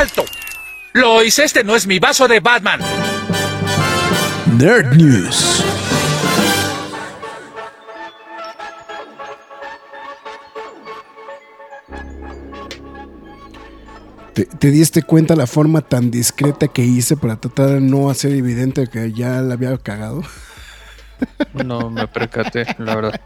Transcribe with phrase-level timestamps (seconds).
[0.00, 0.24] ¡Alto!
[0.94, 2.80] Lois, este no es mi vaso de Batman.
[4.56, 5.62] Nerd News.
[14.32, 18.32] ¿Te, ¿Te, diste cuenta la forma tan discreta que hice para tratar de no hacer
[18.32, 20.22] evidente que ya la había cagado?
[21.64, 23.20] No me percaté, la verdad.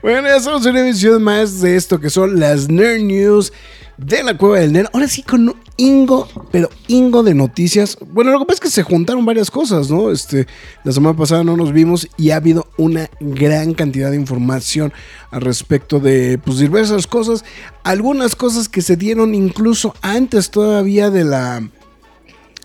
[0.00, 3.52] Bueno, ya somos una emisión más de esto que son las Nerd News
[3.96, 4.88] de la Cueva del Nerd.
[4.92, 7.98] Ahora sí con Ingo, pero Ingo de noticias.
[8.12, 10.10] Bueno, lo que pasa es que se juntaron varias cosas, ¿no?
[10.10, 10.46] Este,
[10.84, 14.92] la semana pasada no nos vimos y ha habido una gran cantidad de información
[15.30, 17.44] al respecto de pues, diversas cosas.
[17.82, 21.68] Algunas cosas que se dieron incluso antes todavía de la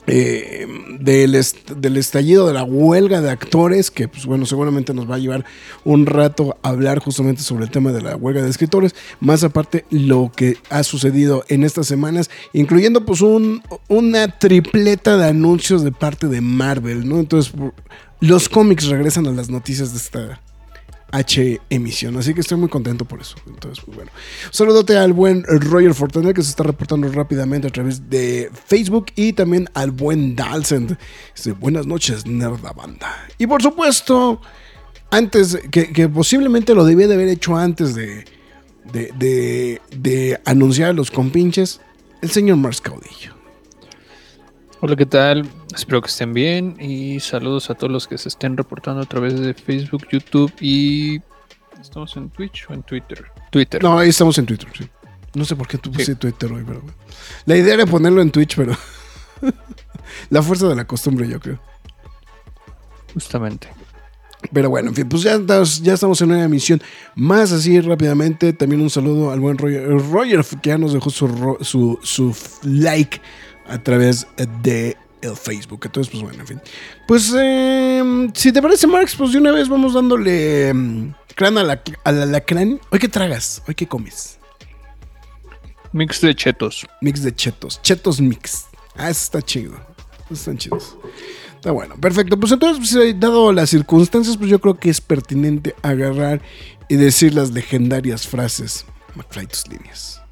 [0.08, 0.68] eh,
[1.00, 1.38] del,
[1.78, 5.46] del, estallido de la huelga de actores, que pues bueno, seguramente nos va a llevar
[5.86, 9.86] un rato a hablar justamente sobre el tema de la huelga de escritores, más aparte
[9.90, 15.92] lo que ha sucedido en estas semanas, incluyendo pues un, una tripleta de anuncios de
[15.92, 17.20] parte de Marvel, ¿no?
[17.20, 17.54] Entonces,
[18.20, 20.42] los cómics regresan a las noticias de esta
[21.14, 22.17] H emisión.
[22.17, 23.36] Así que estoy muy contento por eso.
[23.45, 24.11] Entonces, pues bueno.
[24.50, 29.34] Saludote al buen Roger Fortaner que se está reportando rápidamente a través de Facebook y
[29.34, 30.97] también al buen Dalsend.
[31.59, 33.28] Buenas noches, nerda banda.
[33.38, 34.41] Y por supuesto,
[35.11, 38.25] antes, que, posiblemente lo debía de haber hecho antes de,
[38.91, 41.80] de, de, de anunciar a los compinches,
[42.24, 43.32] el señor Mars Caudillo.
[44.85, 45.49] Hola, ¿qué tal?
[45.73, 49.39] Espero que estén bien y saludos a todos los que se estén reportando a través
[49.39, 51.21] de Facebook, YouTube y...
[51.79, 53.23] ¿Estamos en Twitch o en Twitter?
[53.49, 53.81] Twitter.
[53.81, 54.85] No, ahí estamos en Twitter, sí.
[55.35, 56.16] No sé por qué tú puse sí.
[56.16, 56.81] Twitter hoy, pero...
[57.45, 58.75] La idea era ponerlo en Twitch, pero...
[60.29, 61.59] la fuerza de la costumbre, yo creo.
[63.13, 63.69] Justamente.
[64.51, 65.39] Pero bueno, en fin, pues ya,
[65.81, 66.81] ya estamos en una emisión
[67.15, 68.51] más así rápidamente.
[68.51, 73.21] También un saludo al buen Roger, Roger que ya nos dejó su, su, su like
[73.68, 74.28] a través
[74.62, 75.81] de el Facebook.
[75.85, 76.62] Entonces, pues bueno, en fin.
[77.07, 81.63] Pues, eh, si te parece, Marx, pues de una vez vamos dándole um, crán a
[81.63, 82.44] la, a la.
[82.91, 83.62] ¿Hoy qué tragas?
[83.68, 84.38] ¿Hoy qué comes?
[85.91, 86.88] Mix de chetos.
[87.01, 87.81] Mix de chetos.
[87.81, 88.66] Chetos mix.
[88.96, 89.74] Ah, eso está chido.
[90.30, 90.97] Están chidos.
[91.56, 92.40] Está bueno, perfecto.
[92.40, 96.41] Pues entonces, pues, dado las circunstancias, pues yo creo que es pertinente agarrar
[96.90, 98.85] y decir las legendarias frases.
[99.16, 100.22] McFly, tus líneas.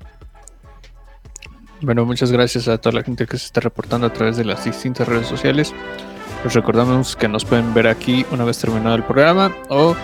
[1.83, 4.63] Bueno, muchas gracias a toda la gente que se está reportando a través de las
[4.65, 5.73] distintas redes sociales.
[6.43, 9.95] Les recordamos que nos pueden ver aquí una vez terminado el programa o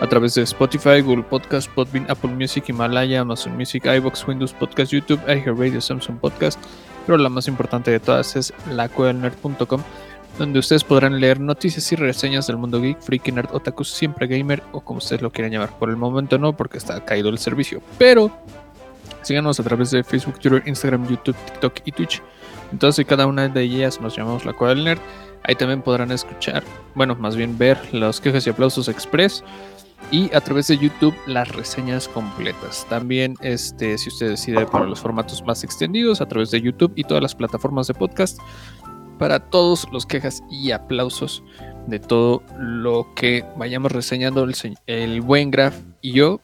[0.00, 4.92] a través de Spotify, Google Podcast, Podbean, Apple Music, Himalaya, Amazon Music, iBox, Windows Podcast,
[4.92, 6.58] YouTube, iHeartRadio, Samsung Podcast.
[7.04, 9.82] Pero la más importante de todas es lacuelnerd.com,
[10.38, 14.62] donde ustedes podrán leer noticias y reseñas del mundo geek, freaky, nerd, otaku, siempre gamer
[14.72, 15.78] o como ustedes lo quieran llamar.
[15.78, 17.82] Por el momento no, porque está caído el servicio.
[17.98, 18.32] Pero
[19.22, 22.22] Síganos a través de Facebook, Twitter, Instagram, YouTube, TikTok y Twitch.
[22.72, 25.00] Entonces, cada una de ellas nos llamamos La Cueva del Nerd.
[25.44, 26.62] Ahí también podrán escuchar,
[26.94, 29.42] bueno, más bien ver los quejas y aplausos express.
[30.10, 32.86] Y a través de YouTube las reseñas completas.
[32.88, 37.04] También, este, si usted decide para los formatos más extendidos, a través de YouTube y
[37.04, 38.38] todas las plataformas de podcast.
[39.18, 41.42] Para todos los quejas y aplausos
[41.86, 44.54] de todo lo que vayamos reseñando el,
[44.86, 46.40] el buen Graf y yo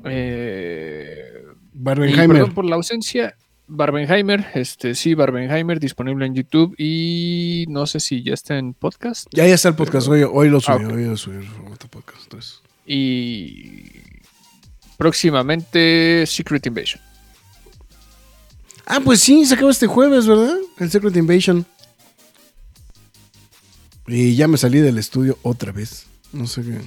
[0.05, 2.39] Eh, Barbenheimer.
[2.39, 3.37] Perdón por la ausencia.
[3.67, 9.29] Barbenheimer, este sí, Barbenheimer disponible en YouTube y no sé si ya está en podcast.
[9.31, 10.97] Ya, ya está el podcast, hoy, hoy lo subí, ah, okay.
[10.97, 12.23] hoy lo subí el formato podcast.
[12.25, 12.63] Entonces.
[12.87, 14.02] Y
[15.03, 17.03] próximamente Secret Invasion.
[18.87, 20.55] Ah, pues sí, se acaba este jueves, ¿verdad?
[20.79, 21.67] El Secret Invasion.
[24.07, 26.07] Y ya me salí del estudio otra vez.
[26.33, 26.81] No sé qué.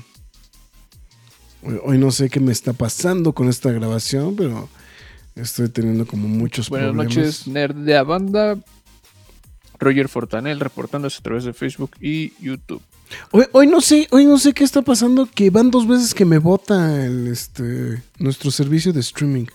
[1.84, 4.70] Hoy, no sé qué me está pasando con esta grabación, pero
[5.36, 7.14] estoy teniendo como muchos Buenas problemas.
[7.16, 8.58] Buenas noches, Nerd de banda.
[9.78, 12.82] Roger Fortanel reportándose a través de Facebook y YouTube.
[13.52, 16.38] Hoy, no sé, hoy no sé qué está pasando, que van dos veces que me
[16.38, 19.46] bota el este nuestro servicio de streaming.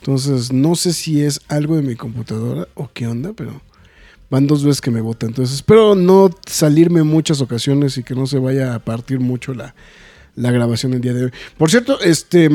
[0.00, 3.60] Entonces, no sé si es algo de mi computadora o qué onda, pero
[4.30, 5.26] van dos veces que me vota.
[5.26, 9.74] Entonces, espero no salirme muchas ocasiones y que no se vaya a partir mucho la,
[10.34, 11.30] la grabación el día de hoy.
[11.56, 12.48] Por cierto, este,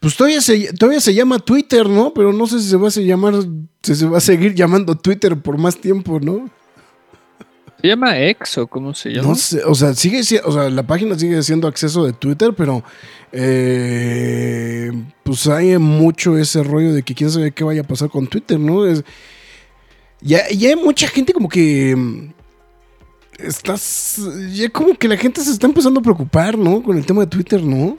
[0.00, 2.12] pues todavía se, todavía se llama Twitter, ¿no?
[2.14, 3.34] Pero no sé si se va a llamar,
[3.82, 6.50] si se va a seguir llamando Twitter por más tiempo, ¿no?
[7.84, 9.28] ¿Se llama X o cómo se llama?
[9.28, 12.54] No sé, o sea, sigue, si- o sea, la página sigue siendo acceso de Twitter,
[12.56, 12.82] pero
[13.30, 14.90] eh,
[15.22, 18.58] pues hay mucho ese rollo de que quién sabe qué vaya a pasar con Twitter,
[18.58, 18.86] ¿no?
[18.86, 19.04] Es,
[20.22, 22.32] ya, ya hay mucha gente como que mm,
[23.40, 24.18] estás,
[24.54, 26.82] ya como que la gente se está empezando a preocupar, ¿no?
[26.82, 27.98] Con el tema de Twitter, ¿no?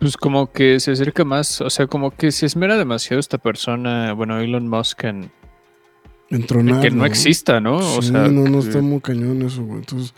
[0.00, 4.14] Pues como que se acerca más, o sea, como que se esmera demasiado esta persona,
[4.14, 5.30] bueno, Elon Musk en
[6.30, 7.76] Entronar, que no, exista, ¿no?
[7.76, 9.78] O Sí, sea, no, no que- está muy cañón eso, güey.
[9.80, 10.12] Entonces,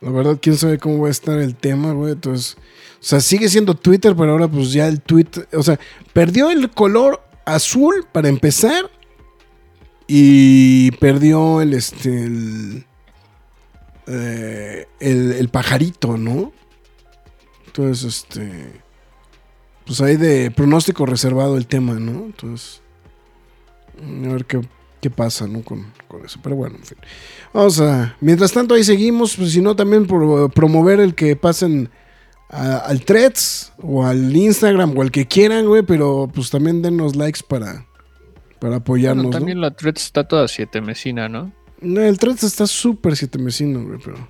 [0.00, 2.12] la verdad, quién sabe cómo va a estar el tema, güey.
[2.12, 2.56] Entonces,
[3.00, 5.78] o sea, sigue siendo Twitter, pero ahora pues ya el tweet, o sea,
[6.12, 8.90] perdió el color azul para empezar
[10.06, 12.84] y perdió el, este, el,
[14.06, 16.52] eh, el, el pajarito, ¿no?
[17.66, 18.72] Entonces, este,
[19.86, 22.24] pues hay de pronóstico reservado el tema, ¿no?
[22.26, 22.82] Entonces,
[24.02, 24.60] a ver qué,
[25.04, 25.60] qué pasa, ¿no?
[25.62, 26.38] Con, con eso.
[26.42, 26.96] Pero bueno, en fin.
[27.52, 28.16] Vamos a.
[28.22, 29.36] Mientras tanto, ahí seguimos.
[29.36, 31.90] Pues si no, también por promover el que pasen
[32.48, 35.82] a- al Threads o al Instagram o al que quieran, güey.
[35.82, 37.84] Pero pues también denos likes para,
[38.60, 39.24] para apoyarnos.
[39.26, 39.38] Bueno, ¿no?
[39.40, 41.52] también la thread está toda siete mesina, ¿no?
[41.82, 44.26] No, el Threads está súper siete mesino, güey, pero.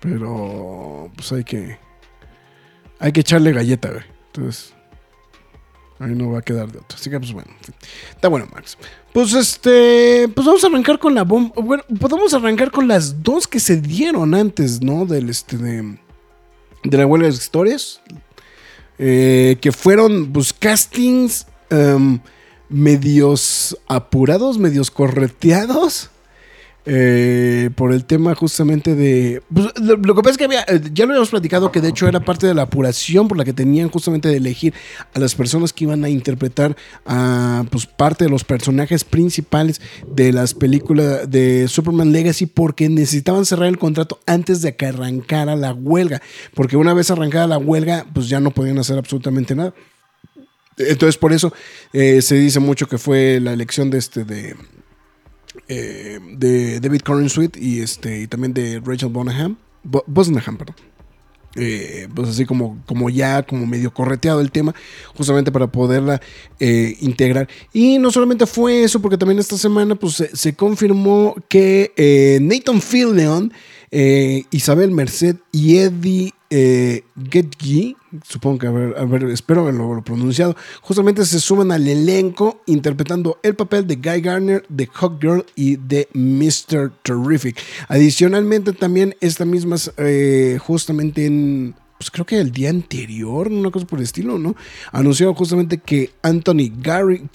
[0.00, 1.10] Pero.
[1.14, 1.78] Pues hay que.
[2.98, 4.04] Hay que echarle galleta, güey.
[4.28, 4.74] Entonces.
[6.00, 6.96] Ahí no va a quedar de otro.
[6.98, 7.50] Así que, pues bueno.
[8.10, 8.76] Está bueno, Max.
[9.12, 10.26] Pues este.
[10.34, 11.52] Pues vamos a arrancar con la bomba.
[11.56, 15.06] Bueno, podemos arrancar con las dos que se dieron antes, ¿no?
[15.06, 15.56] Del este.
[15.58, 15.98] De,
[16.82, 18.00] de la huelga de historias.
[18.98, 21.46] Eh, que fueron, pues, castings.
[21.70, 22.18] em,
[22.70, 26.08] medios apurados, medios correteados.
[26.86, 29.42] Eh, por el tema justamente de...
[29.52, 32.08] pues, lo, que pasa es que había, eh, ya lo habíamos platicado que de hecho
[32.08, 34.72] era parte de la apuración por la que tenían justamente de elegir
[35.12, 40.32] a las personas que iban a interpretar a pues, parte de los personajes principales de
[40.32, 45.72] las películas de Superman Legacy porque necesitaban cerrar el contrato antes de que arrancara la
[45.72, 46.22] huelga.
[46.54, 49.74] Porque una vez arrancada la huelga, pues ya no podían hacer absolutamente nada.
[50.76, 51.52] Entonces, por eso
[51.92, 54.56] eh, se dice mucho que fue la elección de este de,
[55.72, 60.04] eh, de David Corn y este y también de Rachel Bonham, Bo-
[60.58, 60.74] perdón.
[61.56, 64.74] Eh, pues así como, como ya como medio correteado el tema,
[65.16, 66.20] justamente para poderla
[66.58, 67.48] eh, integrar.
[67.72, 72.80] Y no solamente fue eso, porque también esta semana pues, se, confirmó que eh, Nathan
[72.80, 73.52] Fillion,
[74.52, 81.70] Isabel Merced y Eddie eh, Getji, supongo que ver, espero haberlo pronunciado, justamente se suman
[81.70, 86.92] al elenco interpretando el papel de Guy Garner, de Hawk Girl y de Mr.
[87.02, 87.56] Terrific.
[87.86, 93.86] Adicionalmente también esta misma, eh, justamente en, pues creo que el día anterior, una cosa
[93.86, 94.56] por el estilo, ¿no?
[94.90, 97.28] Anunció justamente que Anthony Gary,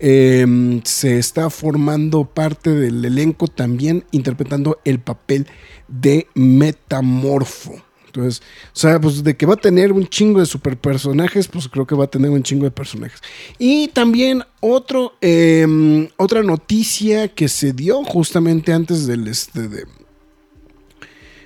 [0.00, 5.46] eh, se está formando parte del elenco también interpretando el papel
[5.86, 7.85] de Metamorfo.
[8.16, 8.42] Entonces,
[8.72, 11.86] o sea, pues de que va a tener un chingo de super personajes, pues creo
[11.86, 13.20] que va a tener un chingo de personajes.
[13.58, 19.68] Y también otro, eh, otra noticia que se dio justamente antes del este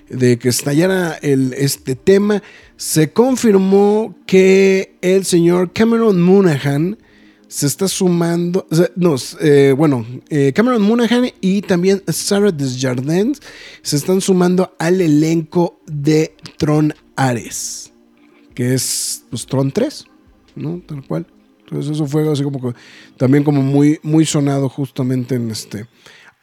[0.08, 2.42] de, que estallara el, este tema,
[2.76, 6.98] se confirmó que el señor Cameron Monaghan
[7.50, 8.64] se está sumando,
[8.94, 13.42] no, eh, bueno, eh, Cameron Monaghan y también Sarah Desjardins
[13.82, 17.92] se están sumando al elenco de Tron Ares,
[18.54, 20.04] que es pues Tron 3,
[20.54, 20.80] ¿no?
[20.86, 21.26] Tal cual.
[21.64, 22.78] Entonces eso fue así como que
[23.16, 25.88] también como muy, muy sonado justamente en este,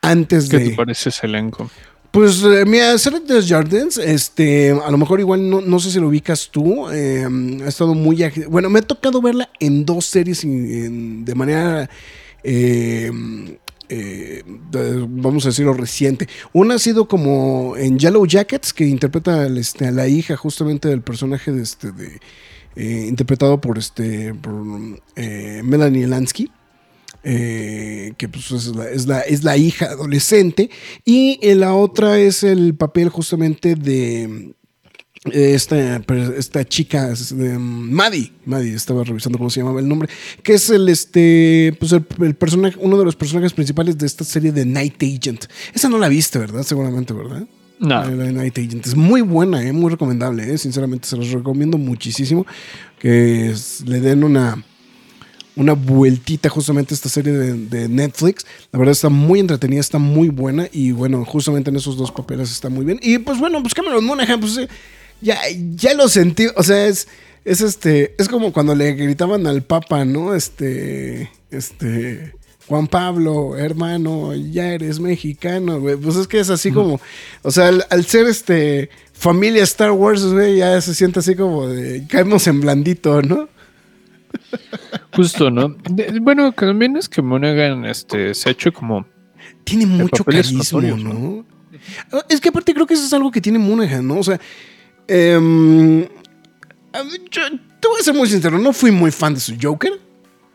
[0.02, 0.70] antes ¿Qué de...
[0.72, 1.72] te parece ese elenco?
[2.12, 6.08] Pues eh, mira, Sarah Desjardins, este, a lo mejor igual no, no sé si lo
[6.08, 7.28] ubicas tú, eh,
[7.64, 8.24] ha estado muy...
[8.50, 11.90] Bueno, me ha tocado verla en dos series de manera...
[12.44, 13.12] eh,
[13.90, 16.28] eh, vamos a decirlo reciente.
[16.54, 20.90] Una ha sido como en Yellow Jackets, que interpreta al, este, a la hija justamente
[20.90, 22.20] del personaje de este, de,
[22.76, 24.54] eh, interpretado por, este, por
[25.16, 26.52] eh, Melanie Lansky
[27.30, 30.70] eh, que pues es la, es, la, es la hija adolescente,
[31.04, 34.54] y la otra es el papel justamente de
[35.34, 35.98] eh, esta,
[36.38, 40.08] esta chica, de Maddie, Maddie, estaba revisando cómo se llamaba el nombre,
[40.42, 44.24] que es el, este, pues el, el personaje, uno de los personajes principales de esta
[44.24, 45.46] serie de Night Agent.
[45.74, 46.64] Esa no la viste, ¿verdad?
[46.64, 47.46] Seguramente, ¿verdad?
[47.80, 48.10] No.
[48.10, 48.88] La Night Agent.
[48.88, 50.52] Es muy buena, eh, muy recomendable.
[50.54, 52.46] eh, Sinceramente, se los recomiendo muchísimo.
[53.00, 54.64] Que es- le den una,
[55.58, 58.46] una vueltita justamente a esta serie de, de Netflix.
[58.72, 60.70] La verdad está muy entretenida, está muy buena.
[60.72, 63.00] Y bueno, justamente en esos dos papeles está muy bien.
[63.02, 64.70] Y pues bueno, pues Cameron Monaghan, pues eh,
[65.20, 65.40] ya,
[65.76, 66.48] ya lo sentí.
[66.56, 67.08] O sea, es,
[67.44, 68.16] es este.
[68.20, 70.36] Es como cuando le gritaban al Papa, ¿no?
[70.36, 71.32] Este.
[71.50, 72.34] Este.
[72.68, 75.96] Juan Pablo, hermano, ya eres mexicano, güey.
[75.96, 77.02] Pues es que es así como.
[77.42, 78.90] O sea, al, al ser este.
[79.14, 82.06] Familia Star Wars, güey, ya se siente así como de.
[82.08, 83.50] Caemos en blandito, ¿no?
[85.16, 85.70] Justo, ¿no?
[85.90, 89.06] De- bueno, también es que Monaghan este, se ha hecho como.
[89.64, 90.64] Tiene mucho carisma,
[91.14, 91.46] ¿no?
[92.30, 94.20] Es que aparte creo que eso es algo que tiene Monaghan, ¿no?
[94.20, 94.40] O sea,
[95.08, 96.02] em,
[97.32, 97.42] yo
[97.80, 99.94] te voy a ser muy sincero, no fui muy fan de su Joker,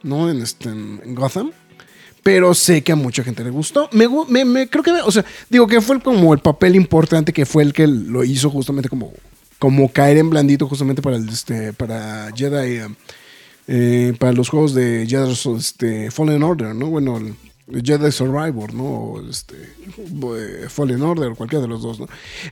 [0.03, 0.31] ¿no?
[0.31, 1.53] En, este, en, Gotham.
[2.23, 3.89] Pero sé que a mucha gente le gustó.
[3.93, 7.47] Me, me- me- creo que, o sea, digo que fue como el papel importante que
[7.47, 9.13] fue el que lo hizo justamente como,
[9.59, 12.87] como caer en blandito justamente para el, este, para Jedi, eh,
[13.69, 16.87] eh, para los juegos de Jedi este, Fallen Order, ¿no?
[16.87, 17.35] Bueno, el,
[17.83, 18.85] Jedi Survivor, ¿no?
[18.85, 22.07] O este, eh, Fallen Order, cualquiera de los dos, ¿no?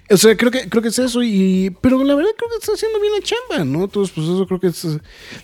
[0.08, 2.72] O sea, creo que, creo que es eso, y, pero la verdad creo que está
[2.72, 3.84] haciendo bien la chamba, ¿no?
[3.84, 4.86] Entonces, pues eso creo que es...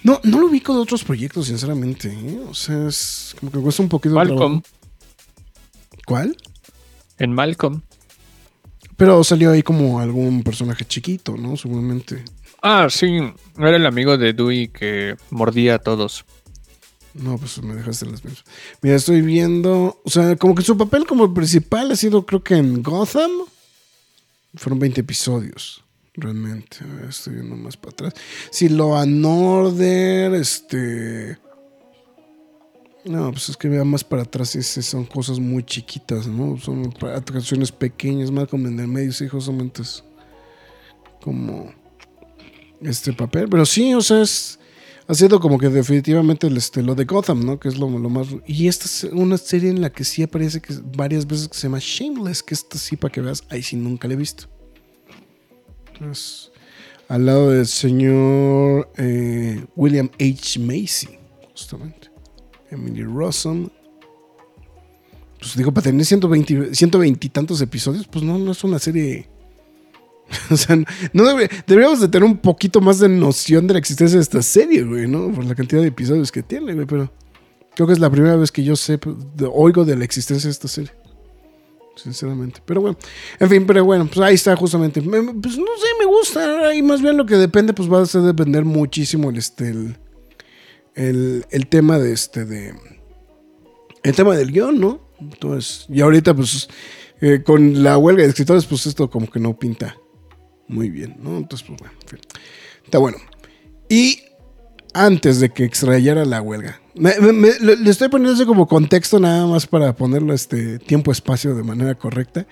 [0.03, 2.41] No, no lo ubico de otros proyectos, sinceramente, ¿eh?
[2.49, 4.63] O sea, es como que cuesta un poquito Malcolm.
[6.07, 6.37] ¿Cuál?
[7.19, 7.83] En Malcolm.
[8.97, 11.57] Pero salió ahí como algún personaje chiquito, ¿no?
[11.57, 12.25] Seguramente.
[12.63, 13.19] Ah, sí.
[13.59, 16.25] Era el amigo de Dewey que mordía a todos.
[17.15, 18.45] No, pues me dejaste las mismas.
[18.83, 20.01] Mira, estoy viendo.
[20.05, 23.31] O sea, como que su papel como principal ha sido, creo que en Gotham.
[24.55, 25.83] Fueron 20 episodios.
[26.15, 26.79] Realmente.
[26.83, 28.15] A ver, estoy viendo más para atrás.
[28.61, 30.35] Law and Order.
[30.35, 31.39] Este.
[33.05, 34.55] No, pues es que vea más para atrás.
[34.57, 36.59] ese son cosas muy chiquitas, ¿no?
[36.59, 38.31] Son atracciones pequeñas.
[38.31, 40.05] Más como en el medio, sí, justamente es
[41.23, 41.73] como
[42.83, 43.49] este papel.
[43.49, 44.59] Pero sí, o sea, es
[45.09, 47.61] ha sido como que definitivamente este, lo de Gotham, ¿no?
[47.61, 48.27] Que es lo, lo más...
[48.45, 51.69] Y esta es una serie en la que sí aparece que varias veces que se
[51.69, 54.49] llama Shameless, que esta sí para que veas, ahí sí nunca la he visto.
[55.93, 56.51] Entonces,
[57.09, 60.59] al lado del señor eh, William H.
[60.59, 61.09] Macy,
[61.53, 62.11] justamente.
[62.71, 63.69] Emily Rossum.
[65.39, 69.29] Pues digo, para tener 120, 120 y tantos episodios, pues no, no es una serie...
[70.51, 70.77] O sea,
[71.13, 74.43] no debe- deberíamos de tener un poquito más de noción de la existencia de esta
[74.43, 75.33] serie, güey, ¿no?
[75.33, 77.11] Por la cantidad de episodios que tiene, güey, pero
[77.75, 78.99] creo que es la primera vez que yo sé,
[79.37, 80.93] de- oigo de la existencia de esta serie.
[81.97, 82.61] Sinceramente.
[82.67, 82.99] Pero bueno,
[83.41, 85.01] en fin, pero bueno, pues ahí está justamente.
[85.01, 86.75] Me- me- pues no sé, me gusta.
[86.75, 89.97] Y más bien lo que depende, pues va a ser depender muchísimo el, este, el,
[90.95, 92.75] el, el tema de este, de...
[94.03, 95.01] El tema del guion, ¿no?
[95.19, 96.69] Entonces, y ahorita, pues,
[97.23, 99.97] eh, con la huelga de escritores, pues esto como que no pinta
[100.69, 101.37] muy bien, ¿no?
[101.39, 102.19] Entonces, pues bueno, en fin.
[102.85, 103.19] Está bueno.
[103.89, 104.21] Y
[104.95, 109.21] antes de que extrayera la huelga, me- me- me- le estoy poniendo eso como contexto
[109.21, 112.47] nada más para ponerlo este tiempo-espacio de manera correcta.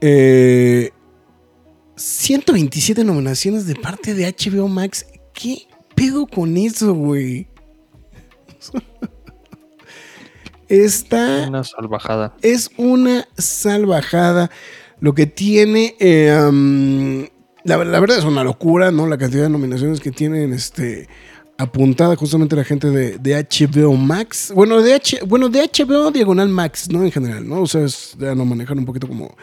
[0.00, 0.90] Eh,
[1.96, 5.06] 127 nominaciones de parte de HBO Max.
[5.34, 7.48] ¿Qué pedo con eso, güey?
[10.68, 12.36] Está Una salvajada.
[12.42, 14.50] es una salvajada.
[15.00, 15.94] Lo que tiene.
[15.98, 17.28] eh,
[17.64, 19.06] la, verdad es una locura, ¿no?
[19.06, 21.08] La cantidad de nominaciones que tienen este,
[21.58, 24.52] apuntada justamente la gente de, HBO Max.
[24.54, 27.04] Bueno de, bueno, de HBO Diagonal Max, ¿no?
[27.04, 27.62] En general, ¿no?
[27.62, 29.36] O sea, es, ya no manejar un poquito como,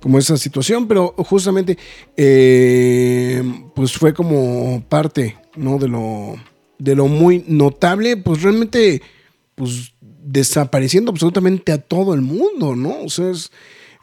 [0.00, 1.76] como esa situación, pero justamente,
[2.16, 3.42] eh,
[3.74, 5.78] pues fue como parte, ¿no?
[5.78, 6.36] De lo,
[6.78, 9.02] de lo muy notable, pues realmente,
[9.54, 13.02] pues desapareciendo absolutamente a todo el mundo, ¿no?
[13.02, 13.50] O sea, es,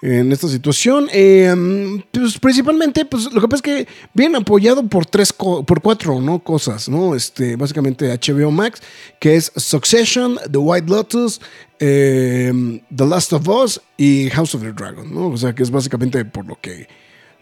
[0.01, 5.05] en esta situación, eh, pues principalmente, pues lo que pasa es que viene apoyado por
[5.05, 6.39] tres, por cuatro, ¿no?
[6.39, 7.15] Cosas, ¿no?
[7.15, 8.81] Este, básicamente HBO Max,
[9.19, 11.41] que es Succession, The White Lotus,
[11.79, 15.29] eh, The Last of Us y House of the Dragon, ¿no?
[15.29, 16.87] O sea, que es básicamente por lo que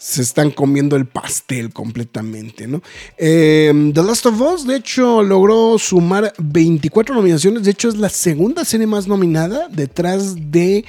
[0.04, 2.82] se están comiendo el pastel completamente, ¿no?
[3.18, 7.64] Eh, The Last of Us, de hecho, logró sumar 24 nominaciones.
[7.64, 10.84] De hecho, es la segunda serie más nominada detrás de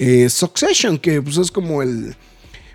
[0.00, 2.16] eh, Succession, que pues es como el...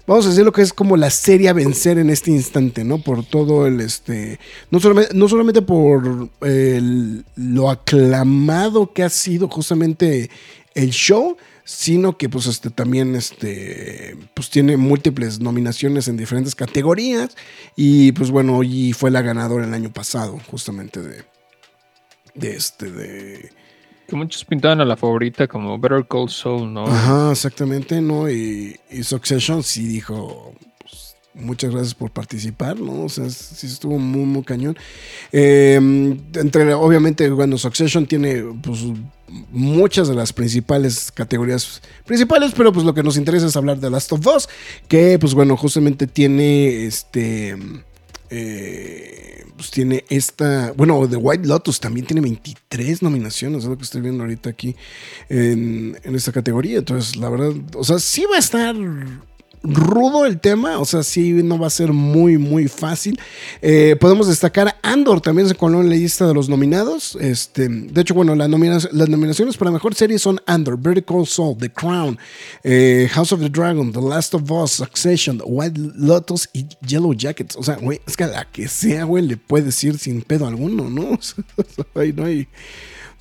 [0.07, 2.99] Vamos a decir lo que es como la serie a vencer en este instante, ¿no?
[2.99, 4.39] Por todo el, este,
[4.69, 10.29] no solamente, no solamente por el- lo aclamado que ha sido justamente
[10.75, 17.35] el show, sino que pues este también este pues tiene múltiples nominaciones en diferentes categorías
[17.75, 21.23] y pues bueno, y fue la ganadora el año pasado justamente de
[22.35, 23.49] de este de
[24.07, 26.85] Que muchos pintaban a la favorita como Better Call Saul, ¿no?
[26.85, 28.29] Ajá, exactamente, ¿no?
[28.29, 33.05] Y, y Succession sí dijo, pues, muchas gracias por participar, ¿no?
[33.05, 34.77] O sea, sí estuvo muy, muy cañón.
[35.31, 35.75] Eh,
[36.35, 38.81] entre, obviamente, bueno, Succession tiene, pues,
[39.51, 43.89] muchas de las principales categorías principales, pero pues lo que nos interesa es hablar de
[43.89, 44.47] Last of Us,
[44.87, 47.57] que, pues, bueno, justamente tiene, este...
[48.29, 50.71] Eh, pues tiene esta.
[50.73, 54.75] Bueno, The White Lotus también tiene 23 nominaciones, es lo que estoy viendo ahorita aquí
[55.29, 56.79] en, en esta categoría.
[56.79, 58.75] Entonces, la verdad, o sea, sí va a estar
[59.63, 63.19] rudo el tema, o sea, sí no va a ser muy, muy fácil.
[63.61, 67.17] Eh, podemos destacar Andor, también se coló en la lista de los nominados.
[67.19, 72.17] Este, de hecho, bueno, las nominaciones para mejor serie son Andor, Vertical Soul, The Crown,
[72.63, 77.55] eh, House of the Dragon, The Last of Us, Succession, White Lotus y Yellow Jackets.
[77.55, 80.47] O sea, güey, es que a la que sea, güey, le puede decir sin pedo
[80.47, 81.19] alguno, ¿no?
[81.95, 82.47] Ahí no hay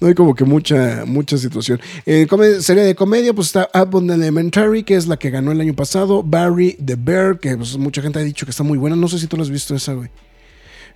[0.00, 1.80] no hay como que mucha, mucha situación.
[2.06, 2.26] Eh,
[2.60, 6.22] serie de comedia, pues está Abbott Elementary, que es la que ganó el año pasado.
[6.22, 8.96] Barry the Bear, que pues, mucha gente ha dicho que está muy buena.
[8.96, 10.10] No sé si tú lo has visto esa, güey.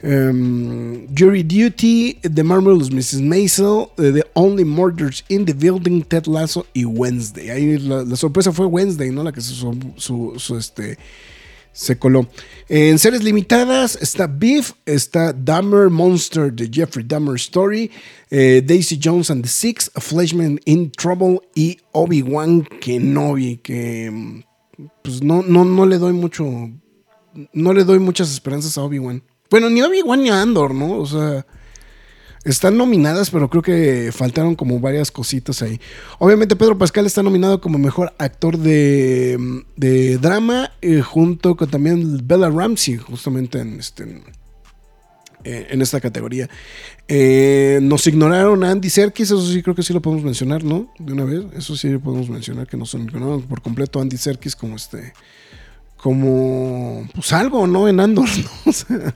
[0.00, 3.20] Um, Jury Duty, The Marvelous Mrs.
[3.20, 7.50] Maisel, The Only Murders in the Building, Ted Lasso y Wednesday.
[7.50, 9.24] Ahí la, sorpresa fue Wednesday, ¿no?
[9.24, 10.98] La que su, su, su este
[11.78, 12.26] se coló.
[12.68, 17.88] En series limitadas está Beef, está Dahmer Monster de Jeffrey Dahmer Story,
[18.30, 24.42] eh, Daisy Jones and the Six, A Fleshman in Trouble y Obi-Wan Kenobi, que
[25.02, 26.68] pues no, no, no le doy mucho,
[27.52, 29.22] no le doy muchas esperanzas a Obi-Wan.
[29.48, 30.98] Bueno, ni Obi-Wan ni a Andor, ¿no?
[30.98, 31.46] O sea,
[32.50, 35.80] están nominadas, pero creo que faltaron como varias cositas ahí.
[36.18, 39.38] Obviamente Pedro Pascal está nominado como mejor actor de,
[40.20, 44.22] drama, eh, junto con también Bella Ramsey, justamente en, este,
[45.44, 46.48] en esta categoría.
[47.06, 50.92] Eh, nos ignoraron a Andy Serkis, eso sí creo que sí lo podemos mencionar, ¿no?
[50.98, 54.54] De una vez, eso sí podemos mencionar, que nos ignoraron por completo a Andy Serkis
[54.54, 55.12] como este,
[55.96, 57.88] como, pues algo, ¿no?
[57.88, 58.70] En Andor, ¿no?
[58.70, 59.14] O sea,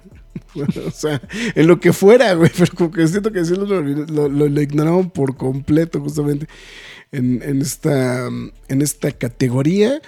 [0.87, 1.21] o sea,
[1.55, 5.37] en lo que fuera, güey, pero como que siento que sí lo, lo, ignoraron por
[5.37, 6.47] completo, justamente
[7.11, 10.01] en, esta, en esta categoría.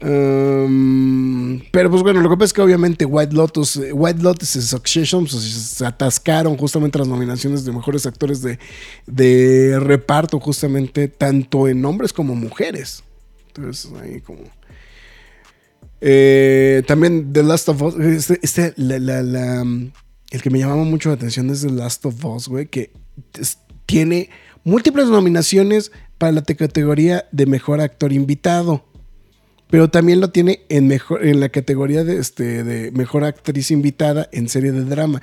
[0.00, 5.26] Pero pues bueno, lo que pasa es que obviamente White Lotus, White Lotus y Succession
[5.26, 8.58] pues, se atascaron justamente las nominaciones de mejores actores de,
[9.06, 13.02] de reparto, justamente tanto en hombres como mujeres.
[13.48, 14.44] Entonces ahí como
[16.00, 17.94] eh, también The Last of Us.
[17.98, 22.66] Este, este el que me llamaba mucho la atención es The Last of Us, güey,
[22.66, 22.92] que
[23.86, 24.30] tiene
[24.64, 28.84] múltiples nominaciones para la categoría de mejor actor invitado
[29.70, 34.28] pero también lo tiene en, mejor, en la categoría de, este, de mejor actriz invitada
[34.32, 35.22] en serie de drama.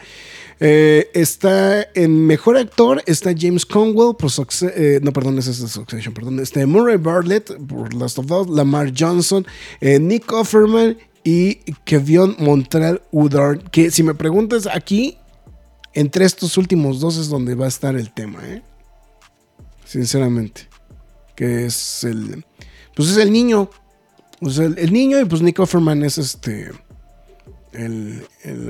[0.59, 4.31] Eh, está en mejor actor, está James Conwell por
[4.61, 8.93] eh, no, perdón, ese es Succession, perdón, este Murray Bartlett por Last of Us, Lamar
[8.97, 9.45] Johnson,
[9.81, 15.17] eh, Nick Offerman y Kevin Montreal Udard, que si me preguntas aquí,
[15.93, 18.39] entre estos últimos dos es donde va a estar el tema,
[19.85, 20.69] sinceramente,
[21.35, 22.45] que es el,
[22.95, 23.69] pues es el niño
[24.45, 26.69] pues el, niño y pues Nick Offerman es este.
[27.73, 28.21] El,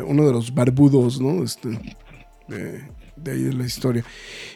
[0.08, 1.44] uno de los barbudos, ¿no?
[1.44, 1.68] Este,
[2.48, 4.06] de, ahí de la historia.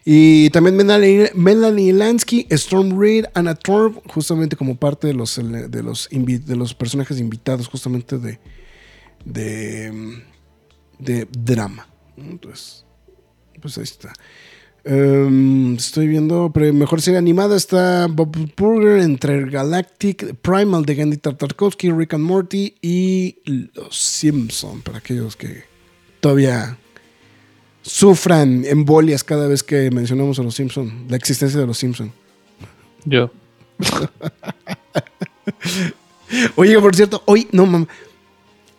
[0.05, 6.07] Y también Melanie, Lansky, Storm Reed, Anna Thorpe, justamente como parte de los, de los,
[6.09, 8.39] de los personajes invitados, justamente de,
[9.25, 10.23] de,
[10.99, 11.85] de drama.
[12.15, 12.85] Entonces,
[13.61, 14.13] pues ahí está.
[14.85, 21.17] Em, estoy viendo, pero mejor serie animada está Bob Burger entre Galactic, Primal de Gandhi
[21.17, 23.37] Tartakovsky, Rick and Morty y
[23.73, 25.63] Los Simpson, para aquellos que
[26.21, 26.77] todavía
[27.81, 32.11] sufran embolias cada vez que mencionamos a Los Simpson, la existencia de Los Simpson.
[33.05, 33.31] Yo.
[36.55, 37.89] Oye, por cierto, hoy, no mames,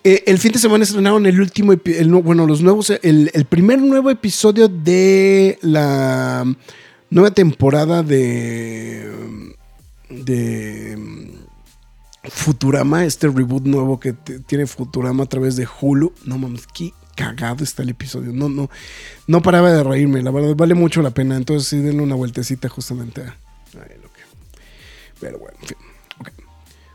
[0.02, 1.74] eh, el fin de semana estrenaron el último,
[2.22, 6.44] bueno, los nuevos, el, primer nuevo episodio de la
[7.10, 9.10] nueva temporada de,
[12.22, 14.12] Futurama, este reboot nuevo que
[14.46, 16.12] tiene Futurama a través de Hulu.
[16.24, 18.32] No mames, qué cagado está el episodio.
[18.32, 18.70] No, no,
[19.26, 21.36] no paraba de reírme, la verdad, vale mucho la pena.
[21.36, 23.36] Entonces sí, denle una vueltecita justamente a,
[23.74, 24.22] lo que.
[25.20, 25.76] Pero bueno, en fin.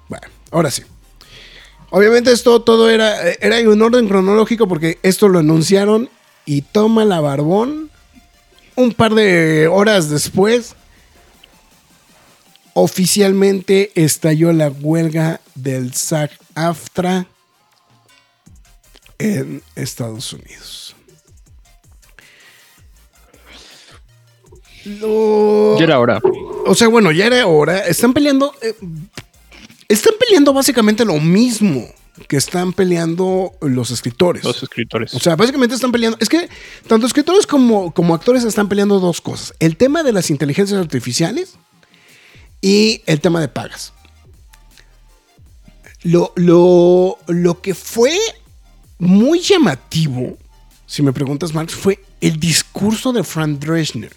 [0.07, 0.83] Bueno, ahora sí.
[1.97, 6.09] Obviamente esto todo era, era en un orden cronológico porque esto lo anunciaron
[6.45, 7.89] y toma la barbón
[8.75, 10.75] un par de horas después.
[12.73, 17.27] Oficialmente estalló la huelga del SAG-AFTRA
[19.17, 20.97] en Estados Unidos.
[24.83, 26.19] Lo- Ya era hora.
[26.65, 27.79] O sea, bueno, ya era hora.
[27.87, 28.53] Están peleando.
[28.61, 28.75] eh,
[29.87, 31.87] están peleando básicamente lo mismo
[32.27, 34.43] que están peleando los escritores.
[34.43, 35.13] Los escritores.
[35.13, 36.17] O sea, básicamente están peleando.
[36.21, 36.49] Es que
[36.87, 41.55] tanto escritores como, como actores están peleando dos cosas: el tema de las inteligencias artificiales
[42.61, 43.93] y el tema de pagas.
[46.03, 48.15] Lo, lo, lo que fue
[48.99, 50.37] muy llamativo,
[50.85, 54.15] si me preguntas, Marx, fue el discurso de Frank Drescher.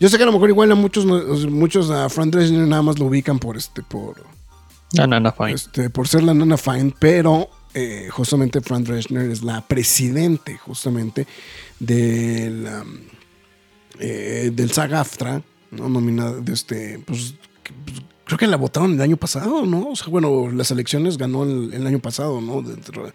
[0.00, 2.98] Yo sé que a lo mejor igual a muchos, muchos a Frank Drescher nada más
[2.98, 4.24] lo ubican por este, por,
[4.94, 5.52] No, no, fine.
[5.52, 11.26] este, por ser la nana Fine, pero eh, justamente Fran Drescher es la presidente justamente
[11.80, 12.68] del,
[13.98, 15.88] eh, del SAG-AFTRA, ¿no?
[15.88, 17.34] nominada de este, pues,
[18.24, 19.88] creo que la votaron el año pasado, ¿no?
[19.88, 22.62] O sea, bueno, las elecciones ganó el, año pasado, ¿no?
[22.62, 23.12] Dentro,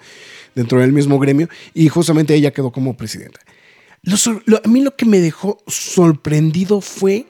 [0.56, 3.39] dentro del mismo gremio, y justamente ella quedó como presidenta.
[4.63, 7.28] A mí lo que me dejó sorprendido fue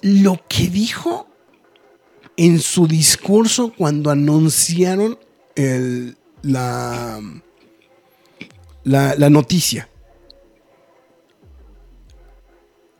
[0.00, 1.28] lo que dijo
[2.36, 5.18] en su discurso cuando anunciaron
[5.54, 7.20] el- la,
[8.84, 9.88] la, noticia.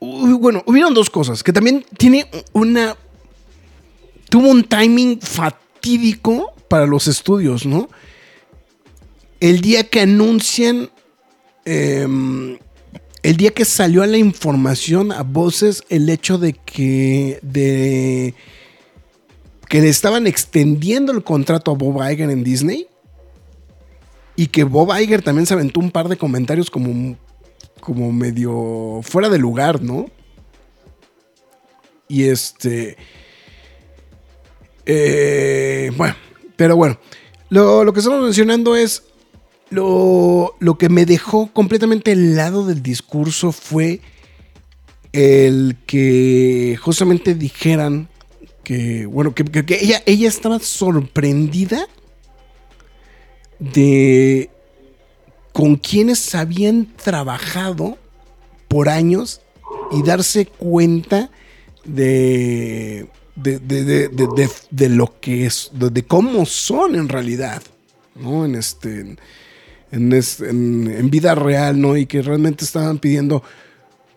[0.00, 2.96] Bueno, hubieron dos cosas, que también tiene una...
[4.28, 7.88] Tuvo un timing fatídico para los estudios, ¿no?
[9.40, 10.90] El día que anuncian...
[11.64, 12.58] em,
[13.22, 18.34] el día que salió a la información a voces el hecho de que de
[19.72, 22.88] que le estaban extendiendo el contrato a Bob Iger en Disney
[24.36, 27.16] y que Bob Iger también se aventó un par de comentarios como
[27.80, 30.10] como medio fuera de lugar, ¿no?
[32.06, 32.98] Y este
[34.84, 36.16] eh, bueno,
[36.54, 36.98] pero bueno,
[37.48, 39.04] lo, lo que estamos mencionando es
[39.70, 44.02] lo, lo que me dejó completamente helado del discurso fue
[45.14, 48.10] el que justamente dijeran
[49.06, 49.44] bueno, que,
[49.80, 51.86] ella, estaba sorprendida
[53.58, 54.50] de
[55.52, 57.98] con quienes habían trabajado
[58.68, 59.40] por años
[59.90, 61.30] y darse cuenta
[61.84, 63.06] de,
[63.36, 67.62] de, de- de- de- lo que es, de, cómo son en realidad,
[68.14, 68.44] ¿no?
[68.46, 69.18] En este, en,
[69.90, 71.96] en es- en- en vida real, ¿no?
[71.96, 73.42] Y que realmente estaban pidiendo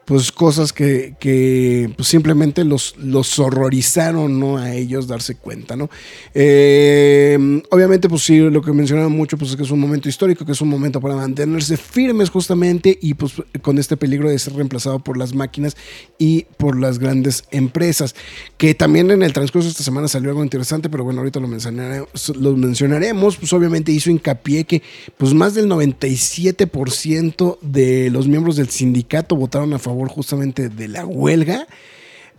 [0.06, 4.58] pues cosas que, que, pues, simplemente los, los horrorizaron, ¿no?
[4.58, 5.90] A ellos darse cuenta, ¿no?
[6.34, 10.46] Eh, obviamente, pues sí, lo que mencionaron mucho, pues es que es un momento histórico,
[10.46, 14.54] que es un momento para mantenerse firmes justamente y pues con este peligro de ser
[14.54, 15.76] reemplazado por las máquinas
[16.20, 18.16] y por las grandes empresas,
[18.58, 21.48] que también en el transcurso de esta semana salió algo interesante, pero bueno, ahorita lo
[21.48, 24.82] lo mencionaremos pues obviamente hizo hincapié que
[25.18, 31.06] pues más del 97% de los miembros del sindicato votaron a favor justamente de la
[31.06, 31.68] huelga.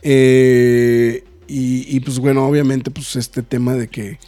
[0.02, 4.18] Eh, y, pues bueno, obviamente pues este tema de que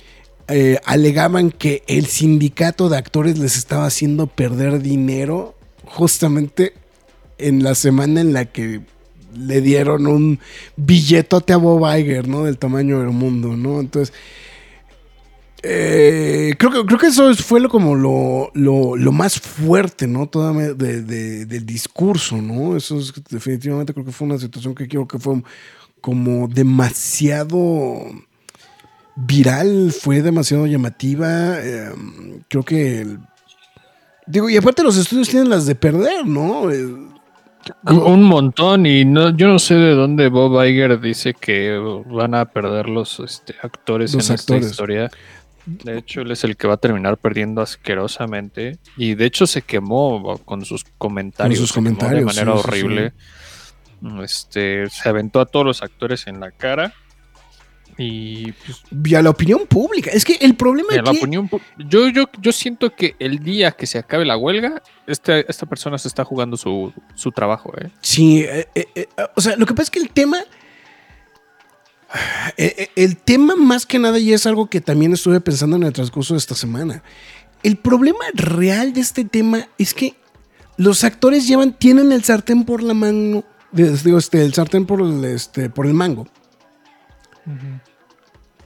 [0.46, 6.74] eh, alegaban que el sindicato de actores les estaba haciendo perder dinero justamente
[7.38, 8.82] en la semana en la que
[9.36, 10.40] le dieron un
[10.76, 12.44] billetote a Bob Iger, ¿no?
[12.44, 13.80] Del tamaño del mundo, ¿no?
[13.80, 14.14] Entonces,
[15.62, 20.28] eh, creo, que, creo que eso fue lo, como lo, lo, lo más fuerte, ¿no?
[20.28, 22.76] Toda de- de- del discurso, ¿no?
[22.76, 25.42] Eso es definitivamente creo que fue una situación que creo que fue
[26.00, 28.02] como demasiado
[29.16, 31.58] viral, fue demasiado llamativa.
[31.60, 31.90] eh,
[32.48, 33.00] creo que...
[33.00, 33.18] el-
[34.26, 36.70] digo, y aparte los estudios tienen las de perder, ¿no?
[36.70, 36.86] Eh,
[37.84, 42.44] Un montón y no, yo no sé de dónde Bob Iger dice que van a
[42.46, 44.62] perder los este, actores Los en actores.
[44.62, 45.10] esta historia.
[45.68, 48.78] De hecho, él es el que va a terminar perdiendo asquerosamente.
[48.96, 51.58] Y de hecho se quemó con sus comentarios.
[51.58, 53.12] Con sus comentarios, De manera sí, sí, horrible.
[54.22, 56.94] Este, se aventó a todos los actores en la cara.
[58.00, 60.10] Y pues, y a la opinión pública.
[60.12, 63.86] Es que el problema mira, la opinión yo, yo, yo siento que el día que
[63.86, 67.72] se acabe la huelga, este, esta persona se está jugando su, su trabajo.
[67.76, 67.90] ¿eh?
[68.00, 70.38] Sí, eh, eh, o sea, lo que pasa es que el tema.
[72.56, 75.82] Eh, eh, el tema más que nada, y es algo que también estuve pensando en
[75.84, 77.02] el transcurso de esta semana.
[77.62, 80.14] El problema real de este tema es que
[80.76, 83.44] los actores llevan, tienen el sartén por la mano.
[83.72, 86.26] de- Digo, este, el sartén por el, este, por el mango.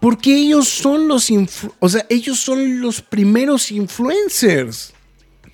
[0.00, 1.28] Porque ellos son los
[1.78, 4.92] o sea, ellos son los primeros influencers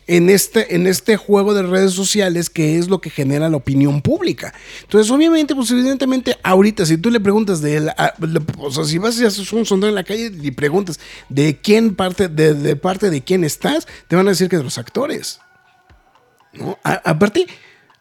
[0.09, 4.03] en este, en este juego de redes sociales que es lo que genera la opinión
[4.03, 4.53] pública.
[4.83, 8.15] Entonces, obviamente, pues evidentemente, ahorita, si tú le preguntas de la-
[8.59, 11.95] o sea, si vas y haces un sondeo en la calle y preguntas de quién
[11.95, 15.39] parte, de, de parte de quién estás, te van a decir que de los actores.
[16.55, 16.79] ¿no?
[16.83, 17.47] Aparte,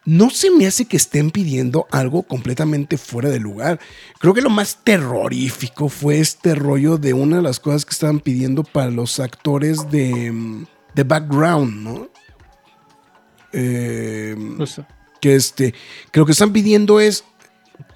[0.04, 3.78] no se me hace que estén pidiendo algo completamente fuera de lugar.
[4.18, 8.20] Creo que lo más terrorífico fue este rollo de una de las cosas que estaban
[8.20, 10.64] pidiendo para los actores de, mm,
[10.98, 12.08] de background, ¿no?
[13.52, 14.36] Eh,
[15.20, 15.72] que este,
[16.10, 17.22] que lo que están pidiendo es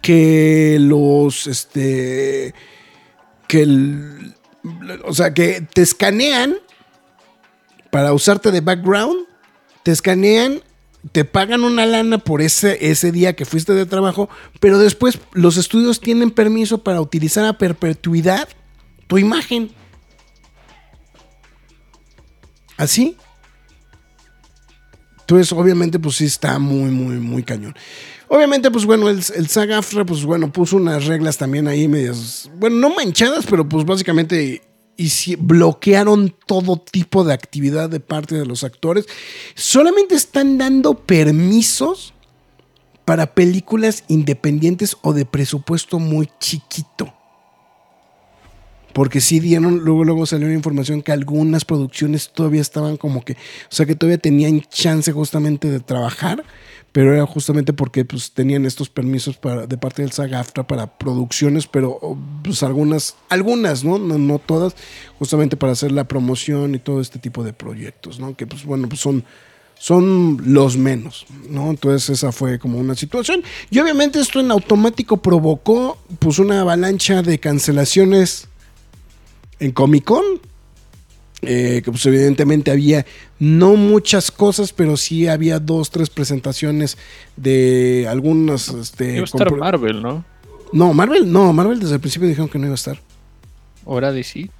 [0.01, 2.55] que los, este,
[3.49, 4.37] que el,
[5.05, 6.55] o sea, que te escanean
[7.91, 9.27] para usarte de background,
[9.83, 10.61] te escanean,
[11.11, 14.29] te pagan una lana por ese, ese día que fuiste de trabajo,
[14.61, 18.49] pero después los estudios tienen permiso para utilizar a perpetuidad
[19.09, 19.73] tu imagen.
[22.83, 23.17] ¿Así?
[25.21, 27.77] Entonces, obviamente, pues sí está muy, muy, muy cañón.
[28.27, 32.77] Obviamente, pues bueno, el, el SAG-AFTRA, pues bueno, puso unas reglas también ahí medias, bueno,
[32.77, 34.63] no manchadas, pero pues básicamente
[34.97, 39.07] y si bloquearon todo tipo de actividad de parte de los actores.
[39.55, 42.15] Solamente están dando permisos
[43.05, 47.15] para películas independientes o de presupuesto muy chiquito.
[48.93, 53.33] Porque sí dieron, luego, luego salió una información que algunas producciones todavía estaban como que,
[53.33, 53.37] o
[53.71, 56.45] sea que todavía tenían chance justamente de trabajar,
[56.93, 61.67] pero era justamente porque pues tenían estos permisos para, de parte del SAG-AFTRA para producciones,
[61.67, 63.99] pero pues algunas, algunas, ¿no?
[63.99, 64.19] ¿no?
[64.19, 64.77] No todas,
[65.19, 68.37] justamente para hacer la promoción y todo este tipo de proyectos, ¿no?
[68.37, 69.25] Que pues bueno, pues son,
[69.79, 71.71] son los menos, ¿no?
[71.71, 73.43] Entonces esa fue como una situación.
[73.71, 78.49] Y obviamente esto en automático provocó pues una avalancha de cancelaciones
[79.63, 80.25] en Comic Con.
[81.45, 83.05] Eh, que pues evidentemente había
[83.41, 86.97] no muchas cosas, pero sí había dos, tres presentaciones
[87.37, 88.69] de algunas...
[88.69, 90.25] Este, Iba a estar Marvel, ¿no?
[90.73, 93.01] no, Marvel, no, Marvel desde el principio dijeron que no iba a estar.
[93.85, 94.51] Hora de sí.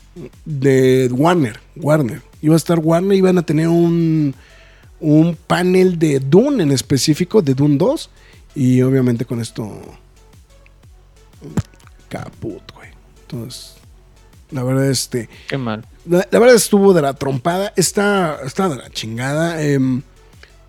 [0.45, 2.21] De Warner, Warner.
[2.41, 4.35] Iba a estar Warner, iban a tener un,
[4.99, 8.11] un panel de Dune en específico, de Dune 2.
[8.57, 9.81] Y obviamente con esto...
[12.09, 12.89] Caput, güey.
[13.23, 13.77] Entonces,
[14.53, 15.29] la verdad, este...
[15.49, 15.85] Qué mal.
[16.07, 17.73] La, la verdad estuvo de la trompada.
[17.77, 19.63] Está, está de la chingada.
[19.63, 20.03] Em,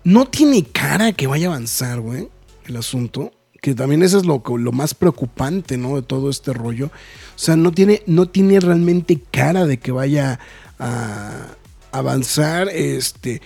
[0.04, 2.28] no tiene cara que vaya a avanzar, güey,
[2.66, 3.32] el asunto.
[3.60, 5.96] Que también eso es lo, lo más preocupante, ¿no?
[5.96, 6.86] De todo este rollo.
[6.86, 10.38] O sea, no tiene, no tiene realmente cara de que vaya
[10.78, 11.46] a
[11.92, 12.68] avanzar.
[12.68, 13.40] Este,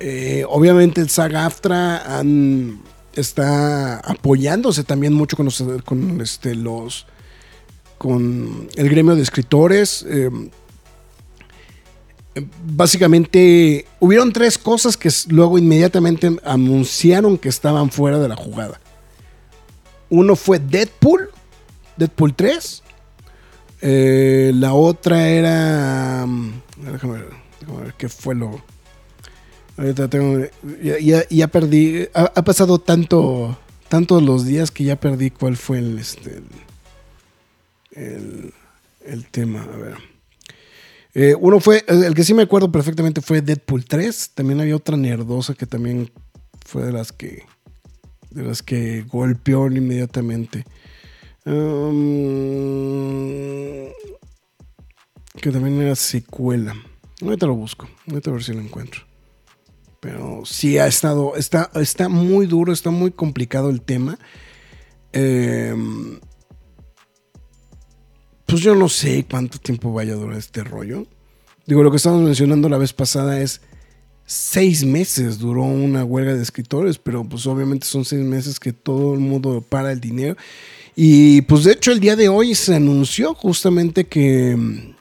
[0.00, 2.80] eh, obviamente el SAG-AFTRA han-
[3.14, 7.06] está apoyándose también mucho con los, con, este, los
[7.98, 10.04] con el gremio de escritores.
[10.08, 10.50] em,
[12.64, 18.80] básicamente hubieron tres cosas que luego inmediatamente anunciaron que estaban fuera de la jugada.
[20.10, 21.30] Uno fue Deadpool,
[21.96, 22.82] Deadpool 3.
[23.80, 26.24] Eh, la otra era...
[26.26, 26.52] mm,
[26.92, 27.28] Déjame ver,
[27.60, 28.62] déjame ver qué fue lo...
[29.76, 30.44] Ahorita tengo...
[30.82, 32.08] Ya, ya- ya perdí...
[32.14, 33.58] Ha, pasado tanto...
[33.88, 35.98] Tantos los días que ya perdí cuál fue el...
[35.98, 36.44] Este, el,
[37.98, 38.52] el-
[39.04, 39.62] el tema.
[39.62, 39.94] A ver.
[41.14, 44.30] Eh, uno fue, el que sí me acuerdo perfectamente fue Deadpool 3.
[44.34, 46.10] También había otra nerdosa que también
[46.66, 47.42] fue de las que
[48.30, 50.64] de las que golpeó inmediatamente.
[51.46, 53.88] Um,
[55.40, 56.74] que también era secuela.
[57.22, 57.88] Ahorita lo busco.
[58.08, 59.02] Ahorita a ver si lo encuentro.
[60.00, 64.18] Pero sí ha estado, está, está muy duro, está muy complicado el tema.
[65.12, 66.20] Em,
[68.48, 71.06] pues yo no sé cuánto tiempo vaya a durar este rollo.
[71.66, 73.60] Digo, lo que estábamos mencionando la vez pasada es
[74.24, 79.12] seis meses duró una huelga de escritores, pero pues obviamente son seis meses que todo
[79.12, 80.34] el mundo para el dinero.
[80.96, 84.94] Y pues de hecho el día de hoy se anunció justamente que,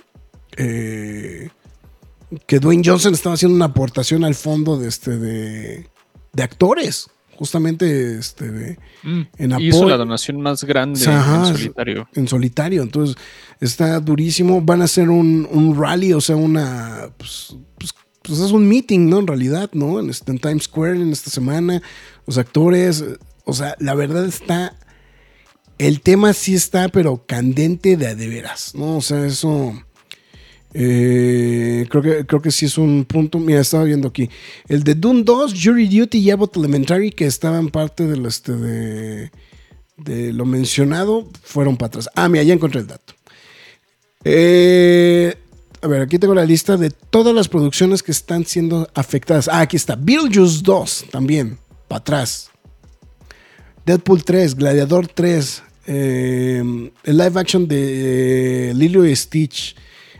[0.57, 1.49] eh,
[2.45, 5.87] que Dwayne Johnson estaba haciendo una aportación al fondo de, este, de,
[6.33, 9.89] de actores, justamente este, de, en Hizo apoyo.
[9.89, 12.09] la donación más grande Ajá, en solitario.
[12.15, 12.81] en solitario.
[12.83, 13.15] Entonces,
[13.61, 14.61] está durísimo.
[14.61, 17.09] Van a hacer un, un rally, o sea, una.
[17.17, 19.19] Pues, pues, pues es un meeting, ¿no?
[19.19, 19.99] En realidad, ¿no?
[19.99, 21.81] En, este- en Times Square en esta semana.
[22.25, 23.03] Los actores.
[23.45, 24.75] O sea, la verdad está.
[25.77, 28.97] El tema sí está, pero candente de a de veras, ¿no?
[28.97, 29.73] O sea, eso.
[30.73, 33.39] Eh, creo, que, creo que sí es un punto.
[33.39, 34.29] Mira, estaba viendo aquí.
[34.67, 38.53] El de Dune 2, Jury Duty y Abbott Elementary, que estaban parte este
[39.97, 42.09] de lo mencionado fueron para atrás.
[42.15, 43.13] Ah, mira, ya encontré el dato.
[44.23, 45.35] Eh,
[45.81, 49.47] a ver, aquí tengo la lista de todas las producciones que están siendo afectadas.
[49.47, 49.95] Ah, aquí está.
[49.95, 52.49] Beetlejuice 2 también, para atrás.
[53.85, 59.75] Deadpool 3, Gladiador 3, eh, el live action de Lilo y Stitch,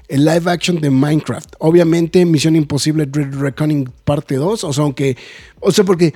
[0.08, 1.56] el live action de Minecraft.
[1.60, 4.64] Obviamente, Misión Imposible Dread Reckoning parte 2.
[4.64, 5.18] O sea, aunque.
[5.60, 6.14] O sea, porque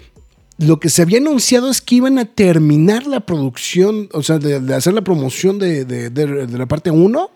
[0.58, 4.74] lo que se había anunciado es que iban a terminar la producción, o sea, de,
[4.76, 7.32] hacer la promoción de, de- de- de la parte 1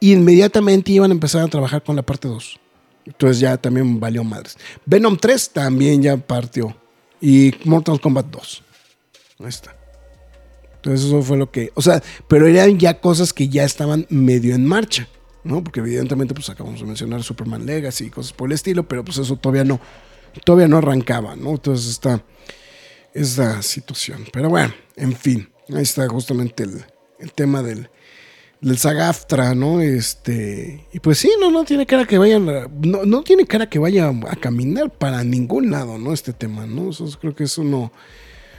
[0.00, 2.58] y inmediatamente iban a empezar a trabajar con la parte 2.
[3.06, 4.56] Entonces ya también valió madres.
[4.84, 6.76] Venom 3 también ya partió.
[7.20, 8.62] Y Mortal Kombat 2.
[9.40, 9.76] Ahí está.
[10.76, 11.70] Entonces eso fue lo que...
[11.74, 15.08] O sea, pero eran ya cosas que ya estaban medio en marcha.
[15.44, 15.62] ¿No?
[15.64, 19.18] Porque evidentemente pues acabamos de mencionar Superman Legacy y cosas por el estilo, pero pues
[19.18, 19.80] eso todavía no,
[20.44, 21.50] todavía no arrancaba, ¿no?
[21.50, 22.22] Entonces está
[23.14, 24.24] esa situación.
[24.32, 26.84] Pero bueno, en fin, ahí está justamente el,
[27.18, 27.90] el tema del,
[28.60, 29.80] del Sagaftra, ¿no?
[29.80, 32.46] Este, y pues sí, no, no tiene cara que vayan,
[32.82, 36.12] no, no tiene cara que vaya a caminar para ningún lado, ¿no?
[36.12, 36.90] Este tema, ¿no?
[36.90, 37.92] Eso es- creo que es uno,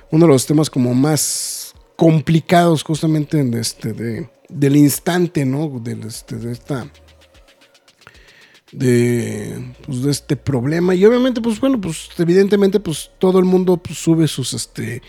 [0.09, 5.79] uno de los temas como más complicados justamente en este, de, del instante, ¿no?
[5.79, 6.91] Del, este, de esta
[8.71, 10.95] de, pues, de este problema.
[10.95, 15.01] Y obviamente pues bueno pues evidentemente pues todo el mundo pues, sube sus este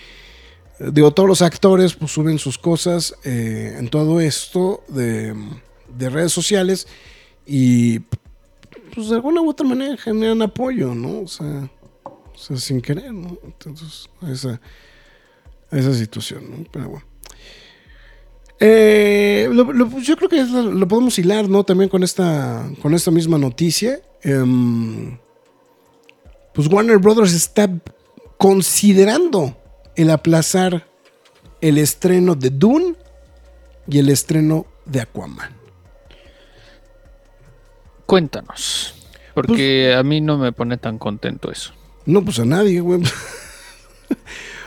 [0.79, 5.35] digo todos los actores pues suben sus cosas eh, en todo esto de,
[5.97, 6.89] de redes sociales
[7.47, 8.01] y
[8.95, 11.71] pues de alguna u otra manera generan apoyo no o sea,
[12.05, 14.61] o sea, sin querer no entonces esa
[15.71, 17.12] esa situación no pero bueno
[18.64, 21.64] eh, lo- lo- yo creo que lo, lo podemos hilar, ¿no?
[21.64, 24.01] También con esta, con esta misma noticia.
[24.22, 25.18] Em,
[26.55, 27.68] pues Warner Brothers está
[28.38, 29.57] considerando
[29.96, 30.87] el aplazar
[31.61, 32.94] el estreno de Dune
[33.88, 35.51] y el estreno de Aquaman.
[38.07, 38.94] Cuéntanos.
[39.35, 41.72] Porque a mí no me pone tan contento eso.
[42.05, 43.01] No, pues a nadie, güey.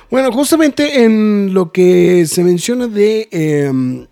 [0.09, 4.07] bueno, justamente en lo que se menciona de, em,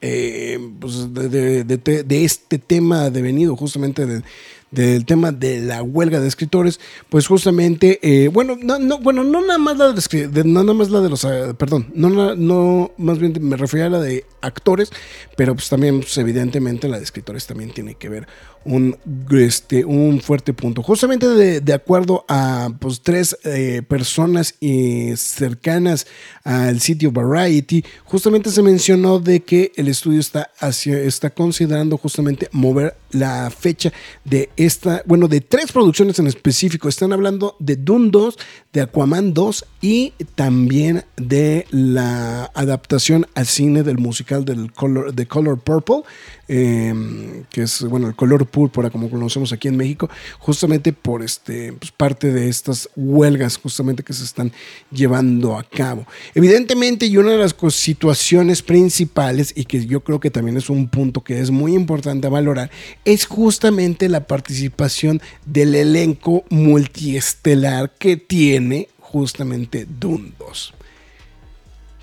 [0.00, 4.22] eh, pues de, de- de te- de este tema devenido, justamente de-
[4.70, 9.40] del tema de la huelga de escritores, pues justamente, eh, bueno, no, no, bueno, no
[9.40, 13.18] nada más la de, no nada más la de los, eh, perdón, no, no, más
[13.18, 14.90] bien me refería a la de actores,
[15.38, 18.28] pero pues también, pues, evidentemente, la de escritores también tiene que ver
[18.64, 18.96] un,
[19.30, 20.82] este, un fuerte punto.
[20.82, 21.26] Justamente
[21.60, 26.06] de, acuerdo a pues, tres eh, personas eh, cercanas
[26.44, 32.48] al sitio Variety, justamente se mencionó de que el estudio está, hacia, está considerando justamente
[32.52, 33.92] mover la fecha
[34.24, 36.88] de esta, bueno, de tres producciones en específico.
[36.88, 38.36] Están hablando de Dune 2,
[38.72, 45.26] de Aquaman 2 y también de la adaptación al cine del musical del Color, de
[45.26, 46.02] Color Purple,
[46.48, 50.08] eh, que es, bueno, el color púrpura, como conocemos aquí en México,
[50.38, 54.52] justamente por este, pues, parte de estas huelgas justamente que se están
[54.90, 56.06] llevando a cabo.
[56.34, 60.88] Evidentemente, y una de las situaciones principales, y que yo creo que también es un
[60.88, 62.70] punto que es muy importante valorar,
[63.04, 70.74] es justamente la participación del elenco multiestelar que tiene justamente Dune 2.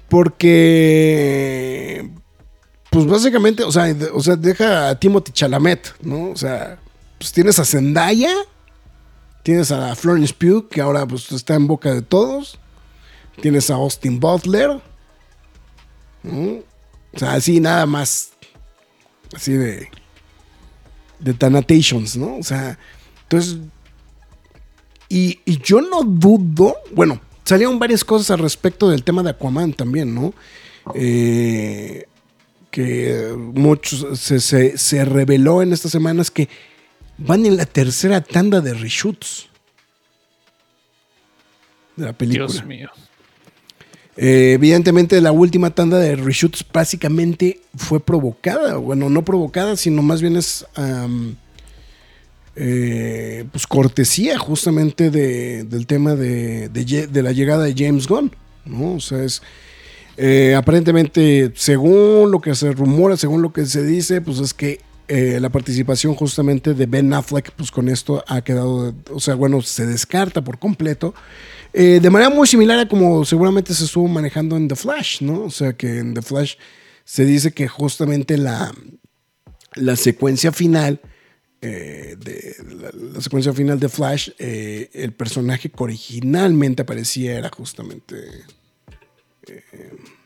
[0.08, 2.08] Porque
[2.96, 6.30] pues básicamente, o sea, o sea, deja a Timothy Chalamet, ¿no?
[6.30, 6.80] O sea,
[7.18, 8.34] pues tienes a Zendaya,
[9.44, 12.58] tienes a Florence Pugh, que ahora pues está en boca de todos,
[13.42, 14.80] tienes a Austin Butler,
[16.24, 16.64] ¿no?
[17.14, 18.30] O sea, así nada más,
[19.36, 19.90] así de,
[21.20, 22.38] de Tanatations, ¿no?
[22.38, 22.80] O sea,
[23.24, 23.58] entonces,
[25.10, 29.74] y, y yo no dudo, bueno, salieron varias cosas al respecto del tema de Aquaman
[29.74, 30.34] también, ¿no?
[30.94, 32.06] Eh,
[32.76, 36.50] que muchos se, se- se reveló en estas semanas que
[37.18, 39.48] van en la tercera tanda de reshoots
[41.96, 42.48] de la película.
[42.48, 42.90] Dios mío.
[44.18, 50.22] Eh, evidentemente la última tanda de reshoots básicamente fue provocada, bueno, no provocada, sino más
[50.22, 50.66] bien es
[52.58, 58.32] eh, pues cortesía justamente de- del tema de, de de la llegada de James Gunn,
[58.66, 58.96] ¿no?
[58.96, 59.42] O sea, es
[60.18, 64.82] eh, aparentemente, según lo que se rumora, según lo que se dice, pues es que
[65.08, 69.62] eh, la participación justamente de Ben Affleck, pues con esto ha quedado, o sea, bueno,
[69.62, 71.14] se descarta por completo.
[71.74, 75.44] Eh, de manera muy similar a como seguramente se estuvo manejando en The Flash, ¿no?
[75.44, 76.56] O sea, que en The Flash
[77.04, 78.74] se dice que justamente la,
[79.76, 81.02] la secuencia final
[81.62, 88.16] de la, la secuencia final de Flash, el personaje que originalmente aparecía era justamente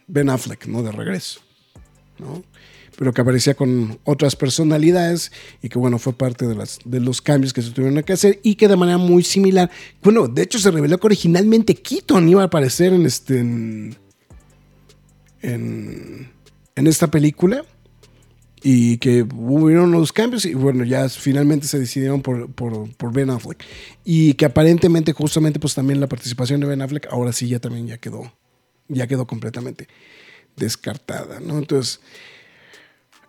[0.08, 0.84] Ben Affleck, ¿no?
[0.84, 1.42] De regreso,
[2.18, 2.44] ¿no?
[2.98, 7.22] Pero que aparecía con otras personalidades y que, bueno, fue parte de, las, de los
[7.22, 9.72] cambios que se tuvieron que hacer y que de manera muy similar,
[10.04, 13.96] bueno, de hecho se reveló que originalmente Keaton iba a aparecer en este, en,
[15.42, 17.64] en, esta película
[18.62, 23.30] y que hubieron unos cambios y bueno, ya finalmente se decidieron por, por, por, Ben
[23.30, 23.64] Affleck.
[24.04, 27.88] Y que aparentemente, justamente, pues también la participación de Ben Affleck ahora sí ya también
[27.88, 28.34] ya quedó,
[28.90, 29.88] ya quedó completamente
[30.56, 31.58] descartada, ¿no?
[31.58, 32.02] Entonces,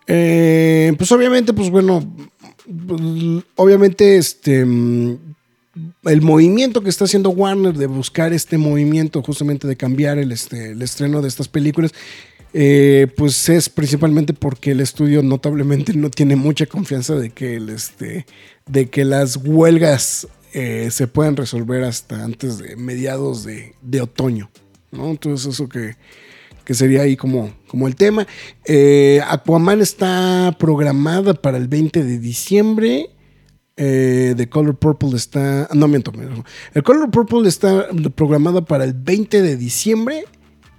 [0.07, 2.13] eh, pues obviamente, pues bueno,
[2.65, 3.01] pues,
[3.55, 4.65] obviamente este...
[6.03, 10.71] El movimiento que está haciendo Warner de buscar este movimiento justamente de cambiar el, este,
[10.71, 11.93] el estreno de estas películas
[12.53, 17.69] eh, pues es principalmente porque el estudio notablemente no tiene mucha confianza de que, el,
[17.69, 18.25] este,
[18.65, 24.49] de que las huelgas eh, se puedan resolver hasta antes de mediados de, otoño.
[24.91, 25.09] ¿No?
[25.09, 25.95] Entonces eso que,
[26.73, 28.25] sería ahí como, como el tema.
[28.65, 33.09] Eh, Aquaman está programada para el 20 de diciembre.
[33.75, 35.67] The Color Purple está.
[35.73, 36.13] No miento.
[36.73, 40.25] El Color Purple está programada para el 20 de diciembre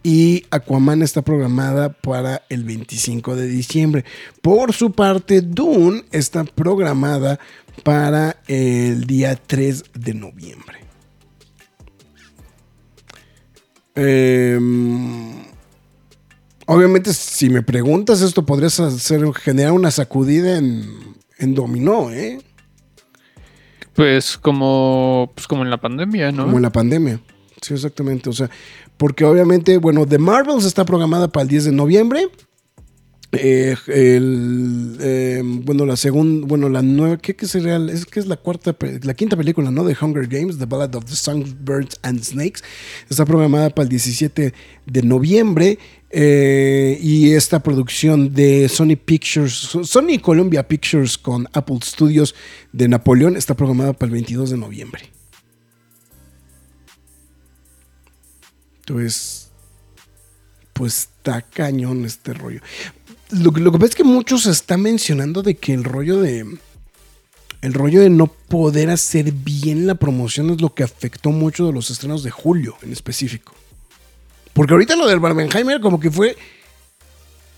[0.02, 4.04] y Aquaman está programada para el 25 de diciembre.
[4.40, 7.38] Por su parte, Dune está programada
[7.84, 10.82] para el día 3 de noviembre.
[13.95, 15.45] Em,
[16.66, 22.40] obviamente, si me preguntas esto, podrías hacer, generar una sacudida en, en dominó, ¿eh?
[23.95, 26.45] Pues como, pues como en la pandemia, ¿no?
[26.45, 27.20] Como en la pandemia.
[27.61, 28.30] Sí, exactamente.
[28.30, 28.49] O sea,
[28.97, 32.28] porque obviamente, bueno, The Marvels está programada para el 10 de noviembre.
[33.35, 37.76] Eh, eh, bueno, la segunda, bueno, la nueva, ¿qué, qué sería?
[37.91, 39.85] Es que es la cuarta, la quinta película, ¿no?
[39.85, 42.61] De Hunger Games, The Ballad of the Songbirds and Snakes.
[43.09, 44.53] Está programada para el 17
[44.85, 45.78] de noviembre.
[46.14, 52.35] Eh, y esta producción de Sony Pictures, Sony Columbia Pictures con Apple Studios
[52.70, 55.11] de Napoleón está programada para el 22 de noviembre.
[58.80, 59.51] Entonces,
[60.74, 62.61] pues está cañón este rollo.
[63.33, 66.47] Lo, que pasa es que muchos están mencionando de que el rollo de.
[67.62, 71.72] El rollo de no poder hacer bien la promoción es lo que afectó mucho de
[71.72, 73.55] los estrenos de julio en específico.
[74.53, 76.37] Porque ahorita lo del Barbenheimer como que fue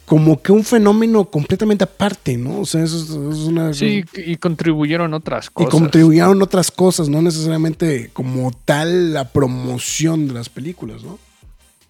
[0.04, 2.60] como que un fenómeno completamente aparte, ¿no?
[2.60, 2.98] O sea, eso
[3.30, 3.72] es, una...
[3.72, 5.72] Sí, y contribuyeron otras cosas.
[5.72, 11.18] Y contribuyeron otras cosas, no necesariamente como tal la promoción de las películas, ¿no?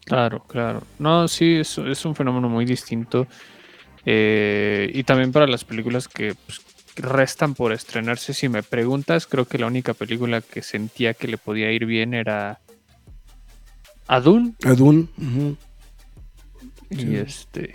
[0.04, 0.82] Claro, claro.
[0.98, 3.26] No, sí, es, es un fenómeno muy distinto.
[4.06, 6.60] Eh, y también para las películas que pues,
[6.96, 11.38] restan por estrenarse, si me preguntas, creo que la única película que sentía que le
[11.38, 12.60] podía ir bien era
[14.06, 14.56] Adun.
[14.64, 15.08] Adun.
[16.90, 17.74] Y este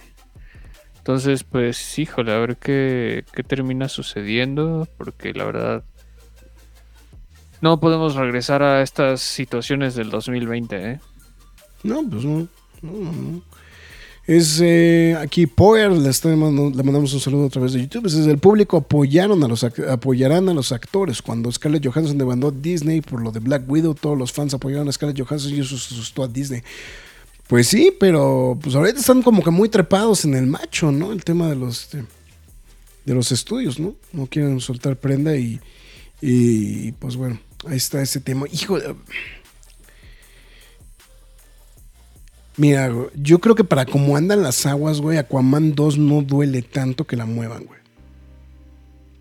[1.09, 5.83] entonces, pues, híjole, a ver qué, termina sucediendo, porque la verdad
[7.61, 10.99] no podemos regresar a estas situaciones del 2020, ¿eh?
[11.81, 12.47] No, pues no.
[14.29, 18.05] Es eh, aquí Power, le, le, mandamos un saludo a través de YouTube.
[18.05, 21.23] Es el público apoyaron a los, apoyarán a los actores.
[21.23, 24.87] Cuando Scarlett Johansson demandó a Disney por lo de Black Widow, todos los fans apoyaron
[24.87, 26.61] a Scarlett Johansson y eso asustó a Disney.
[27.47, 31.11] Pues sí, pero pues ahorita están como que muy trepados en el macho, ¿no?
[31.11, 32.03] El tema de los este,
[33.05, 33.95] de los estudios, ¿no?
[34.13, 35.59] No quieren soltar prenda y,
[36.21, 38.45] y pues bueno, ahí está ese tema.
[38.51, 38.77] Hijo
[42.59, 47.07] Mira, yo creo que para como andan las aguas, güey, Aquaman 2 no duele tanto
[47.07, 47.79] que la muevan, güey.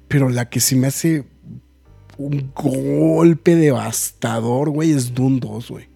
[0.09, 1.25] Pero la que sí me hace
[2.17, 5.89] un golpe devastador, güey, es Dune 2, güey.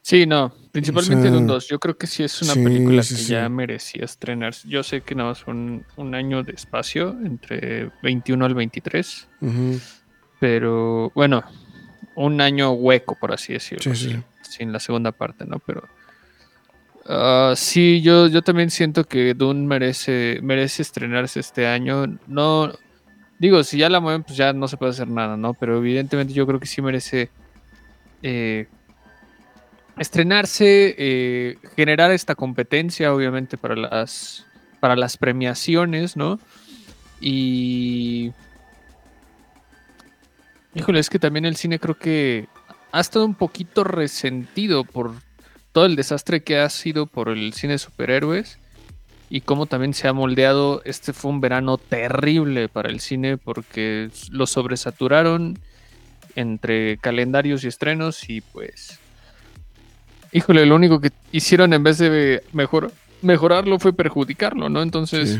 [0.00, 1.66] Sí, no, principalmente o 2.
[1.66, 4.68] Yo creo que sí es una película que ya merecía estrenarse.
[4.68, 9.28] Yo sé que nada más fue un, año de espacio, entre 21 al 23.
[10.38, 11.42] Pero bueno,
[12.14, 13.92] un año hueco, por así decirlo.
[14.48, 15.58] Sin la segunda parte, ¿no?
[15.58, 15.88] Pero
[17.06, 22.18] uh, sí, yo, yo también siento que Dune merece, merece estrenarse este año.
[22.26, 22.72] No,
[23.38, 25.54] digo, si ya la mueven, pues ya no se puede hacer nada, ¿no?
[25.54, 27.30] Pero evidentemente yo creo que sí merece
[28.22, 28.66] eh,
[29.98, 34.46] estrenarse, eh, generar esta competencia, obviamente, para las,
[34.80, 36.38] para las premiaciones, ¿no?
[37.20, 38.32] Y.
[40.74, 42.48] Híjole, es que también el cine creo que
[42.92, 45.14] ha estado un poquito resentido por
[45.72, 48.58] todo el desastre que ha sido por el cine de superhéroes
[49.28, 50.82] y cómo también se ha moldeado.
[50.84, 55.58] Este fue un verano terrible para el cine porque lo sobresaturaron
[56.34, 59.00] entre calendarios y estrenos y pues
[60.32, 64.82] híjole, lo único que hicieron en vez de mejor, mejorarlo fue perjudicarlo, ¿no?
[64.82, 65.38] Entonces,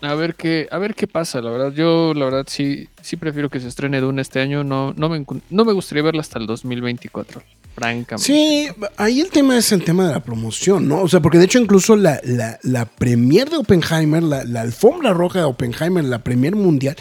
[0.00, 1.72] a ver qué, a ver qué pasa, la verdad.
[1.72, 4.64] Yo, la verdad, sí, sí prefiero que se estrene Dune este año.
[4.64, 7.42] No, no me, no me gustaría verla hasta el 2024.
[7.74, 8.24] francamente.
[8.24, 11.02] Sí, ahí el tema es el tema de la promoción, ¿no?
[11.02, 15.12] O sea, porque de hecho incluso la, la, la premier de Oppenheimer, la, la alfombra
[15.12, 16.96] roja de Oppenheimer, la premier mundial,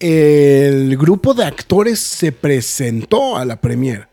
[0.00, 4.08] el grupo de actores se presentó a la premier.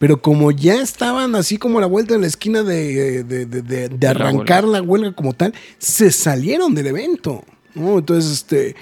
[0.00, 3.62] Pero como ya estaban así como a la vuelta de la esquina de, de- de-
[3.62, 5.12] de- la arrancar la huelga.
[5.12, 7.44] como tal, se salieron del evento.
[7.74, 7.98] ¿no?
[7.98, 8.74] Entonces, este,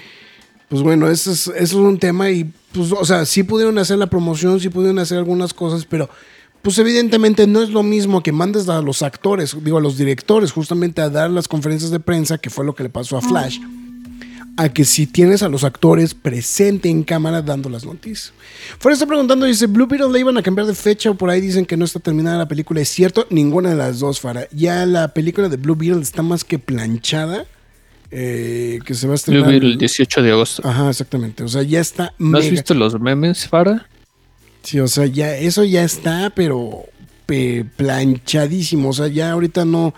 [0.69, 3.97] pues bueno, eso es, eso es un tema y, pues, o sea, sí pudieron hacer
[3.97, 6.09] la promoción, sí pudieron hacer algunas cosas, pero,
[6.61, 10.51] pues evidentemente no es lo mismo que mandes a los actores, digo, a los directores,
[10.53, 13.59] justamente a dar las conferencias de prensa, que fue lo que le pasó a Flash,
[14.61, 18.33] a que si tienes a los actores presente en cámara dando las noticias.
[18.79, 21.39] Fuera está preguntando, dice, Blue Beetle le iban a cambiar de fecha o por ahí
[21.39, 22.81] dicen que no está terminada la película.
[22.81, 23.25] ¿Es cierto?
[23.29, 24.47] Ninguna de las dos, Fara.
[24.51, 27.45] Ya la película de Blue Beetle está más que planchada.
[28.11, 29.49] eh, que se va a Blue estrenar.
[29.51, 30.67] Beetle el 18 de agosto.
[30.67, 31.43] Ajá, exactamente.
[31.43, 32.13] O sea, ya está.
[32.17, 33.87] ¿No has mega- visto los memes, Fara?
[34.63, 36.83] Sí, o sea, ya, eso ya está, pero
[37.27, 38.89] pe- planchadísimo.
[38.89, 39.93] O sea, ya ahorita no.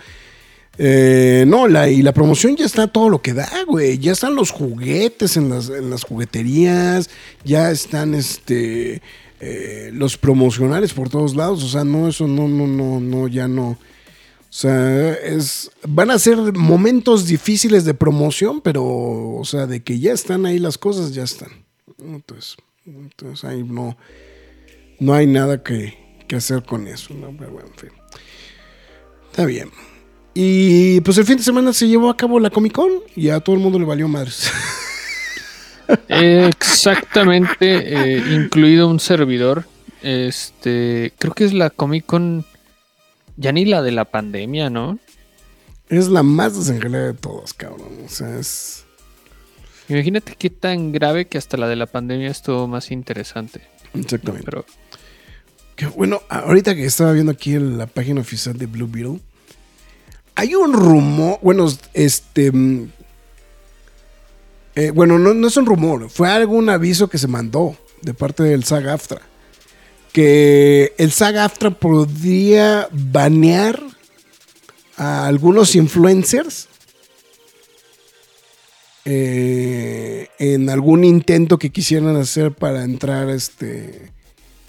[0.77, 3.97] Eh, no, la, y la promoción ya está todo lo que da, güey.
[3.99, 7.09] Ya están los juguetes en las, en las jugueterías.
[7.43, 9.01] Ya están este.
[9.41, 11.63] eh, los promocionales por todos lados.
[11.63, 13.69] O sea, no, eso no, no, no, no, ya no.
[13.71, 19.99] O sea, es, van a ser momentos difíciles de promoción, pero, o sea, de que
[19.99, 21.49] ya están ahí las cosas, ya están.
[21.99, 23.97] Entonces, entonces ahí no,
[24.99, 25.97] no hay nada que,
[26.27, 27.33] que hacer con eso, ¿no?
[27.37, 27.89] Pero bueno, en fin.
[29.31, 29.69] Está bien.
[30.33, 33.39] Y pues el fin de semana se llevó a cabo la Comic Con y a
[33.39, 34.49] todo el mundo le valió madres.
[36.07, 39.65] Exactamente, eh, incluido un servidor.
[40.01, 42.45] Este, creo que es la Comic Con,
[43.35, 44.99] ya ni la de la pandemia, ¿no?
[45.91, 47.89] es la más desengelada de todas, cabrón.
[48.05, 48.85] O sea, es.
[49.89, 53.61] Imagínate qué tan grave que hasta la de la pandemia estuvo más interesante.
[53.93, 54.45] Exactamente.
[54.45, 54.65] Pero
[55.75, 59.19] Que bueno, ahorita que estaba viendo aquí en la página oficial de Blue Beetle,
[60.35, 62.91] hay un rumor, bueno, este, mm,
[64.75, 68.43] eh, bueno, no, no es un rumor, fue algún aviso que se mandó de parte
[68.43, 69.21] del SAG AFTRA,
[70.11, 73.81] que el SAG AFTRA podría banear
[74.97, 76.67] a algunos influencers
[79.03, 84.11] eh, en algún intento que quisieran hacer para entrar este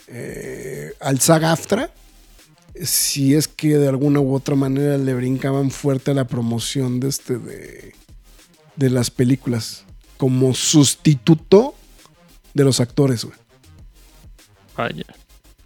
[0.08, 1.90] eh, al SAG AFTRA
[2.84, 7.08] si es que de alguna u otra manera le brincaban fuerte a la promoción de
[7.08, 7.94] este de,
[8.76, 9.84] de las películas
[10.16, 11.74] como sustituto
[12.54, 13.36] de los actores, güey.
[14.76, 15.04] vaya.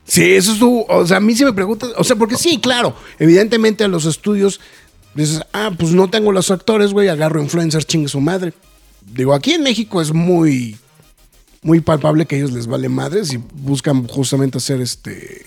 [0.07, 0.87] Sí, eso es tu.
[0.89, 1.91] O sea, a mí sí me preguntas.
[1.97, 2.95] O sea, porque sí, claro.
[3.19, 4.61] Evidentemente a los estudios
[5.15, 8.55] dices, ah, pues no tengo los actores, güey, agarro influencers, chingue su madre.
[9.03, 10.79] Digo, aquí en México es muy.
[11.63, 15.47] Muy palpable que a ellos les vale madres y buscan justamente hacer este.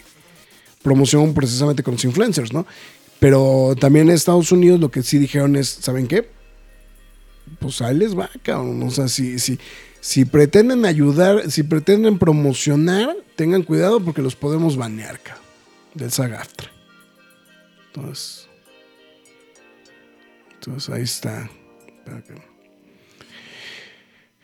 [0.90, 2.66] Promoción precisamente con los influencers, ¿no?
[3.20, 6.28] Pero también en Estados Unidos lo que sí dijeron es, ¿saben qué?
[7.60, 8.82] Pues ahí les va, cabrón.
[8.82, 9.60] O sea, si, si,
[10.00, 15.46] si pretenden ayudar, si pretenden promocionar, tengan cuidado porque los podemos banear, cabrón.
[15.94, 16.72] Del SAG-AFTRA.
[17.88, 18.48] Entonces.
[20.56, 21.52] Entonces ahí está.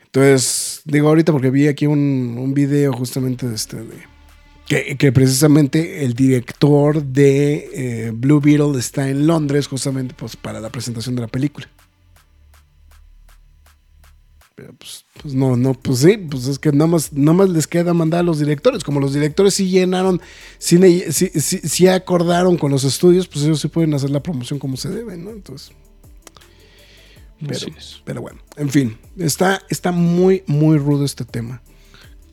[0.04, 3.78] Entonces, digo ahorita porque vi aquí un, un video justamente de este.
[3.78, 4.15] De,
[4.66, 7.70] que, que precisamente el director de
[8.06, 11.68] eh, Blue Beetle está en Londres justamente pues, para la presentación de la película.
[14.54, 17.66] Pero pues, pues no, no, pues sí, pues es que nada más, nada más les
[17.66, 18.82] queda mandar a los directores.
[18.82, 20.20] Como los directores sí llenaron,
[20.58, 20.78] sí,
[21.10, 24.78] sí, sí- sí acordaron con los estudios, pues ellos sí pueden hacer la promoción como
[24.78, 25.30] se debe, ¿no?
[25.30, 25.72] Entonces.
[27.46, 27.58] Pero,
[28.06, 31.62] pero bueno, en fin, está, está muy, muy rudo este tema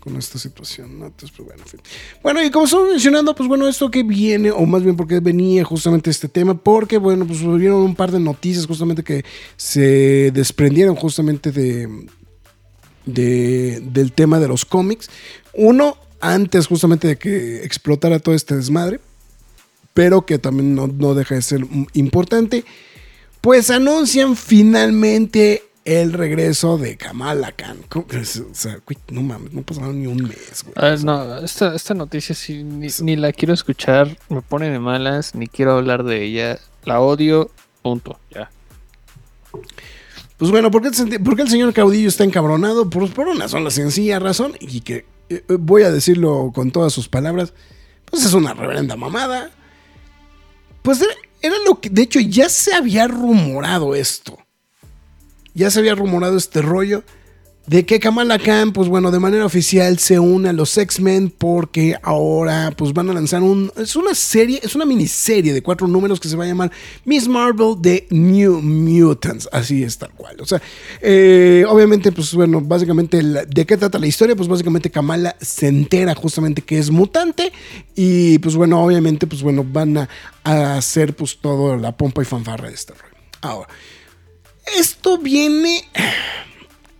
[0.04, 1.06] con esta situación, ¿no?
[1.06, 1.80] Entonces, pues bueno, en fin.
[2.22, 5.64] Bueno, y como estamos mencionando, pues bueno, esto que viene, o más bien porque venía
[5.64, 9.24] justamente este tema, porque bueno, pues hubieron un par de noticias justamente que
[9.56, 11.88] se desprendieron justamente de,
[13.06, 15.10] de- del tema de los cómics.
[15.54, 19.00] Uno, antes justamente de que explotara todo este desmadre,
[19.94, 22.66] pero que también no, deja de ser importante,
[23.42, 27.78] pues anuncian finalmente el regreso de Kamala Khan.
[29.10, 30.74] No mames, no pasaron ni un mes, güey.
[30.78, 35.36] Ah, no, esta, esta noticia sí, ni, ni la quiero escuchar, me pone de malas,
[35.36, 36.60] ni quiero hablar de ella.
[36.86, 38.50] La odio, punto, ya.
[40.38, 42.90] Pues bueno, ¿por qué, el senti- por qué el señor Caudillo está encabronado?
[42.90, 47.08] Pues por una sola sencilla razón, y que eh, voy a decirlo con todas sus
[47.08, 47.54] palabras,
[48.06, 49.52] pues es una reverenda mamada.
[50.82, 54.38] Pues era, era lo que, de hecho, ya se había rumorado esto.
[55.54, 57.04] Ya se había rumorado este rollo
[57.66, 61.96] de que Kamala Khan, pues bueno, de manera oficial se une a los X-Men porque
[62.04, 63.72] ahora pues van a lanzar un...
[63.78, 66.72] Es una serie, es una miniserie de cuatro números que se va a llamar
[67.06, 69.48] Miss Marvel de New Mutants.
[69.52, 70.42] Así es tal cual.
[70.42, 70.62] O sea,
[71.02, 76.16] eh, obviamente pues bueno, básicamente de qué trata la historia, pues básicamente Kamala se entera
[76.16, 77.54] justamente que es mutante
[77.96, 80.10] y pues bueno, obviamente pues bueno, van a,
[80.44, 83.16] a hacer pues todo la pompa y fanfarra de este rollo.
[83.40, 83.70] Ahora,
[84.78, 85.84] esto viene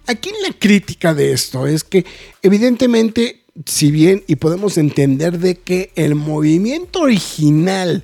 [0.08, 2.06] aquí la crítica de esto es que
[2.42, 8.04] evidentemente, si bien y podemos entender de que el movimiento original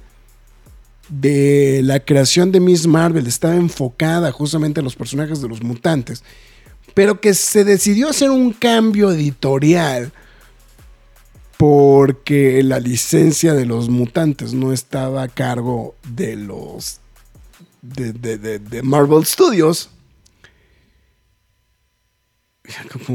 [1.10, 6.24] de la creación de Miss Marvel estaba enfocada justamente a los personajes de los mutantes,
[6.94, 10.12] pero que se decidió hacer un cambio editorial
[11.58, 16.99] porque la licencia de los mutantes no estaba a cargo de los
[17.82, 18.14] de,
[18.60, 19.90] de Marvel Studios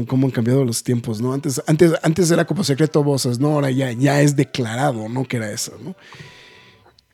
[0.07, 1.33] cómo, han cambiado los tiempos, ¿no?
[1.33, 3.49] Antes, antes, antes era como secreto voces, ¿no?
[3.53, 5.25] Ahora ya, ya es declarado, ¿no?
[5.25, 5.95] Que era eso, ¿no?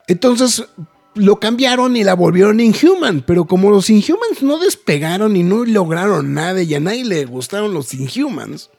[0.07, 0.65] Entonces
[1.13, 6.33] lo cambiaron y la volvieron Inhuman, pero como los Inhumans no despegaron y no lograron
[6.33, 8.69] nada y a nadie le gustaron los Inhumans,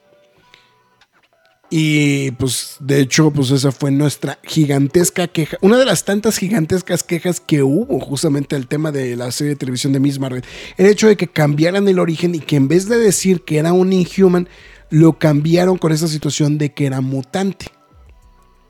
[1.75, 7.01] y pues de hecho, pues esa fue nuestra gigantesca queja, una de las tantas gigantescas
[7.01, 10.43] quejas que hubo justamente al tema de la serie de televisión de Miss Marvel.
[10.77, 13.73] El hecho de que cambiaran el origen y que en vez de decir que era
[13.73, 14.47] un Inhuman,
[14.91, 17.71] lo cambiaron con esa situación de que era mutante.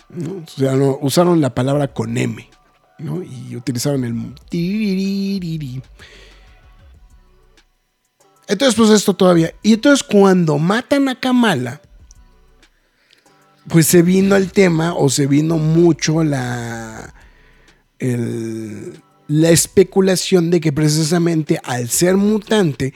[0.09, 2.49] O sea, usaron la palabra con M.
[2.99, 4.15] Y utilizaron el...
[8.47, 9.53] Entonces, pues esto todavía.
[9.61, 11.81] Y entonces cuando matan a Kamala
[13.67, 17.13] pues se vino el tema o se vino mucho la,
[17.99, 22.93] la especulación de que precisamente al ser mutante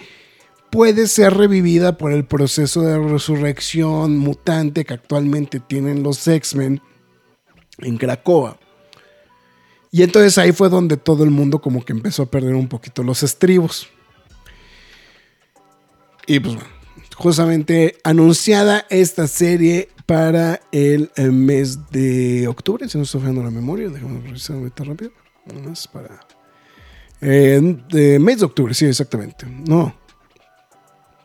[0.69, 6.81] puede ser revivida por el proceso de resurrección mutante que actualmente tienen los X-Men
[7.79, 8.59] en Cracoa.
[9.91, 13.03] Y entonces ahí fue donde todo el mundo como que empezó a perder un poquito
[13.03, 13.87] los estribos.
[16.27, 16.69] Y pues bueno,
[17.15, 23.89] justamente anunciada esta serie para el, mes de octubre, si no estoy fallando la memoria,
[23.89, 25.11] déjame revisar ahorita rápido.
[25.65, 26.25] Más para.
[27.21, 27.59] Eh,
[28.19, 29.45] mes de octubre, sí, exactamente.
[29.45, 29.93] No.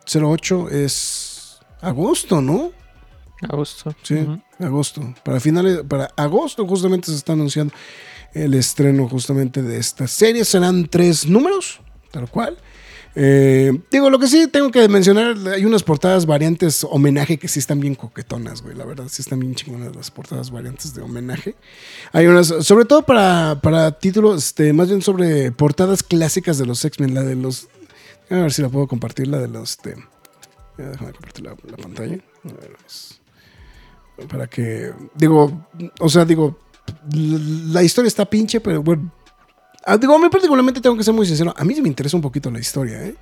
[0.05, 2.71] 08 es agosto, ¿no?
[3.49, 3.95] Agosto.
[4.03, 4.25] Sí,
[4.59, 5.13] agosto.
[5.23, 7.73] Para finales, para agosto justamente se está anunciando
[8.33, 10.43] el estreno justamente de esta serie.
[10.43, 11.79] Serán tres números,
[12.11, 12.57] tal cual.
[13.15, 17.59] Eh, digo, lo que sí tengo que mencionar, hay unas portadas variantes homenaje que sí
[17.59, 18.75] están bien coquetonas, güey.
[18.75, 21.55] La verdad, sí están bien chingonas las portadas variantes de homenaje.
[22.11, 26.83] Hay unas, sobre todo para, para títulos, este, más bien sobre portadas clásicas de los
[26.83, 27.67] X-Men, la de los...
[28.29, 29.71] A ver si la puedo compartir, la de los...
[29.71, 29.95] Este,
[30.77, 32.17] déjame compartir la, pantalla.
[34.27, 35.67] para que, digo,
[35.99, 36.57] o sea, digo,
[37.13, 39.11] la historia está pinche, pero bueno
[39.99, 41.53] digo, a mí particularmente tengo que ser muy sincero.
[41.55, 43.15] A mí me interesa un poquito la historia, ¿eh?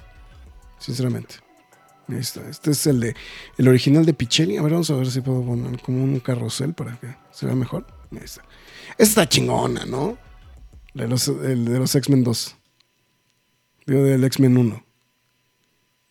[0.80, 1.36] Sinceramente.
[2.10, 2.48] Está.
[2.50, 3.16] Este es el de
[3.58, 4.58] el original de Pichelli.
[4.58, 7.56] A ver, vamos a ver si puedo poner como un carrusel para que se vea
[7.56, 7.88] mejor.
[8.12, 8.42] Ahí está.
[8.92, 10.18] Esta está chingona, ¿no?
[10.94, 12.56] de el de los X-Men 2.
[13.86, 14.86] Digo, del X-Men 1.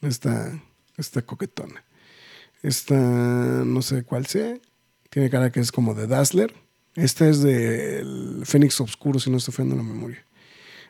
[0.02, 0.58] Esta,
[0.96, 1.84] esta coquetona.
[2.62, 4.58] Esta, no sé cuál sea.
[5.10, 6.54] Tiene cara que es como de Dazzler.
[6.94, 10.24] Esta es del Fénix Obscuro, si no estoy fallando la memoria.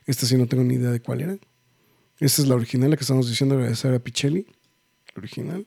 [0.07, 1.37] Esta sí no tengo ni idea de cuál era.
[2.19, 4.47] Esta es la original, la que estamos diciendo de Sara Pichelli.
[5.15, 5.67] La original.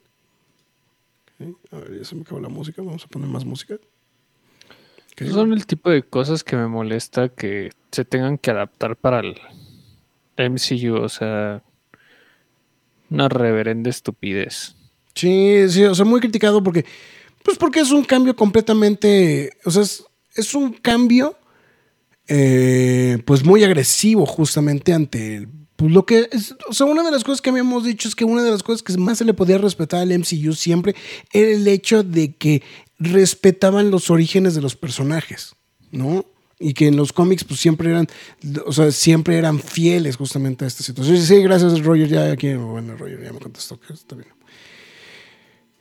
[1.72, 2.82] A ver, ya se me acabó la música.
[2.82, 3.78] Vamos a poner más música.
[5.32, 9.36] Son el tipo de cosas que me molesta que se tengan que adaptar para el
[10.38, 10.96] MCU.
[10.96, 11.64] O sea,
[13.10, 14.76] una reverenda estupidez.
[15.14, 16.86] Sí, sí, o sea, muy criticado porque,
[17.44, 20.04] pues porque es un cambio completamente, o sea, es,
[20.34, 21.38] es un cambio
[22.28, 26.30] eh, pues muy agresivo justamente ante pues lo que
[26.70, 28.84] o sea, una de las cosas que habíamos dicho es que una de las cosas
[28.84, 30.96] que más se le podía respetar al MCU siempre
[31.32, 32.64] era el hecho de que
[33.00, 35.56] respetaban los orígenes de los personajes,
[35.92, 36.26] ¿no?
[36.60, 38.08] Y que en los cómics pues siempre eran,
[38.66, 41.18] o sea, siempre eran fieles justamente a esta situación.
[41.18, 44.30] Sí, gracias Roger, ya aquí, bueno, Roger ya me contestó que está bien.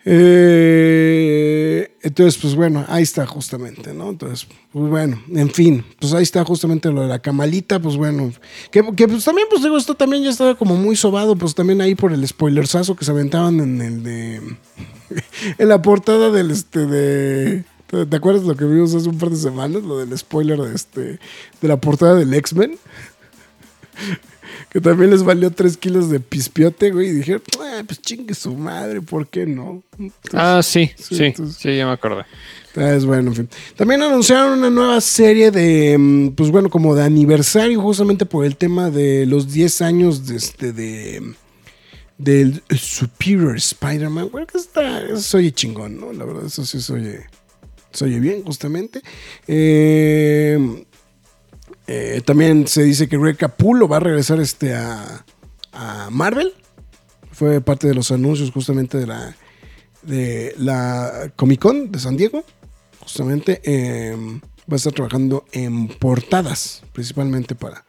[0.04, 4.10] Eh, entonces, pues bueno, ahí está justamente, ¿no?
[4.10, 8.32] Entonces, pues bueno, en fin, pues ahí está justamente lo de la camalita, pues bueno,
[8.72, 11.94] que, pues también, pues digo, esto también ya estaba como muy sobado, pues también ahí
[11.94, 14.40] por el spoilersazo que se aventaban en el de,
[15.58, 19.36] en la portada del, este, de, ¿te acuerdas lo que vimos hace un par de
[19.36, 19.82] semanas?
[19.84, 21.20] Lo del spoiler de, este,
[21.60, 22.76] de la portada del X-Men
[24.70, 27.08] que también les valió 3 kilos de pispiote, güey.
[27.08, 27.40] Y dije,
[27.86, 29.82] pues chingue su madre, ¿por qué no?
[29.98, 32.24] Entonces, Ah, sí, sí, sí, entonces- sí, ya me acordé.
[32.74, 33.48] es bueno, en fin.
[33.76, 38.56] También anunciaron una nueva serie de, mm, pues bueno, como de aniversario, justamente por el
[38.56, 41.34] tema de los 10 años de este, de,
[42.18, 44.28] del Superior Spider-Man.
[44.32, 46.12] Bueno, que está, eso se oye chingón, ¿no?
[46.12, 47.20] La verdad, eso sí se oye,
[47.90, 49.02] se oye bien, justamente.
[49.46, 50.84] Eh,
[51.94, 55.26] eh, también se dice que Greg Capullo va a regresar este a,
[55.72, 56.54] a Marvel.
[57.32, 59.36] Fue parte de los anuncios justamente de la,
[60.00, 62.46] de la Comic Con de San Diego.
[63.00, 67.84] Justamente eh, va a estar trabajando en portadas, principalmente para,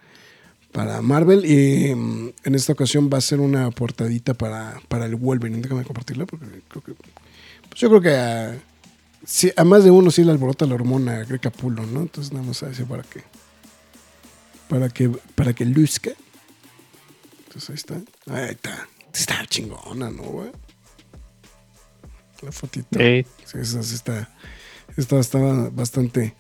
[0.74, 1.46] para Marvel.
[1.46, 5.62] Y mm, en esta ocasión va a ser una portadita para, para el Wolverine.
[5.62, 6.94] Déjame compartirla porque creo que.
[6.94, 8.60] pues yo creo que a,
[9.56, 12.02] a más de uno sí le alborota la hormona Greg Capullo, ¿no?
[12.02, 13.24] Entonces nada más a para que.
[14.70, 16.12] Para que, para que luzca.
[17.48, 17.96] Entonces ahí está.
[18.28, 18.88] Ahí está.
[19.14, 20.52] Está chingona, ¿no, güey?
[22.42, 23.00] La fotito.
[23.00, 24.30] Eh, Sí, esa sí está,
[24.98, 26.34] esta estaba bastante,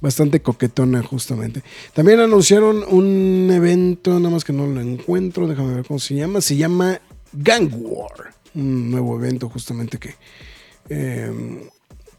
[0.00, 1.62] bastante coquetona, justamente.
[1.94, 6.40] También anunciaron un evento, nada más que no lo encuentro, déjame ver cómo se llama.
[6.40, 7.00] Se llama
[7.32, 8.34] Gang War.
[8.54, 10.14] Un nuevo evento, justamente que.
[10.90, 11.70] eh,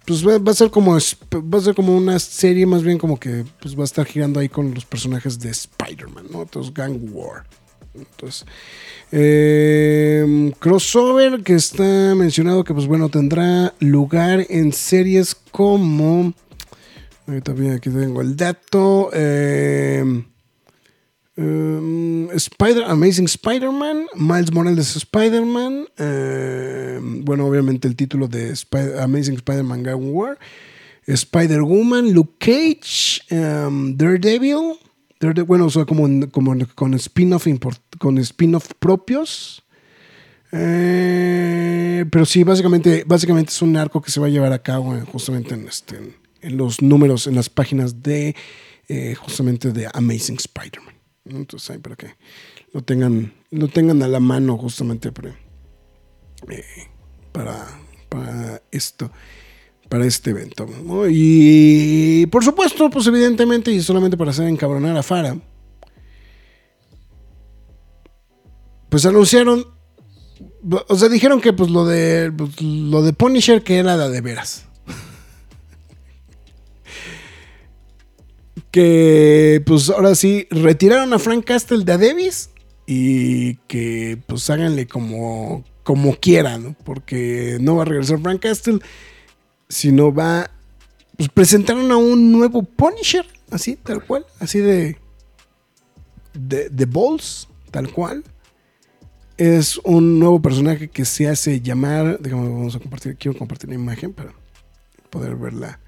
[0.05, 3.45] pues va, a ser como va a ser como una serie más bien como que
[3.61, 6.41] pues va a estar girando ahí con los personajes de Spider-Man, ¿no?
[6.41, 7.45] Entonces Gang War.
[7.93, 8.45] Entonces,
[9.11, 16.33] eh, crossover que está mencionado que pues bueno tendrá lugar en series como
[17.27, 20.23] ahorita bien aquí tengo el dato eh,
[21.37, 28.53] um, Spider Amazing Spider-Man Miles Morales Spider-Man eh, bueno obviamente el título de
[28.99, 30.37] Amazing Spider-Man Gang War
[31.07, 34.77] Spider-Woman Luke Cage um, Daredevil
[35.21, 36.07] Darede- bueno, o sea, como,
[36.73, 37.47] con spin-off
[37.99, 39.63] con spin-off propios.
[40.51, 44.95] Eh, pero sí, básicamente, básicamente es un arco que se va a llevar a cabo
[44.95, 48.35] eh, justamente en, este, en, en los números, en las páginas de
[48.89, 50.90] eh, justamente de Amazing Spider-Man.
[51.25, 52.15] Entonces ahí para que
[52.73, 55.29] lo tengan, lo tengan a la mano justamente para,
[56.49, 56.87] eh,
[57.31, 59.11] para, para esto
[59.91, 60.65] para este evento.
[60.85, 61.03] ¿no?
[61.09, 65.35] Y por supuesto, pues evidentemente, y solamente para hacer encabronar a Fara,
[68.87, 69.67] pues anunciaron,
[70.87, 74.21] o sea, dijeron que pues lo de pues, lo de Punisher que era la de
[74.21, 74.65] veras.
[78.71, 82.49] Que pues ahora sí retiraron a Frank Castle de Davis
[82.87, 88.79] y que pues háganle como como quieran, porque no va a regresar Frank Castle
[89.71, 90.51] sino va.
[91.17, 94.97] Pues presentaron a un nuevo Punisher, así, tal cual, así de.
[96.33, 98.23] de, de Balls, tal cual.
[99.37, 102.19] Es un nuevo personaje que se hace llamar.
[102.19, 103.15] Déjame, vamos a compartir.
[103.15, 104.33] Quiero compartir la imagen para
[105.09, 105.79] poder verla.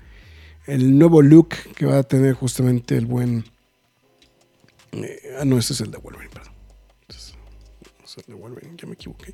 [0.66, 3.43] El nuevo look que va a tener justamente el buen.
[4.93, 6.53] eh, ah, no, este es el de Wolverine, perdón.
[7.07, 7.36] Este
[8.05, 9.34] es el de Wolverine, ya me equivoqué.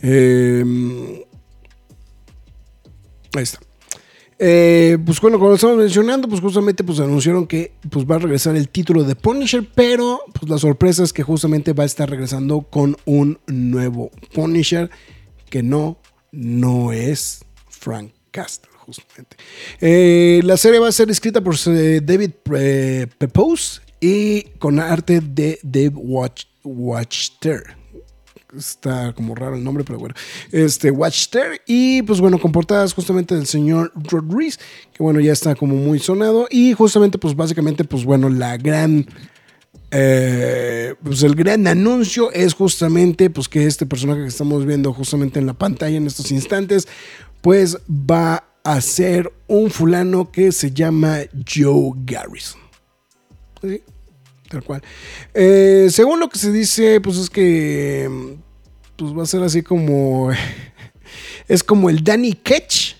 [0.00, 1.24] Eh,
[3.34, 3.60] Ahí está.
[4.40, 8.18] Eh, pues bueno, como lo estamos mencionando, pues justamente pues anunciaron que pues va a
[8.20, 12.08] regresar el título de Punisher, pero pues la sorpresa es que justamente va a estar
[12.08, 14.90] regresando con un nuevo Punisher
[15.50, 15.98] que no,
[16.30, 19.36] no es Frank Castle, justamente.
[19.80, 25.20] Eh, la serie va a ser escrita por eh, David eh, Pepose y con arte
[25.20, 27.76] de Dave Watch, Watchter
[28.56, 30.14] está como raro el nombre, pero bueno.
[30.50, 31.60] Este, Watchter.
[31.66, 34.58] Y pues bueno, con portadas justamente del señor Rodríguez,
[34.94, 36.46] que bueno, ya está como muy sonado.
[36.50, 39.06] Y justamente, pues básicamente, pues bueno, la gran.
[39.90, 45.46] pues el gran anuncio es justamente pues que este personaje que estamos viendo justamente en
[45.46, 46.88] la pantalla en estos instantes
[47.40, 52.60] pues va a ser un fulano que se llama Joe Garrison
[53.62, 53.82] ¿Sí?
[54.48, 54.82] Tal cual.
[55.34, 58.08] Eh, según lo que se dice, pues es que
[58.96, 60.30] pues va a ser así como
[61.48, 62.94] es como el Danny Ketch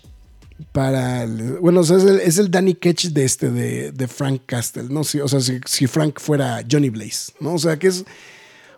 [0.73, 4.85] para el- bueno, es el, es el Danny Ketch de este de, de Frank Castle,
[4.91, 7.55] no Sí, o sea, si, si Frank fuera Johnny Blaze, ¿no?
[7.55, 8.05] O sea, que es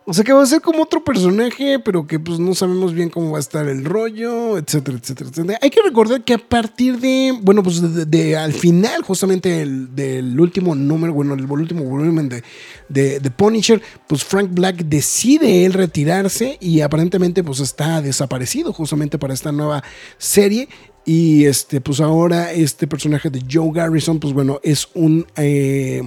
[0.06, 3.10] o sea, que va a ser como otro personaje, pero que pues no sabemos bien
[3.10, 5.58] cómo va a estar el rollo, etcétera, etcétera, etcétera.
[5.62, 10.40] Hay que recordar que a partir de, bueno, pues de, al final justamente el- del
[10.40, 12.42] último número, bueno, el último volumen de,
[12.88, 19.16] de, de Punisher, pues Frank Black decide él retirarse y aparentemente pues está desaparecido justamente
[19.18, 19.84] para esta nueva
[20.18, 20.68] serie.
[21.04, 25.26] Y este, pues ahora este personaje de Joe Garrison, pues bueno, es un...
[25.36, 26.02] eh,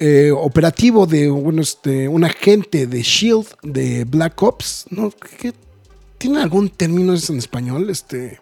[0.00, 5.12] eh, operativo de bueno, este, un agente de Shield de Black Ops, ¿no?
[5.38, 5.52] ¿Qué,
[6.18, 7.88] ¿Tienen algún término en español?
[7.90, 8.40] Este.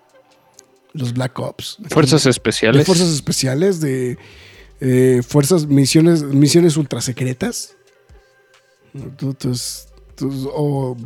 [0.94, 1.76] Los Black Ops.
[1.90, 2.86] Fuerzas De especiales.
[2.86, 4.16] fuerzas especiales, de
[4.80, 7.74] eh, fuerzas, misiones, misiones ultra secretas.
[9.16, 9.86] Tú- tus-
[10.16, 10.96] tus- o,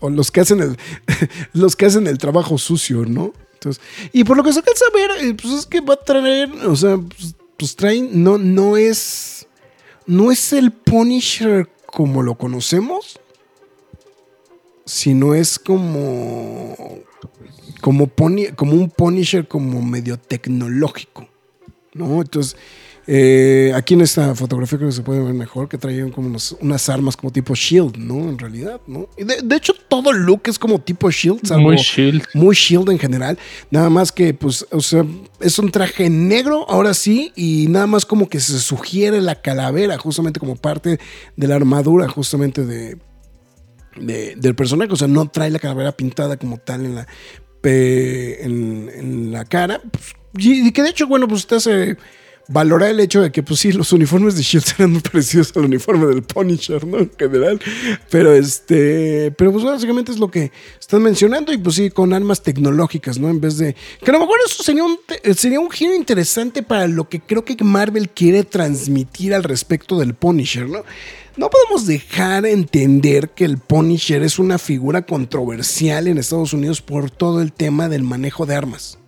[0.00, 0.76] o los que hacen el
[1.52, 3.32] los que hacen el trabajo sucio, ¿no?
[3.54, 5.96] Entonces, y por lo que se alcanza a ver, eh, pues es que va a
[6.04, 9.41] traer, o sea, pues, pues traen, no, no es,
[10.06, 13.20] no es el Punisher como lo conocemos,
[14.84, 16.76] sino es como
[17.80, 21.28] como, poni- como un Punisher como medio tecnológico,
[21.94, 22.20] ¿no?
[22.20, 22.56] Entonces,
[23.06, 26.56] eh, aquí en esta fotografía creo que se puede ver mejor que traían como unos-
[26.60, 28.28] unas armas como tipo Shield, ¿no?
[28.28, 29.08] En realidad, ¿no?
[29.18, 32.22] Y de, de hecho, todo el look es como tipo Shield, salvo- Muy shield.
[32.34, 33.38] muy Shield en general.
[33.70, 35.04] Nada más que, pues, o sea,
[35.40, 39.98] es un traje negro, ahora sí, y nada más como que se sugiere la calavera,
[39.98, 41.00] justamente como parte
[41.36, 42.98] de la armadura, justamente de,
[44.00, 44.92] de- del personaje.
[44.92, 47.06] O sea, no trae la calavera pintada como tal en la,
[47.64, 49.80] en, en la cara.
[49.90, 50.14] Pues,
[50.46, 51.96] y, que de hecho, bueno, pues te hace
[52.52, 55.64] valorar el hecho de que, pues sí, los uniformes de Shield eran muy parecidos al
[55.64, 56.98] uniforme del Punisher, ¿no?
[56.98, 57.60] En general.
[58.10, 62.42] Pero este, pero pues básicamente es lo que están mencionando y pues sí, con armas
[62.42, 63.28] tecnológicas, ¿no?
[63.30, 64.98] En vez de, que a lo mejor eso sería un,
[65.36, 70.14] sería un giro interesante para lo que creo que Marvel quiere transmitir al respecto del
[70.14, 70.84] Punisher, ¿no?
[71.36, 77.10] No podemos dejar entender que el Punisher es una figura controversial en Estados Unidos por
[77.10, 78.98] todo el tema del manejo de armas.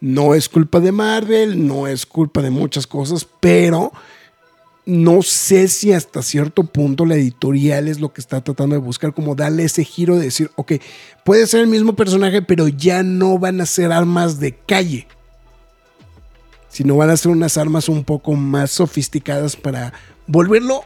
[0.00, 3.92] No es culpa de Marvel, no es culpa de muchas cosas, pero
[4.86, 9.12] no sé si hasta cierto punto la editorial es lo que está tratando de buscar,
[9.12, 10.72] como darle ese giro de decir, ok,
[11.24, 15.06] puede ser el mismo personaje, pero ya no van a ser armas de calle,
[16.70, 19.92] sino van a ser unas armas un poco más sofisticadas para
[20.26, 20.84] volverlo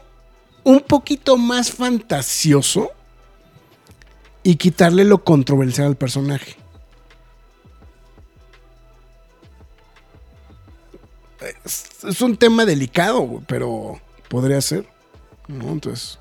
[0.63, 2.91] un poquito más fantasioso
[4.43, 6.62] y quitarle lo controversial al personaje.
[11.63, 14.87] Es, un tema delicado, pero podría ser.
[15.47, 16.19] Entonces,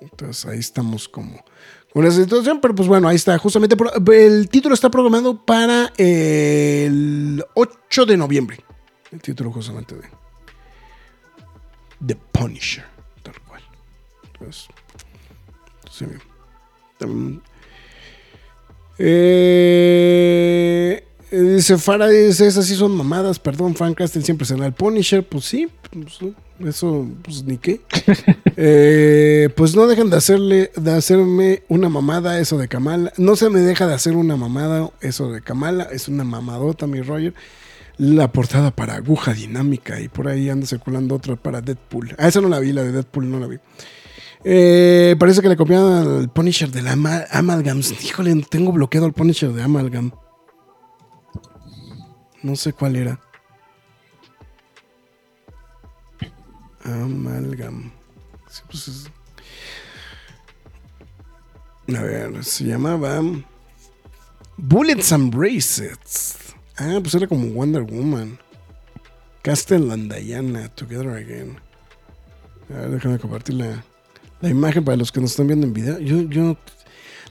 [0.00, 1.44] entonces ahí estamos como
[1.92, 3.36] con esa situación, pero pues bueno, ahí está.
[3.38, 3.76] Justamente
[4.12, 8.64] el título está programado para el 8 de noviembre.
[9.10, 10.08] El título justamente de
[12.06, 12.84] The Punisher,
[13.22, 13.62] tal cual.
[14.32, 14.68] Entonces,
[15.90, 16.04] sí,
[16.98, 17.42] también-
[18.98, 24.72] eh, eh, dice Faraday, dice, esas sí son mamadas, perdón, Frank Castle siempre será el
[24.72, 26.18] Punisher, pues sí, pues,
[26.66, 27.80] eso, pues ni qué.
[28.60, 33.50] Eh, pues no dejan de hacerle, de hacerme una mamada eso de Kamala, no se
[33.50, 37.34] me deja de hacer una mamada eso de Kamala, es una mamadota mi Roger.
[37.98, 42.16] La portada para aguja dinámica y por ahí anda circulando otra para Deadpool.
[42.18, 43.58] Ah, esa no la vi, la de Deadpool no la vi.
[44.44, 47.92] Eh, parece que le copiaron al Punisher de la Ama- Amalgams.
[48.04, 50.10] Híjole, tengo bloqueado al Punisher de Amalgam.
[52.42, 53.20] No sé cuál era.
[56.84, 57.90] Amalgam.
[58.48, 59.10] Sí, pues es-
[61.96, 63.20] A ver, se llamaba
[64.56, 66.36] Bullets and Bracelets.
[66.76, 68.38] Ah, pues era como Wonder Woman.
[69.42, 71.58] Castle and Diana, Together Again.
[72.70, 73.82] A ver, déjame compartir la,
[74.42, 75.98] la imagen para los que nos están viendo en video.
[75.98, 76.56] Yo, yo,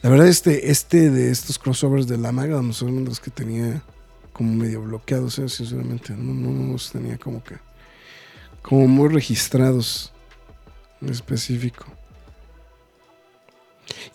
[0.01, 3.83] la verdad, este, este de estos crossovers de la Amalgam son los que tenía
[4.37, 6.13] como medio bloqueados, eh, sinceramente.
[6.13, 7.55] No, no, no los tenía como que,
[8.61, 10.13] como muy registrados
[11.01, 11.85] en específico.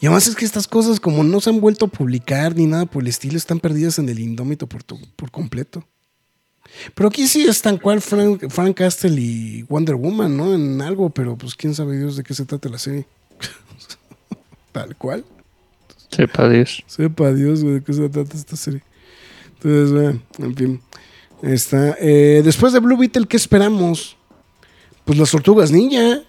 [0.00, 2.86] Y además es que estas cosas, como no se han vuelto a publicar ni nada
[2.86, 5.84] por el estilo, están perdidas en el indómito por, por completo.
[6.94, 10.54] Pero aquí sí es tan cual Frank, Frank Castle y Wonder Woman, ¿no?
[10.54, 13.06] En algo, pero pues quién sabe Dios de qué se trata la serie.
[14.72, 15.24] Tal cual.
[16.10, 16.84] Sepa Dios.
[16.86, 18.82] Sepa Dios, güey, de qué se trata esta serie.
[19.64, 20.80] Entonces, bueno, en fin.
[21.42, 21.96] Ahí Está.
[22.00, 24.16] Eh, después de Blue Beetle, ¿qué esperamos?
[25.04, 26.20] Pues las tortugas ninja.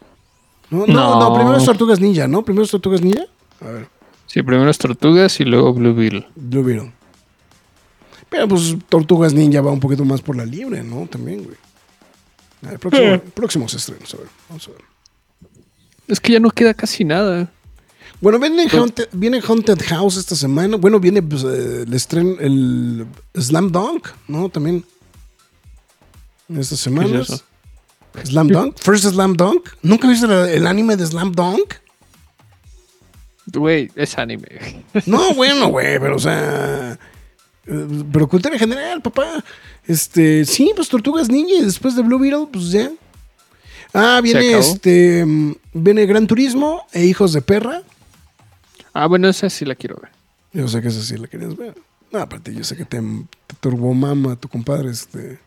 [0.70, 1.34] No, no, no, No.
[1.36, 2.44] primero es tortugas ninja, ¿no?
[2.44, 3.26] Primero es tortugas ninja.
[3.62, 3.88] A ver,
[4.26, 6.26] Sí, primero es Tortugas y luego Blue Beetle.
[6.36, 6.92] Blue Beetle.
[8.30, 11.06] Pero pues tortugas ninja va un poquito más por la libre, ¿no?
[11.06, 11.56] También, güey.
[12.66, 14.82] A ver, próximo- próximos estrenos, a ver, vamos a ver.
[16.08, 17.52] Es que ya no queda casi nada.
[18.24, 20.78] Bueno, viene Haunted, viene Haunted House esta semana.
[20.78, 23.06] Bueno, viene pues, eh, el estreno, el
[23.38, 24.48] Slam Dunk, ¿no?
[24.48, 24.86] También.
[26.58, 27.30] Estas semanas.
[27.30, 27.44] eso?
[28.24, 28.78] Slam Dunk.
[28.80, 29.70] First Slam Dunk.
[29.82, 31.74] ¿Nunca viste el anime de Slam Dunk?
[33.52, 34.86] Güey, es anime.
[35.06, 36.94] No, bueno, güey, pero o sea.
[37.68, 39.44] eh, Pero cultura general, papá.
[39.86, 42.90] Este, sí, pues Tortugas Ninja y después de Blue Beetle, pues ya.
[43.94, 45.26] Ah, viene este.
[45.26, 47.84] mm, Viene Gran Turismo e Hijos de Perra.
[48.94, 50.12] Ah, bueno, esa sí la quiero ver.
[50.54, 51.76] Yo sé que esa sí la querías ver.
[52.12, 55.40] No, aparte, yo sé que te, te turbomama tu compadre, este.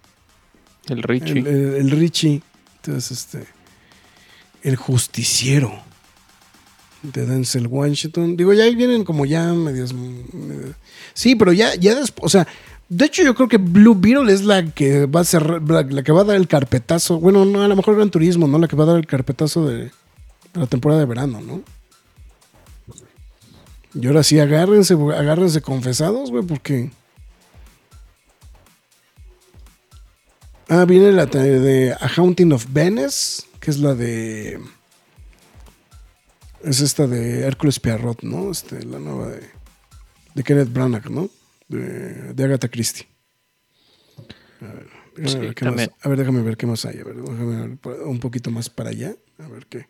[0.89, 1.39] El Richie.
[1.41, 2.43] El, el- el Richie.
[2.77, 3.47] Entonces, este.
[4.63, 5.73] El justiciero.
[7.03, 8.37] De Denzel Washington.
[8.37, 9.87] Digo, ya ahí vienen como ya medio-
[11.15, 12.25] Sí, pero ya, ya después.
[12.25, 12.49] O sea,
[12.89, 15.63] de hecho, yo creo que Blue Beetle es la que va a cerrar.
[15.63, 17.21] La, la que va a dar el carpetazo.
[17.21, 18.59] Bueno, no, a lo mejor Gran Turismo, ¿no?
[18.59, 19.91] La que va a dar el carpetazo de, de
[20.55, 21.63] la temporada de verano, ¿no?
[23.99, 26.91] Y ahora sí, agárrense, agárrense confesados, güey, porque.
[30.69, 34.61] Ah, viene la de, A Haunting of Venice, que es la de.
[36.63, 38.51] Es esta de Hércules Poirot, ¿no?
[38.51, 39.43] Este, la nueva de.
[40.35, 41.31] De Kenneth Branagh, ¿no?
[41.69, 43.07] De, de Agatha Christie.
[44.61, 44.87] A ver,
[45.17, 46.99] déjame Sí, ver qué más- a ver, déjame ver qué más hay.
[46.99, 49.15] A ver, déjame ver un poquito más para allá.
[49.39, 49.87] A ver qué.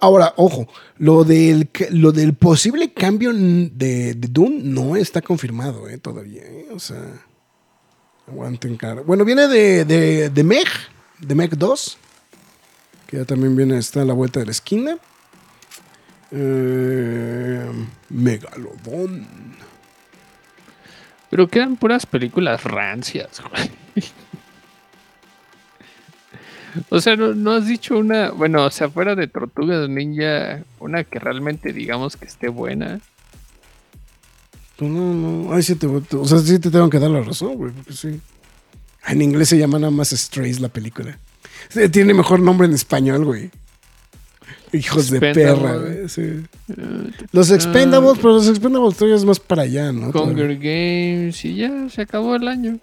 [0.00, 0.66] Ahora, ojo,
[0.98, 6.42] lo del, lo del posible cambio de, de Doom no está confirmado eh, todavía.
[6.44, 7.02] eh, O sea,
[8.26, 9.02] aguanten cara.
[9.02, 10.66] Bueno, viene de, de, de Meg,
[11.18, 11.98] de Meg 2,
[13.06, 14.96] que ya también viene, está a la vuelta de la esquina.
[16.30, 17.70] Eh,
[18.08, 19.26] Megalodón.
[21.30, 23.70] Pero quedan puras películas rancias, güey.
[26.88, 31.04] O sea, no, no has dicho una, bueno, o sea, fuera de Tortugas Ninja, una
[31.04, 33.00] que realmente digamos que esté buena.
[34.76, 35.52] Pues no, no.
[35.52, 38.20] Ay, sí te, o sea, sí te tengo que dar la razón, güey, porque sí.
[39.06, 41.18] En inglés se llama nada más Strays la película.
[41.90, 43.50] Tiene mejor nombre en español, güey.
[44.72, 46.08] Hijos de perra, güey.
[46.08, 46.44] sí.
[47.32, 50.08] Los Expendables, pero los Expendables todavía es más para allá, ¿no?
[50.08, 52.78] Hunger Games y ya se acabó el año.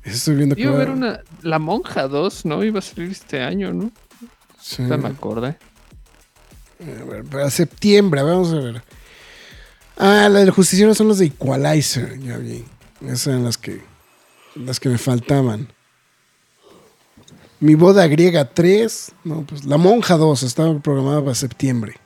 [0.04, 2.64] Estoy viendo que Iba a haber una, La Monja 2, ¿no?
[2.64, 3.90] Iba a salir este año, ¿no?
[4.60, 4.82] sí.
[4.82, 5.56] Me acordé.
[6.80, 8.82] A ver, para septiembre, vamos a ver.
[9.96, 12.64] Ah, la del justiciero son los de Equalizer, ya vi.
[13.02, 13.82] Esas eran las que,
[14.54, 15.68] las que me faltaban.
[17.60, 19.12] Mi boda griega 3.
[19.24, 21.96] No, pues La Monja 2 estaba programada para septiembre.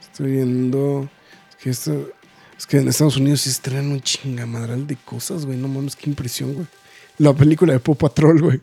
[0.00, 1.08] Estoy viendo.
[1.50, 2.10] Es que, esto,
[2.62, 5.58] es que en Estados Unidos sí estrenan un chingamadral de cosas, güey.
[5.58, 6.66] No mames, qué impresión, güey.
[7.18, 8.60] La película de Pop Patrol, güey.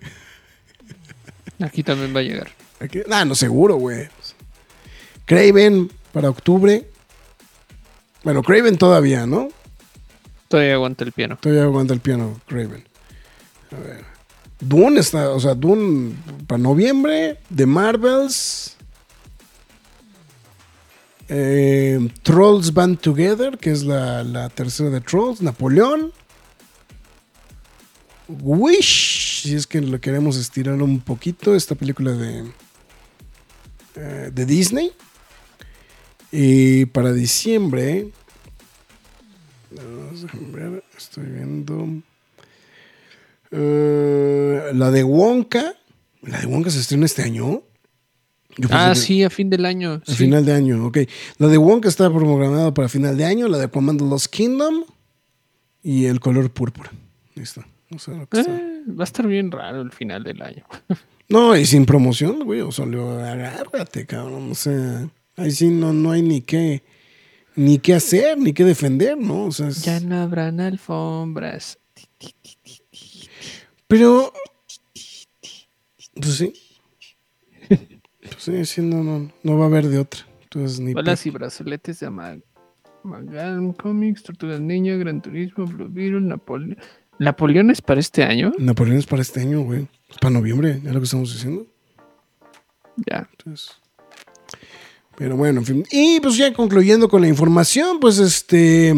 [1.60, 2.48] Aquí también va a llegar.
[2.80, 4.08] Aquí- Ah, no, seguro, güey.
[5.26, 6.88] Craven para octubre.
[8.24, 9.50] Bueno, Craven todavía, ¿no?
[10.48, 11.38] Todavía aguanta el piano.
[11.42, 12.88] Todavía aguanta el piano, Craven.
[13.72, 14.06] A ver.
[14.62, 16.14] Dune está, o sea, Dune
[16.48, 17.38] para noviembre.
[17.54, 18.78] The Marvels.
[21.32, 25.42] Eh, Trolls Band Together, que es la, tercera de Trolls.
[25.42, 26.12] Napoleón.
[28.28, 32.52] Wish, si es que lo queremos estirar un poquito, esta película de,
[33.96, 34.92] eh, de Disney.
[36.32, 38.12] Y para diciembre,
[40.98, 41.88] estoy viendo.
[43.52, 45.76] eh, la de Wonka.
[46.22, 47.64] La de Wonka se estrena este año.
[48.70, 50.02] Ah, sí, a fin del año.
[50.06, 50.16] A sí.
[50.16, 50.98] final de año, ok.
[51.38, 53.48] La de Wonka está programada para final de año.
[53.48, 54.84] La de Aquaman The Lost Kingdom.
[55.82, 56.92] Y el color púrpura.
[57.36, 57.64] Listo.
[57.90, 58.56] No sé lo que está.
[58.56, 60.64] Eh, va a estar bien raro el final del año.
[61.32, 62.62] No, y sin promoción, güey.
[62.62, 64.50] O sea, agárrate, cabrón.
[64.52, 65.08] O sea,
[65.38, 66.82] ahí sí no, no hay ni qué,
[67.56, 69.46] ni qué hacer, ni qué defender, ¿no?
[69.46, 71.78] O sea, es- Ya no habrán alfombras.
[73.88, 74.34] pero.
[76.16, 76.52] Pues sí.
[78.40, 80.22] Sí, sí, no, no, no va a haber de otra.
[80.44, 80.94] Entonces, ni.
[80.94, 82.42] Balas y brazaletes de Amag
[83.04, 86.78] Amalgam Comics, Tortugas Niña, Gran Turismo, Blue Beetle, Napoleón.
[87.20, 88.54] ¿Napoleón es para este año?
[88.58, 89.88] Napoleón es para este año, güey.
[90.10, 91.68] Es para noviembre, es lo que estamos diciendo.
[92.96, 93.30] Ya.
[93.38, 93.72] Entonces,
[95.20, 95.86] pero bueno, en fin.
[95.92, 98.96] Y pues ya concluyendo con la información, pues este.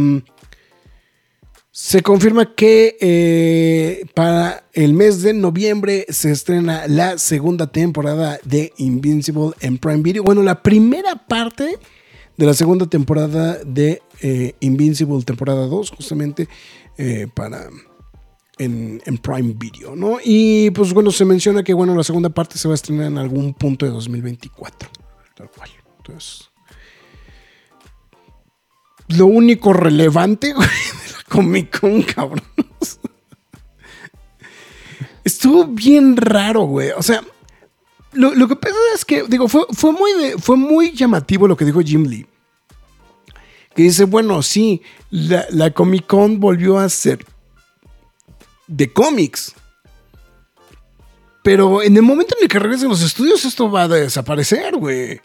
[1.73, 8.73] Se confirma que eh, para el mes de noviembre se estrena la segunda temporada de
[8.75, 10.21] Invincible en Prime Video.
[10.21, 11.79] Bueno, la primera parte
[12.35, 16.49] de la segunda temporada de eh, Invincible, temporada 2, justamente
[16.97, 17.69] eh, para
[18.57, 20.17] en, en Prime Video, ¿no?
[20.21, 23.17] Y pues bueno, se menciona que bueno, la segunda parte se va a estrenar en
[23.17, 24.89] algún punto de 2024,
[25.35, 25.69] tal cual.
[25.99, 26.49] Entonces,
[29.07, 30.53] lo único relevante,
[31.31, 32.43] Comic Con, cabrón.
[35.23, 36.89] Estuvo bien raro, güey.
[36.91, 37.23] O sea,
[38.11, 41.65] lo, lo que pasa es que, digo, fue, fue, muy fue muy llamativo lo que
[41.65, 42.27] dijo Jim Lee.
[43.73, 47.25] Que dice, bueno, sí, la, la Comic Con volvió a ser
[48.67, 49.53] de cómics.
[51.43, 55.21] Pero en el momento en el que regresen los estudios, esto va a desaparecer, güey.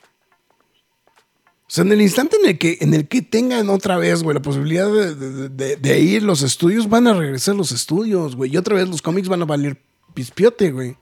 [1.68, 4.34] O sea, en el instante en el que, en el que tengan otra vez, güey,
[4.34, 8.52] la posibilidad de, de- de- de ir los estudios, van a regresar los estudios, güey.
[8.54, 9.76] Y otra vez los cómics van a valer
[10.14, 10.96] pispiote, güey.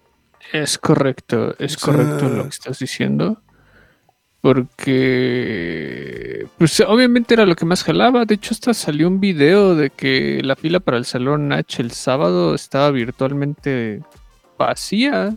[0.52, 3.42] Es correcto, es O sea- correcto lo que estás diciendo.
[5.24, 8.24] Porque, pues obviamente era lo que más jalaba.
[8.24, 11.90] De hecho, hasta salió un video de que la fila para el Salón H el
[11.92, 14.02] sábado estaba virtualmente
[14.58, 15.34] vacía.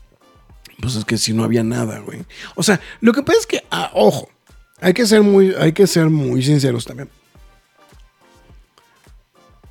[0.81, 2.19] Pues es que si no había nada, güey.
[2.55, 4.29] O sea, lo que pasa es que, ah, ojo,
[4.79, 7.09] hay que ser muy, hay que ser muy sinceros también.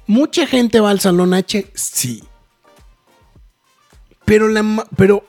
[0.07, 2.23] Mucha gente va al salón H, sí.
[4.25, 5.25] Pero la, pero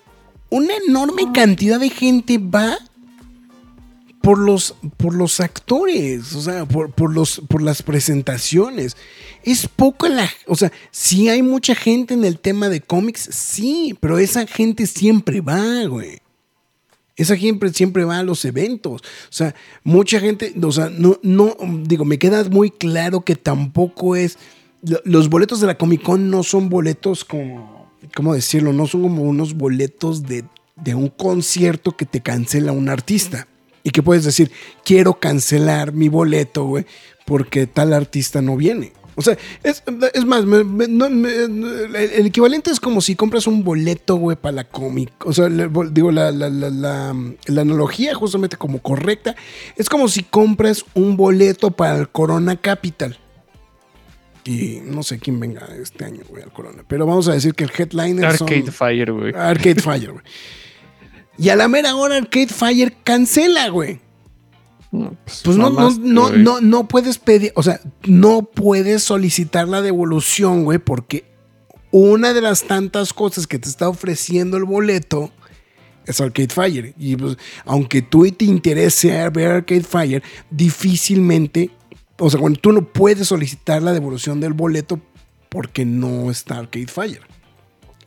[0.50, 2.78] una enorme cantidad de gente va
[4.22, 8.98] por los, por los actores, o sea, por, por los, por las presentaciones.
[9.44, 13.96] Es poca la, o sea, sí hay mucha gente en el tema de cómics, sí,
[14.00, 16.20] pero esa gente siempre va, güey.
[17.18, 19.02] Esa gente siempre va a los eventos.
[19.02, 19.54] O sea,
[19.84, 24.38] mucha gente, o sea, no, no, digo, me queda muy claro que tampoco es,
[24.84, 28.72] lo- los boletos de la Comic Con no son boletos como, ¿cómo decirlo?
[28.72, 30.46] No son como unos boletos de,
[30.76, 33.48] de un concierto que te cancela un artista.
[33.84, 34.52] Y que puedes decir,
[34.84, 36.86] quiero cancelar mi boleto, güey,
[37.26, 38.92] porque tal artista no viene.
[39.20, 43.48] O sea, es, es más, me- me- no, me- el, equivalente es como si compras
[43.48, 45.12] un boleto, güey, para la cómic.
[45.26, 47.16] O sea, le- digo, la, la, la, la,
[47.48, 49.36] la analogía justamente como correcta,
[49.76, 53.18] es como si compras un boleto para el Corona Capital.
[54.46, 56.84] Y no sé quién venga este año, güey, al Corona.
[56.88, 59.34] Pero vamos a decir que el headliner son- Arcade Fire, güey.
[59.36, 60.24] Arcade Fire, güey.
[61.40, 64.00] Y a la mera hora Arcade Fire cancela, güey.
[64.92, 69.68] No, pues, Pues no, no, no, no, no puedes pedir, o sea, no puedes solicitar
[69.68, 71.26] la devolución, güey, porque
[71.92, 75.32] una de las tantas cosas que te está ofreciendo el boleto
[76.06, 76.94] es Arcade Fire.
[76.98, 81.72] Y pues, aunque tú te interese ver Arcade Fire, difícilmente,
[82.18, 85.00] o sea, cuando tú no puedes solicitar la devolución del boleto
[85.50, 87.22] porque no está Arcade Fire.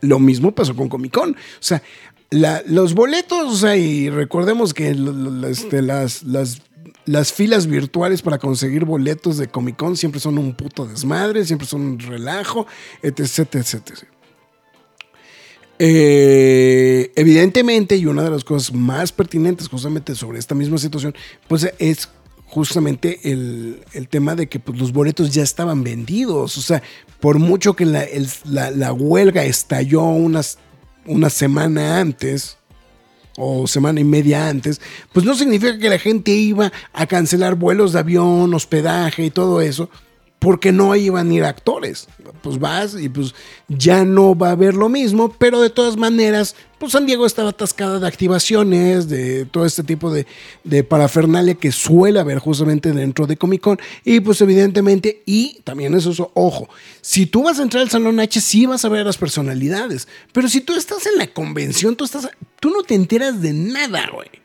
[0.00, 1.30] Lo mismo pasó con Comic Con.
[1.32, 1.82] O sea,
[2.30, 4.96] la- los boletos, o sea, y recordemos que
[5.50, 6.62] este, las, las,
[7.10, 11.66] las filas virtuales para conseguir boletos de Comic Con siempre son un puto desmadre, siempre
[11.66, 12.66] son un relajo,
[13.02, 14.04] etc, etc, etc.
[17.16, 21.14] Evidentemente, y una de las cosas más pertinentes justamente sobre esta misma situación,
[21.48, 22.08] pues es
[22.46, 26.58] justamente el, el tema de que pues, los boletos ya estaban vendidos.
[26.58, 26.82] O sea,
[27.20, 28.04] por mucho que la,
[28.44, 30.58] la- la huelga estalló unas,
[31.06, 32.56] una semana antes
[33.40, 34.80] o semana y media antes,
[35.12, 39.60] pues no significa que la gente iba a cancelar vuelos de avión, hospedaje y todo
[39.60, 39.88] eso,
[40.40, 42.08] porque no iban a ir actores.
[42.42, 43.34] Pues vas y pues
[43.68, 47.50] ya no va a haber lo mismo, pero de todas maneras, pues San Diego estaba
[47.50, 50.26] atascada de activaciones, de todo este tipo de,
[50.84, 53.78] parafernalia que suele haber justamente dentro de Comic Con.
[54.02, 56.70] Y pues evidentemente, y también eso, es, ojo,
[57.02, 60.08] si tú vas a entrar al Salón H, sí vas a ver a las personalidades,
[60.32, 64.08] pero si tú estás en la convención, tú, estás, tú no te enteras de nada,
[64.12, 64.40] güey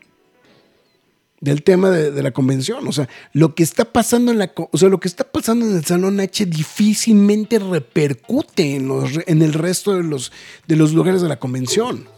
[1.46, 2.88] del tema de, la convención.
[2.88, 5.76] O sea, lo que está pasando en la, o sea, lo que está pasando en
[5.78, 10.32] el Salón H difícilmente repercute en, los, en el resto de los,
[10.68, 12.10] de los lugares de la convención.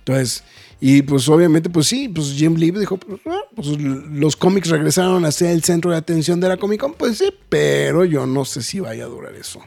[0.00, 0.42] Entonces,
[0.80, 5.24] y pues obviamente, pues sí, pues Jim Lee dijo, pues, ah, pues, los cómics regresaron
[5.24, 8.44] a ser el centro de atención de la Comic Con, pues sí, pero yo no
[8.44, 9.60] sé si vaya a durar eso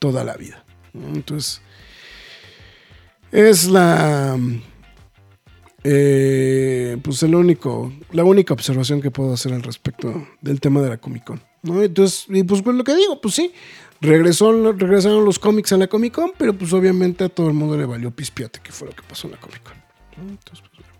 [0.00, 0.64] toda la vida.
[0.92, 1.62] Entonces,
[3.30, 4.36] es la
[5.84, 10.88] eh, pues el único, la única observación que puedo hacer al respecto del tema de
[10.88, 11.42] la Comic Con.
[11.62, 11.82] ¿no?
[11.82, 13.52] Entonces, y pues, pues lo que digo, pues sí,
[14.00, 17.84] regresaron los cómics a la Comic Con, pero pues obviamente a todo el mundo le
[17.84, 19.74] valió pispiote que fue lo que pasó en la Comic Con.
[20.30, 20.94] Entonces, pues, bueno.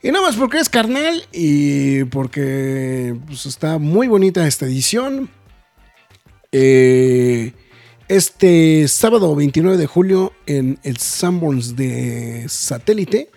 [0.00, 5.28] Y nada más porque es carnal y porque pues, está muy bonita esta edición.
[6.52, 7.52] Eh,
[8.08, 13.30] este sábado 29 de julio en el Sanborns de Satélite,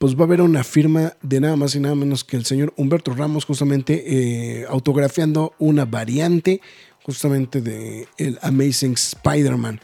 [0.00, 2.72] pues va a haber una firma de nada más y nada menos que el señor
[2.78, 6.62] Humberto Ramos, justamente eh, autografiando una variante
[7.02, 9.78] justamente de el Amazing Spider-Man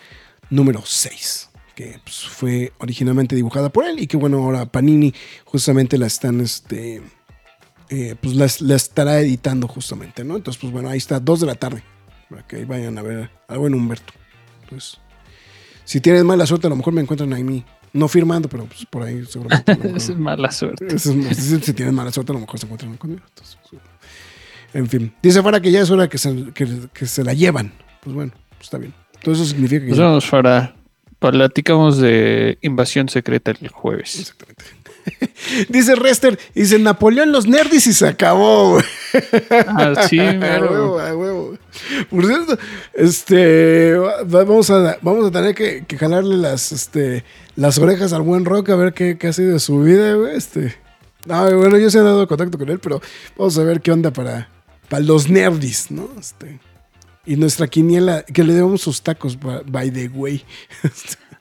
[0.49, 5.13] número 6, que pues, fue originalmente dibujada por él y que bueno, ahora Panini
[5.45, 7.03] justamente la están, este,
[7.91, 10.37] eh, pues la, estará editando justamente, ¿no?
[10.37, 11.83] Entonces, pues bueno, ahí está, 2 de la tarde,
[12.31, 14.15] para que ahí vayan a ver algo en Humberto.
[14.71, 14.97] Pues,
[15.85, 17.65] si tienes mala suerte, a lo mejor me encuentran ahí.
[17.97, 19.75] No firmando, pero pues por ahí seguramente.
[19.77, 20.87] mejor- Es mala suerte.
[20.95, 23.23] es- si, tienen mala suerte, a lo mejor se encuentran conmigo.
[23.29, 23.83] Entonces, pues,
[24.75, 27.73] en fin, dice Fara que ya es hora que se, que, que se la llevan.
[28.03, 28.93] Pues bueno, pues está bien.
[29.23, 30.75] Todo eso significa que Nos ya- Fara.
[31.19, 34.21] Platicamos de Invasión Secreta el jueves.
[34.21, 34.65] Exactamente.
[35.71, 38.73] dice Rester, dice Napoleón los nerdis y se acabó.
[38.73, 38.85] güey.
[39.67, 41.59] Ah, A huevo, a huevo.
[42.11, 42.59] Por cierto,
[42.95, 47.25] este, va- vamos a, vamos a tener que, que jalarle las, este,
[47.57, 50.37] las orejas al buen Rock a ver qué, qué ha sido de su vida, güey.
[50.37, 50.75] Este,
[51.27, 53.01] no, bueno, yo se he dado contacto con él, pero
[53.37, 54.49] vamos a ver qué onda para,
[54.89, 56.09] para los nerdis, ¿no?
[56.19, 56.61] Este,
[57.25, 60.45] y nuestra quiniela, que le debemos sus tacos, by- the way.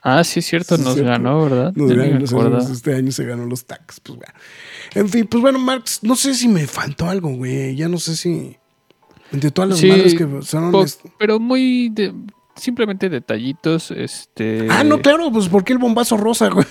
[0.08, 1.10] Ah, sí, es cierto, Sí, nos cierto.
[1.10, 1.74] ganó, ¿verdad?
[1.74, 1.90] Nos
[2.32, 4.34] ganó, este año se ganó los tacos, pues bueno.
[4.94, 7.76] En fin, pues bueno, Marx, no sé si me faltó algo, güey.
[7.76, 8.56] Ya no sé si.
[9.32, 10.72] Entre todas las Sí, madres que son.
[11.18, 12.14] Pero muy de-
[12.56, 14.68] simplemente detallitos, este.
[14.70, 16.66] Ah, no, claro, pues ¿por qué el bombazo rosa, güey?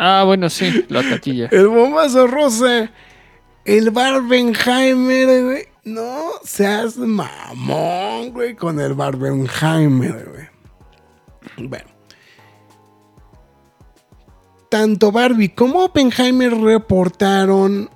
[0.00, 1.48] Ah, bueno, sí, la taquilla.
[1.50, 2.92] El bombazo rosa.
[3.64, 5.64] El Barbenheimer, güey.
[5.82, 11.68] No seas mamón, güey, con el Barbenheimer, güey.
[11.68, 11.90] Bueno.
[14.70, 17.90] Tanto Barbie como Oppenheimer reportaron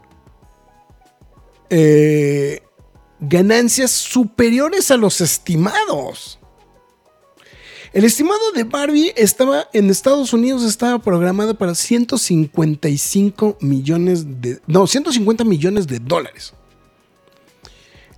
[1.71, 2.63] eh,
[3.23, 6.39] ganancias superiores a los estimados.
[7.93, 14.87] El estimado de Barbie estaba en Estados Unidos estaba programado para 155 millones de no,
[14.87, 16.55] 150 millones de dólares.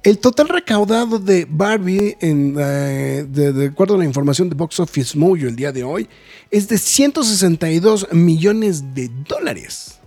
[0.05, 4.78] El total recaudado de Barbie, en, eh, de, de acuerdo a la información de Box
[4.78, 6.09] Office Mojo el día de hoy,
[6.51, 9.98] es de 162 millones de dólares.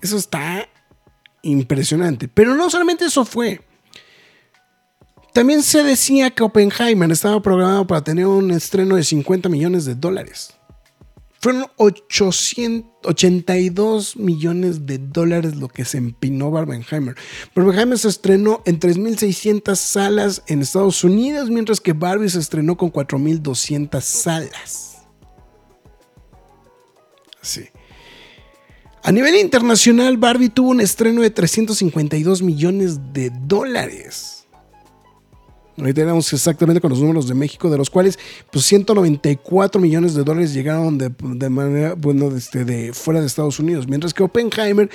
[0.00, 0.69] Eso está
[1.42, 2.28] impresionante.
[2.28, 3.60] Pero no solamente eso fue.
[5.32, 9.94] También se decía que Oppenheimer estaba programado para tener un estreno de 50 millones de
[9.94, 10.54] dólares.
[11.40, 17.16] Fueron 882 millones de dólares lo que se empinó Barbenheimer.
[17.54, 22.92] Barbenheimer se estrenó en 3.600 salas en Estados Unidos, mientras que Barbie se estrenó con
[22.92, 24.98] 4.200 salas.
[27.40, 27.70] Sí.
[29.02, 34.46] A nivel internacional, Barbie tuvo un estreno de 352 millones de dólares.
[35.78, 38.18] Ahí tenemos exactamente con los números de México, de los cuales
[38.52, 43.58] pues 194 millones de dólares llegaron de, manera, bueno, de, este, de fuera de Estados
[43.58, 44.90] Unidos, mientras que Oppenheimer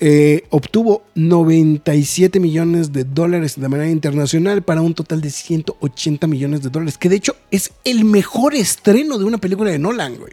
[0.00, 6.62] eh, obtuvo 97 millones de dólares de manera internacional para un total de 180 millones
[6.62, 10.32] de dólares, que de hecho es el mejor estreno de una película de Nolan, güey,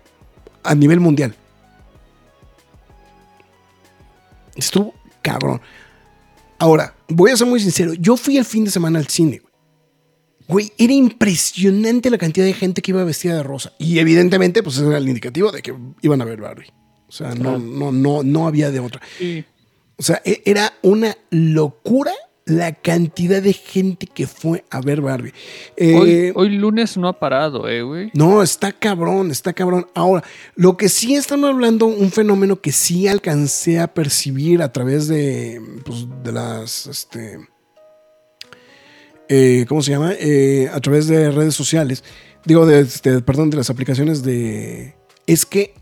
[0.64, 1.36] a nivel mundial.
[4.56, 5.62] Estuvo cabrón.
[6.60, 7.94] Ahora, voy a ser muy sincero.
[7.94, 9.54] Yo fui el fin de semana al cine, güey.
[10.48, 13.74] Güey, era impresionante la cantidad de gente que iba vestida de rosa.
[13.80, 16.72] Y evidentemente, pues era el indicativo de que iban a ver Barbie.
[17.08, 19.02] O sea, no, no, no, no había de otra.
[19.96, 22.12] O sea, e- era una locura
[22.46, 25.34] la cantidad de gente que fue a ver Barbie.
[25.78, 28.12] Eh, Hoy, hoy lunes no ha parado, eh, güey.
[28.14, 29.88] no, está cabrón, está cabrón.
[29.94, 30.24] Ahora,
[30.56, 35.62] lo que sí estamos hablando, un fenómeno que sí alcancé a percibir a través de,
[35.86, 37.40] pues, de las, este,
[39.30, 40.14] eh, ¿cómo se llama?
[40.20, 42.04] Eh, a través de redes sociales,
[42.46, 44.96] digo, de, este, perdón, de las aplicaciones de,
[45.28, 45.74] es que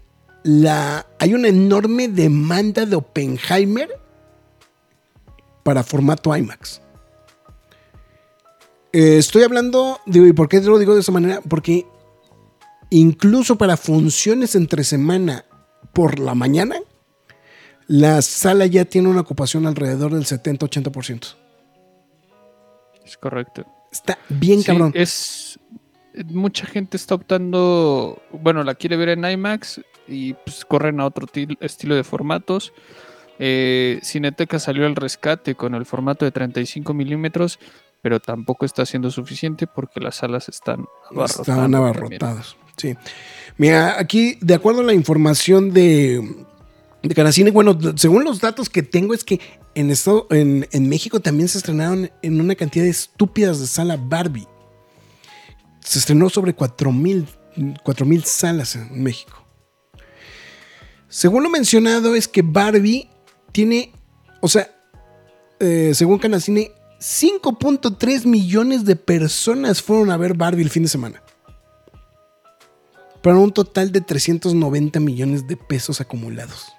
[0.43, 3.89] la, hay una enorme demanda de Oppenheimer
[5.63, 6.81] para formato IMAX.
[8.93, 11.41] Eh, estoy hablando, digo, ¿y por qué te lo digo de esa manera?
[11.47, 11.85] Porque
[12.89, 15.45] incluso para funciones entre semana
[15.93, 16.75] por la mañana,
[17.87, 21.35] la sala ya tiene una ocupación alrededor del 70-80%.
[23.05, 23.65] Es correcto.
[23.91, 24.91] Está bien Sí, cabrón.
[24.95, 25.59] es.
[26.25, 28.21] Mucha gente está optando.
[28.31, 32.73] Bueno, la quiere ver en IMAX y pues corren a otro til- estilo de formatos.
[33.43, 37.57] Eh, Cineteca salió al rescate con el formato de 35 milímetros,
[38.03, 41.39] pero tampoco está siendo suficiente porque las salas están abarrotadas.
[41.39, 41.81] Estaban también.
[41.81, 42.57] abarrotados.
[42.77, 42.95] Sí.
[43.57, 46.45] Mira, aquí, de acuerdo a la información de,
[47.01, 49.39] de Canacine, bueno, según los datos que tengo, es que
[49.73, 53.97] en, estado, en, en México también se estrenaron en una cantidad de estúpidas de sala
[53.97, 54.47] Barbie.
[55.79, 57.25] Se estrenó sobre 4000
[57.83, 59.45] 4000 salas en México.
[61.09, 63.09] Según lo mencionado, es que Barbie
[63.51, 63.93] tiene,
[64.41, 64.69] o sea,
[65.59, 71.23] eh, según Canacine, 5.3 millones de personas fueron a ver Barbie el fin de semana.
[73.21, 76.71] Para un total de 390 millones de pesos acumulados.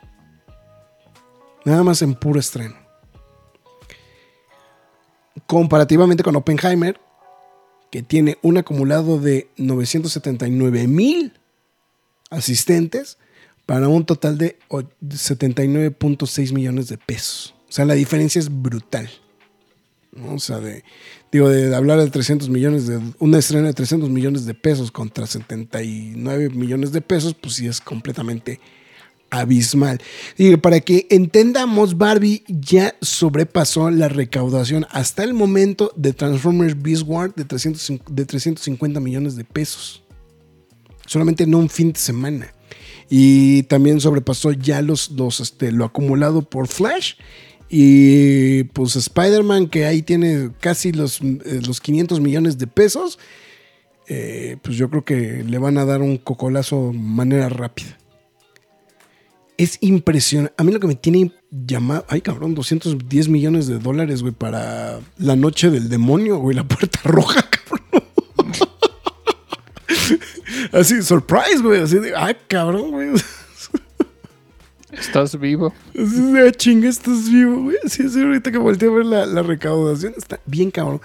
[1.65, 2.75] Nada más en puro estreno.
[5.47, 7.01] Comparativamente con Oppenheimer,
[7.91, 11.39] que tiene un acumulado de 979 mil
[12.31, 13.19] asistentes
[13.73, 17.55] para un total de o- 79.6 millones de pesos.
[17.71, 19.09] O sea, la diferencia es brutal.
[20.29, 20.85] O sea, de,
[21.33, 25.27] digo, de hablar de 300 millones, de una estreno de 300 millones de pesos contra
[25.27, 28.61] 79 millones de pesos, pues sí es completamente
[29.31, 30.03] abismal.
[30.37, 37.05] Y para que entendamos, Barbie ya sobrepasó la recaudación hasta el momento de Transformers Beast
[37.07, 40.03] War de, 300, de 350 millones de pesos.
[41.07, 42.53] Solamente en un fin de semana.
[43.15, 47.17] Y también sobrepasó ya los, los, este, lo acumulado por Flash.
[47.69, 53.19] Y pues Spider-Man, que ahí tiene casi los, eh, los 500 millones de pesos,
[54.09, 57.99] eh, pues yo creo que le van a dar un cocolazo de manera rápida
[59.59, 60.55] es impresionante.
[60.57, 62.07] A mí lo que me tiene llamado.
[62.09, 66.99] Ay, cabrón, 210 millones de dólares, güey, para la noche del demonio, güey, la puerta
[67.05, 68.03] roja, cabrón.
[70.73, 71.81] Así, surprise, güey.
[71.81, 73.11] Así de, ay, cabrón, güey.
[74.93, 75.73] Estás vivo.
[75.91, 77.77] Así de, ah, chinga, estás vivo, güey.
[77.85, 81.01] Así es, ahorita que volteé a ver la, la recaudación, está bien, cabrón.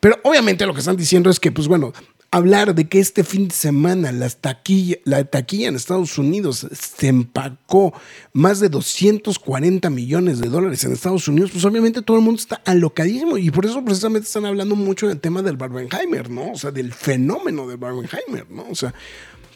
[0.00, 1.92] Pero obviamente lo que están diciendo es que, pues bueno,
[2.30, 7.08] hablar de que este fin de semana las taquilla, la taquilla en Estados Unidos se
[7.08, 7.94] empacó
[8.32, 12.56] más de 240 millones de dólares en Estados Unidos, pues obviamente todo el mundo está
[12.64, 16.52] alocadísimo y por eso precisamente están hablando mucho del tema del Barbenheimer, ¿no?
[16.52, 18.66] O sea, del fenómeno de Barbenheimer, ¿no?
[18.70, 18.92] O sea,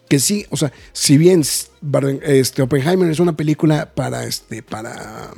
[0.08, 1.42] que sí, o sea, si bien
[2.22, 5.30] este, Oppenheimer es una película para, este, para,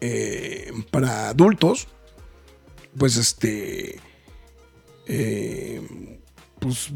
[0.00, 1.88] eh, para adultos,
[2.98, 4.00] pues este
[5.12, 5.80] eh,
[6.60, 6.92] pues,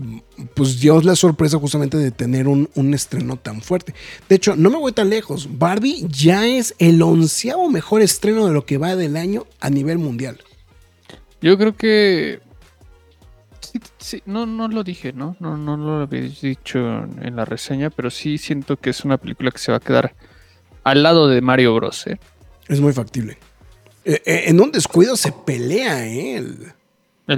[0.54, 3.92] pues dio la sorpresa justamente de tener un, estreno tan fuerte.
[4.28, 5.48] De hecho, no me voy tan lejos.
[5.58, 9.98] Barbie ya es el onceavo mejor estreno de lo que va del año a nivel
[9.98, 10.38] mundial.
[11.40, 12.40] Yo creo que.
[13.98, 15.36] Sí, no, no lo dije, ¿no?
[15.40, 15.56] ¿no?
[15.56, 19.58] No lo habéis dicho en la reseña, pero sí siento que es una película que
[19.58, 20.14] se va a quedar
[20.84, 22.06] al lado de Mario Bros.
[22.06, 22.20] ¿eh?
[22.68, 23.38] Es muy factible.
[24.04, 26.36] Eh, en un descuido se pelea, ¿eh?
[26.36, 26.74] El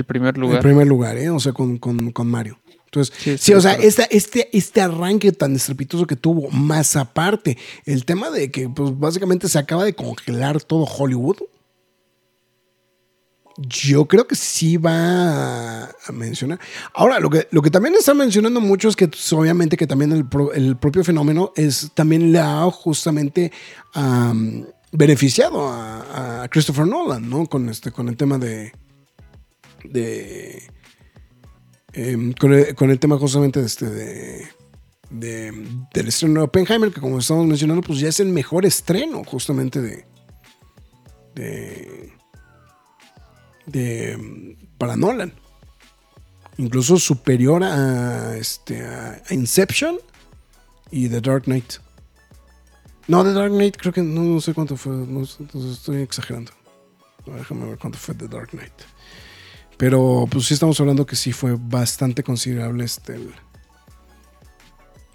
[0.05, 0.57] primer lugar.
[0.57, 1.31] El primer lugar, ¿eh?
[1.31, 1.81] O sea, con,
[2.25, 2.59] Mario.
[2.87, 8.31] Entonces, sí, o sea, este, este arranque tan estrepitoso que tuvo, más aparte, el tema
[8.31, 11.37] de que, pues, básicamente se acaba de congelar todo Hollywood.
[13.59, 16.61] Yo creo que sí va a mencionar.
[16.93, 20.13] Ahora, lo que, lo que también está mencionando mucho es que pues, obviamente que también
[20.13, 23.53] el, propio fenómeno es también le ha justamente
[24.93, 27.47] beneficiado a, a, Christopher Nolan, ¿no?
[27.47, 28.73] Con este, con el tema de,
[29.91, 30.63] de.
[31.93, 33.87] Em, con, el, tema justamente de este.
[33.87, 34.47] De,
[35.11, 39.81] del estreno de Oppenheimer, que como estamos mencionando, pues ya es el mejor estreno justamente
[39.81, 40.05] de.
[41.35, 42.13] de.
[43.67, 45.33] de para Nolan.
[46.59, 49.99] Incluso superior a, este, a Inception
[50.91, 51.75] y The Dark Knight.
[53.09, 54.95] No, The Dark Knight creo que no, sé cuánto fue,
[55.73, 56.53] estoy exagerando.
[57.27, 58.73] Déjame ver cuánto fue The Dark Knight.
[59.77, 63.19] Pero pues sí estamos hablando que sí fue bastante considerable este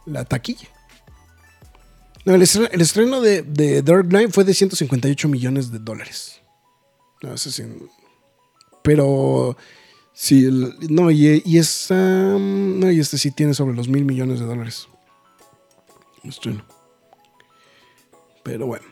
[0.06, 0.68] la taquilla.
[2.26, 6.40] No, el, estreno, de, Dark Knight fue de 158 millones de dólares.
[7.24, 7.64] No, sé si,
[8.84, 9.58] pero
[10.14, 10.48] sí,
[10.90, 14.88] no, y, y, no, y este sí tiene sobre los mil millones de dólares.
[16.24, 16.64] Estreno.
[18.44, 18.86] Pero bueno.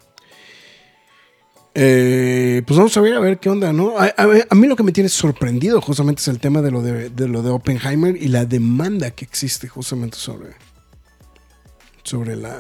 [1.82, 3.94] Eh, pues vamos a ver a ver qué onda, ¿no?
[3.98, 7.42] A, mí lo que me tiene sorprendido justamente es el tema de lo de, lo
[7.42, 10.50] de Oppenheimer y la demanda que existe justamente sobre,
[12.04, 12.60] sobre la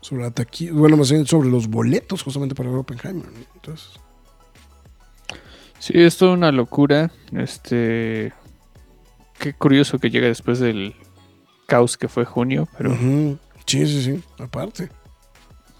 [0.00, 3.26] sobre la taquilla, bueno, más bien sobre los boletos justamente para Oppenheimer.
[3.56, 3.98] Entonces.
[5.80, 7.10] Sí, es toda una locura.
[7.32, 8.32] Este,
[9.36, 10.94] qué curioso que llega después del
[11.66, 12.96] caos que fue junio, pero.
[13.66, 14.90] Sí, sí, sí, aparte.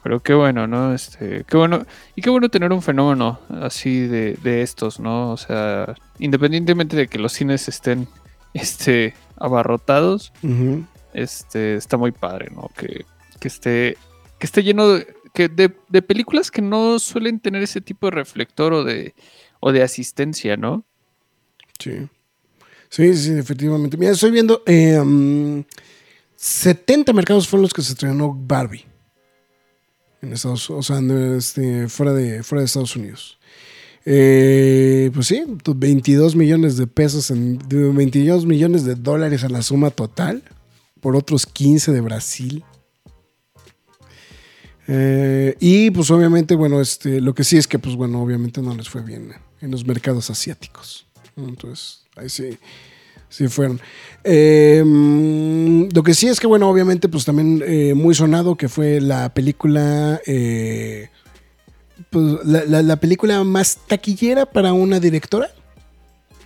[0.05, 0.95] Pero qué bueno, ¿no?
[0.95, 1.87] Este, qué bueno.
[2.15, 5.33] Y qué bueno tener un fenómeno así de, estos, ¿no?
[5.33, 8.07] O sea, independientemente de que los cines estén
[8.55, 10.35] este, abarrotados,
[11.15, 12.71] este, está muy padre, ¿no?
[12.77, 13.07] Que,
[13.41, 13.97] esté,
[14.39, 18.75] que esté lleno de, que de, películas que no suelen tener ese tipo de reflector
[18.75, 19.15] o de,
[19.61, 20.85] o de asistencia, ¿no?
[21.79, 22.11] Sí.
[22.91, 23.97] Sí, sí, efectivamente.
[23.97, 24.63] Mira, estoy viendo.
[24.67, 25.65] 70
[27.11, 28.85] eh, mercados fueron los que se estrenó Barbie
[30.33, 31.01] Estados, o sea,
[31.37, 33.39] este, fuera, de, fuera de Estados Unidos.
[34.07, 39.91] Eh, pues sí, 22 millones de pesos, en, 22 millones de dólares a la suma
[39.91, 40.43] total,
[41.01, 42.65] por otros 15 de Brasil.
[44.87, 48.75] Eh, y pues obviamente, bueno, este, lo que sí es que, pues bueno, obviamente no
[48.75, 51.07] les fue bien en los mercados asiáticos.
[51.37, 52.59] Entonces, ahí sí
[53.37, 53.81] Sí, fueron.
[54.23, 59.01] Em, lo que sí es que, bueno, obviamente, pues también eh, muy sonado que fue
[59.01, 61.09] la película eh,
[62.11, 65.49] pues, la, la- la película más taquillera para una directora,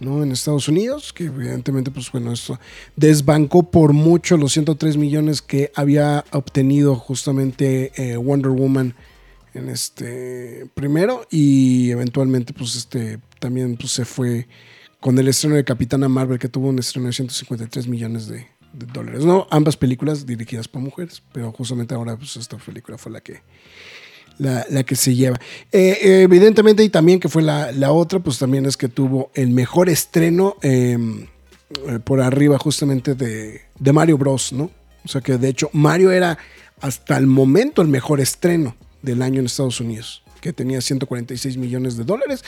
[0.00, 0.22] ¿no?
[0.22, 2.58] En Estados Unidos, que evidentemente, pues bueno, esto
[2.96, 8.94] desbancó por mucho los 103 millones que había obtenido justamente eh, Wonder Woman
[9.52, 14.46] en este primero y eventualmente, pues este también pues, se fue
[15.00, 19.24] con el estreno de Capitana Marvel, que tuvo un estreno de 153 millones de, dólares.
[19.24, 23.40] No, ambas películas dirigidas por mujeres, pero justamente ahora pues, esta película fue la que,
[24.38, 25.38] la, que se lleva.
[25.72, 29.30] Eh, eh, evidentemente, y también que fue la, la otra, pues también es que tuvo
[29.34, 30.96] el mejor estreno eh,
[31.86, 34.70] eh, por arriba justamente de, de Mario Bros, ¿no?
[35.04, 36.38] O sea que de hecho Mario era
[36.80, 41.96] hasta el momento el mejor estreno del año en Estados Unidos, que tenía 146 millones
[41.96, 42.44] de dólares.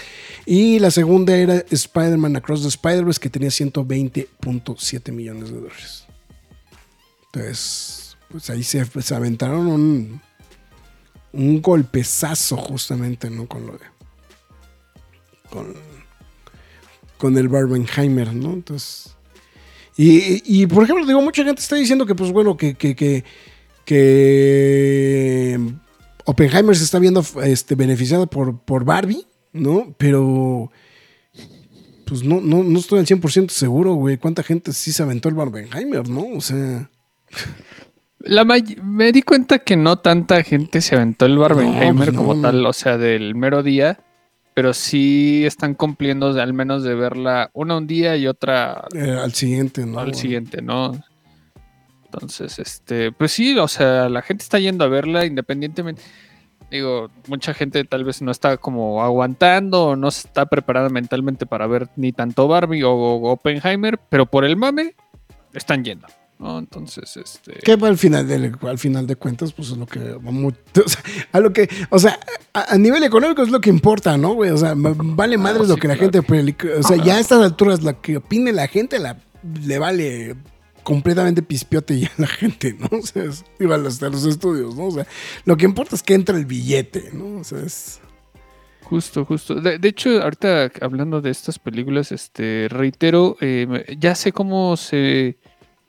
[0.47, 6.05] Y la segunda era Spider-Man Across the Spider-Verse, que tenía 120.7 millones de dólares.
[7.27, 8.85] Entonces, pues ahí se,
[9.15, 10.21] aventaron un,
[11.33, 13.47] un golpezazo justamente, ¿no?
[13.47, 13.85] Con lo de...
[15.51, 15.75] Con,
[17.19, 18.53] con el Barbenheimer, ¿no?
[18.53, 19.15] Entonces...
[19.97, 23.25] Y, y, por ejemplo, digo, mucha gente está diciendo que, pues bueno, que, que, que
[26.31, 29.97] Oppenheimer se está viendo este, beneficiado por, por Barbie, ¿no?
[29.99, 30.71] Pero,
[32.05, 34.17] pues no, no, no estoy al 100% seguro, güey.
[34.17, 36.27] ¿Cuánta gente sí se aventó el Barbenheimer, no?
[36.37, 36.89] O sea...
[38.21, 42.41] La me di cuenta que no tanta gente se aventó el Barbenheimer pues no, como
[42.41, 43.99] tal, o sea, del mero día,
[44.55, 49.33] pero sí están cumpliendo al menos de verla una un día y otra eh, al
[49.33, 49.99] siguiente, ¿no?
[49.99, 50.93] al siguiente, ¿no?
[52.13, 56.03] Entonces, este, pues sí, o sea, la gente está yendo a verla independientemente.
[56.71, 61.67] Digo, mucha gente tal vez no está como aguantando o no está preparada mentalmente para
[61.67, 64.95] ver ni tanto Barbie o, o Oppenheimer, pero por el mame
[65.53, 66.07] están yendo,
[66.39, 66.59] ¿no?
[66.59, 67.55] Entonces, este...
[67.65, 70.55] Que al final, de, al final de cuentas, pues es lo que vamos.
[70.85, 71.69] O sea, a lo que.
[71.91, 72.19] O sea,
[72.55, 74.51] a, a nivel económico es lo que importa, ¿no, güey?
[74.51, 76.13] O sea, vale madre lo sí, que la claro.
[76.13, 76.23] gente.
[76.23, 79.17] pelic- O sea, ya a estas alturas, lo que opine la gente la,
[79.65, 80.37] le vale
[80.91, 82.89] completamente pispiote ya la gente, ¿no?
[82.99, 84.87] O sea, es, digo, a los, estudios, ¿no?
[84.87, 85.07] O sea,
[85.45, 87.39] lo que importa es que entra el billete, ¿no?
[87.39, 88.01] O sea, es.
[88.83, 89.55] Justo, justo.
[89.55, 95.39] De, de hecho, ahorita hablando de estas películas, este, reitero, eh, ya sé cómo se,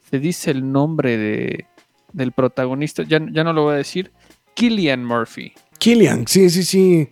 [0.07, 1.65] se dice el nombre de,
[2.13, 4.11] del protagonista, ya, ya no lo voy a decir,
[4.53, 5.53] Killian Murphy.
[5.79, 7.09] Killian, sí, sí, sí.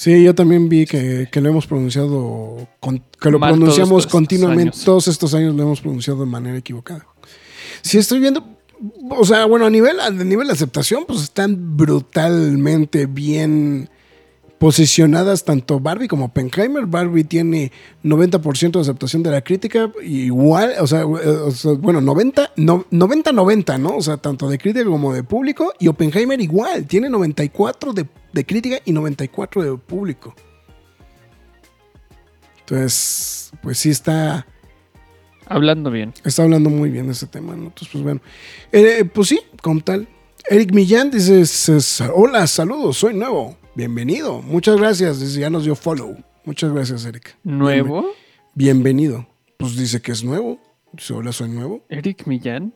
[0.00, 4.78] Sí, yo también vi que, que lo hemos pronunciado, con- que lo Mal pronunciamos continuamente,
[4.84, 7.04] todos estos años lo hemos pronunciado de manera equivocada.
[7.82, 8.44] Si estoy viendo,
[9.10, 13.90] o sea, bueno, a nivel, a nivel de aceptación, pues están brutalmente bien
[14.58, 16.86] posicionadas tanto Barbie como Oppenheimer.
[16.86, 17.70] Barbie tiene
[18.04, 23.78] 90% de aceptación de la crítica, igual, o sea, o sea, bueno, 90, no- 90-90,
[23.78, 23.96] ¿no?
[23.96, 25.72] O sea, tanto de crítica como de público.
[25.78, 30.34] Y Oppenheimer igual, tiene 94 de, de crítica y 94 de público.
[32.60, 34.46] Entonces, pues sí está,
[35.46, 36.12] Hablando bien.
[36.24, 37.64] está hablando muy bien de ese tema, ¿no?
[37.68, 38.20] Entonces, pues bueno.
[38.72, 40.06] Eh, pues sí, como tal.
[40.50, 43.56] Eric Millán dice, "S- hola, saludos, soy nuevo.
[43.78, 44.42] Bienvenido.
[44.42, 45.20] Muchas gracias.
[45.20, 46.16] Dice, ya nos dio follow.
[46.44, 47.36] Muchas gracias, Eric.
[47.44, 48.10] ¿Nuevo?
[48.52, 49.28] Bienvenido.
[49.56, 50.60] Pues dice que es nuevo.
[50.92, 51.84] Dice, hola, soy nuevo.
[51.88, 52.74] Eric Millán.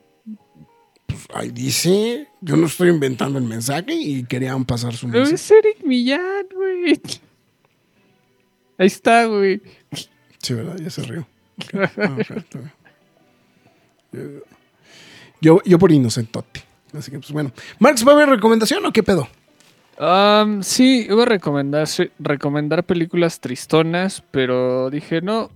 [1.05, 5.35] Pues ahí dice, yo no estoy inventando el mensaje y querían pasar su No mensaje.
[5.35, 7.01] es Eric Millán, güey.
[8.77, 9.61] Ahí está, güey.
[10.37, 10.77] Sí, ¿verdad?
[10.77, 11.27] Ya se rió.
[11.57, 11.73] Ok.
[11.97, 12.17] Ah.
[15.41, 16.63] Yo, yo por inocentote.
[16.93, 17.51] Así que, pues bueno.
[17.79, 19.27] Marx, ¿va a haber recomendación o qué pedo?
[19.99, 21.87] Um, sí, iba a recomendar,
[22.19, 25.51] recomendar películas tristonas, pero dije, no,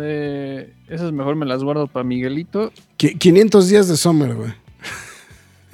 [0.00, 2.72] eh, esas mejor me las guardo para Miguelito.
[2.98, 4.52] Qui- 500 días de Summer, güey.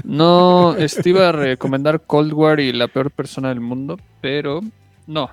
[0.05, 4.61] No, este iba a recomendar Cold War y la peor persona del mundo, pero
[5.07, 5.31] no.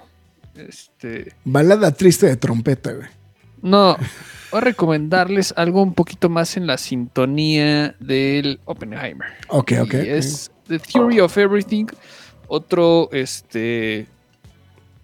[0.56, 3.07] Este, Balada triste de trompeta, güey.
[3.61, 3.98] no,
[4.52, 9.27] voy a recomendarles algo un poquito más en la sintonía del Oppenheimer.
[9.49, 9.93] Ok, ok.
[9.93, 11.88] Y es The Theory of Everything,
[12.53, 14.07] otro este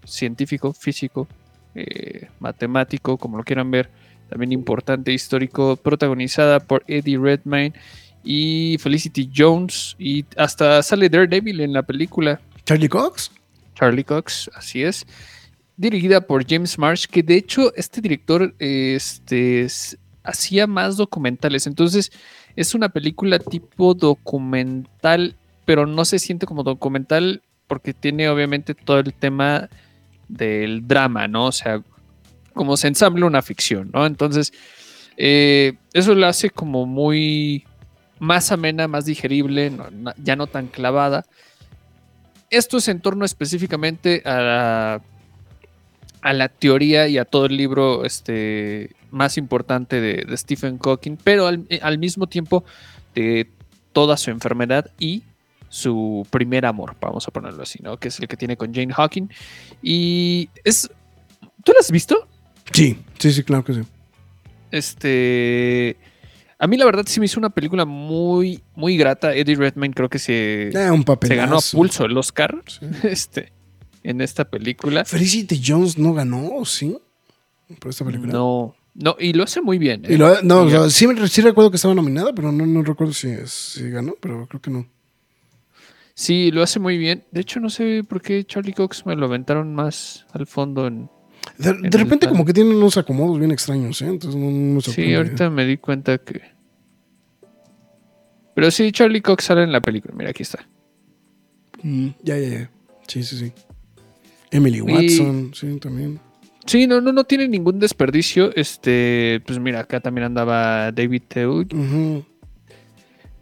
[0.03, 1.27] científico, físico,
[1.75, 3.89] eh, matemático, como lo quieran ver,
[4.29, 7.73] también importante, histórico, protagonizada por Eddie Redmayne
[8.23, 13.31] y Felicity Jones, y hasta sale Daredevil en la película, Charlie Cox.
[13.75, 15.05] Charlie Cox, así es.
[15.77, 21.67] Dirigida por James Marsh, que de hecho este director este, s- hacía más documentales.
[21.67, 22.11] Entonces
[22.55, 25.35] es una película tipo documental,
[25.67, 29.67] pero no se siente como documental porque tiene obviamente todo el tema
[30.29, 31.47] del drama, ¿no?
[31.47, 31.83] O sea,
[32.53, 34.05] como se ensambla una ficción, ¿no?
[34.05, 34.53] Entonces,
[35.17, 37.65] eh, eso lo hace como muy
[38.17, 39.73] más amena, más digerible,
[40.23, 41.25] ya no tan clavada.
[42.49, 45.01] esto es en torno específicamente a la,
[46.21, 51.45] a la teoría y a todo el libro este, más importante de, Stephen Hawking, pero
[51.45, 52.63] al mismo tiempo
[53.13, 53.49] de
[53.91, 55.23] toda su enfermedad y
[55.69, 57.97] su primer amor, vamos a ponerlo así, ¿no?
[57.97, 59.27] Que es el que tiene con Jane Hawking.
[59.81, 60.89] Y es...
[61.63, 62.27] ¿Tú lo has visto?
[62.71, 63.81] Sí, sí, sí, claro que sí.
[64.71, 65.97] Este...
[66.59, 69.35] A mí la verdad sí me hizo una película muy, muy grata.
[69.35, 72.63] Eddie Redmayne creo que se, Eh, un se ganó a pulso el Oscar
[73.03, 73.51] este,
[74.03, 75.05] en esta película.
[75.05, 76.97] Felicity Jones no ganó, ¿o ¿sí?
[77.79, 78.33] Por esta película.
[78.33, 80.03] No, no, y lo hace muy bien.
[80.05, 80.13] ¿eh?
[80.13, 82.81] Y lo- no, o sea, sí, me- sí recuerdo que estaba nominada, pero no, no
[82.81, 84.87] recuerdo si, si ganó, pero creo que no.
[86.17, 87.25] Sí, lo hace muy bien.
[87.29, 91.11] De hecho, no sé por qué Charlie Cox me lo aventaron más al fondo en...
[91.59, 94.07] De, repente como que tienen unos acomodos bien extraños, ¿eh?
[94.07, 96.41] Entonces no, no Sí, ahorita me di cuenta que...
[98.55, 100.15] Pero sí, Charlie Cox sale en la película.
[100.17, 100.67] Mira, aquí está.
[101.83, 102.71] Mm, ya, ya, ya.
[103.07, 103.53] Sí, sí, sí.
[104.49, 106.19] Emily Watson, sí, también.
[106.65, 108.55] Sí, no, no, no tiene ningún desperdicio.
[108.55, 111.67] Este, pues mira, acá también andaba David Teug.
[111.71, 112.25] Ujú.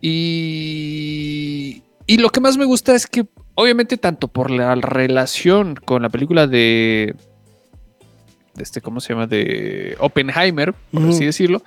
[0.02, 3.26] Y, y lo que más me gusta es que,
[3.56, 7.15] obviamente, tanto por la relación con la película de,
[8.53, 9.27] de este, ¿cómo se llama?
[9.27, 11.64] De Oppenheimer, por así decirlo,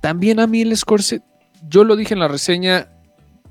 [0.00, 1.22] también a mí el Scorsese,
[1.68, 2.88] yo lo dije en la reseña,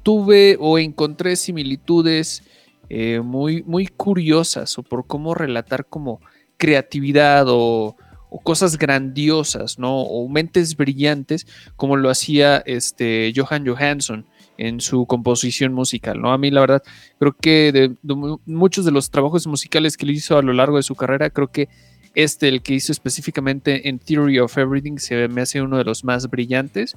[0.03, 2.43] tuve o encontré similitudes
[2.89, 6.21] eh, muy, muy curiosas o por cómo relatar como
[6.57, 7.95] creatividad o,
[8.29, 10.01] o cosas grandiosas, ¿no?
[10.01, 14.27] O mentes brillantes, como lo hacía este Johan Johansson
[14.57, 16.31] en su composición musical, ¿no?
[16.31, 16.83] A mí, la verdad,
[17.19, 20.53] creo que de, de mu- muchos de los trabajos musicales que él hizo a lo
[20.53, 21.67] largo de su carrera, creo que
[22.13, 26.03] este, el que hizo específicamente en Theory of Everything, se me hace uno de los
[26.05, 26.95] más brillantes.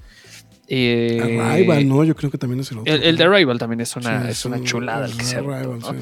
[0.69, 2.05] Eh, Arrival, ¿no?
[2.05, 2.93] Yo creo que también es el otro.
[2.95, 5.39] el, el de Arrival también es una, Sí, es una un- chulada el que se
[5.39, 5.91] Arrival, ¿no?
[5.93, 5.97] sí.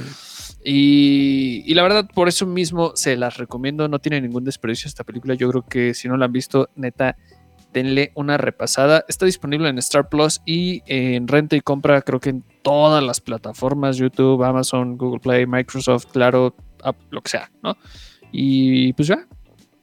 [0.68, 3.88] Y, y la verdad, por eso mismo se las recomiendo.
[3.88, 5.34] No tiene ningún desperdicio esta película.
[5.34, 7.16] Yo creo que si no la han visto, neta,
[7.76, 9.04] denle una repasada.
[9.06, 13.20] Está disponible en Star Plus y en renta y compra, creo que en todas las
[13.20, 17.76] plataformas: YouTube, Amazon, Google Play, Microsoft, claro, app, lo que sea, ¿no?
[18.32, 19.26] Y pues ya.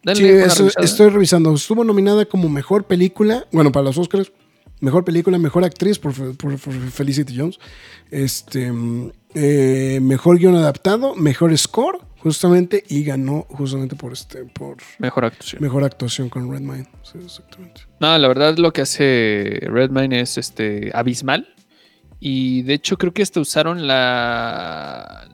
[0.04, 0.86] denle Sí, una eso- revisada.
[0.86, 1.54] estoy revisando.
[1.54, 4.32] Estuvo nominada como mejor película, bueno, para los Oscars,
[4.82, 7.60] mejor película, mejor actriz por, Fe- por- por Felicity Jones,
[8.12, 14.78] este, mm, eh, mejor guion adaptado, mejor score, justamente, y ganó justamente por este, por
[14.98, 15.62] Mejor actuación.
[15.62, 16.88] mejor actuación con Redmine.
[17.04, 17.82] Sí, exactamente.
[18.00, 21.54] No, la verdad lo que hace Redmine es este abismal.
[22.22, 25.28] Y de hecho creo que hasta usaron la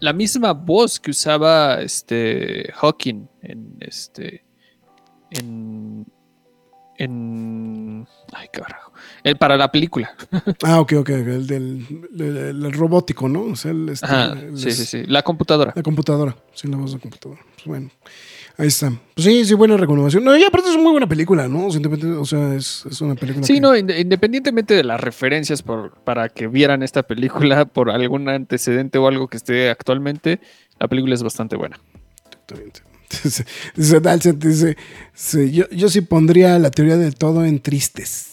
[0.00, 4.44] la misma voz que usaba este Hawking en este
[5.30, 6.06] en
[6.98, 8.89] en ay carajo.
[9.22, 10.14] El, para la película.
[10.62, 11.86] Ah, ok, ok, el del
[12.18, 13.42] el- el- el robótico, ¿no?
[13.42, 15.72] O sea, el, este, Ajá, el- sí, sí, sí, la computadora.
[15.76, 17.40] La computadora, sí, la voz de computadora.
[17.54, 17.90] Pues bueno,
[18.56, 18.90] ahí está.
[19.14, 20.24] Pues sí, sí, buena recomendación.
[20.24, 21.66] No, y aparte es una muy buena película, ¿no?
[21.66, 23.46] O sea, independe- o sea, es, es una película.
[23.46, 27.90] Sí, que- no, inde- independientemente de las referencias por, para que vieran esta película por
[27.90, 30.40] algún antecedente o algo que esté actualmente,
[30.78, 31.78] la película es bastante buena.
[32.24, 32.80] Exactamente.
[33.76, 34.76] Dice,
[35.14, 38.29] dice yo, yo sí pondría la teoría del todo en tristes.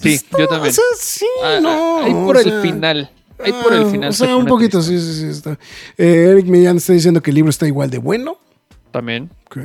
[0.00, 0.70] Sí, Pues, yo también.
[0.70, 2.00] O sea, sí, Ah, no.
[2.04, 3.10] Ahí por el sea, final.
[3.38, 4.10] Ahí por el ah, final.
[4.10, 5.00] O se sea, un poquito, triste.
[5.00, 5.26] sí, sí, sí.
[5.28, 5.58] Está.
[5.98, 8.38] Eh, Eric Millán está diciendo que el libro está igual de bueno.
[8.90, 9.30] También.
[9.46, 9.58] ok.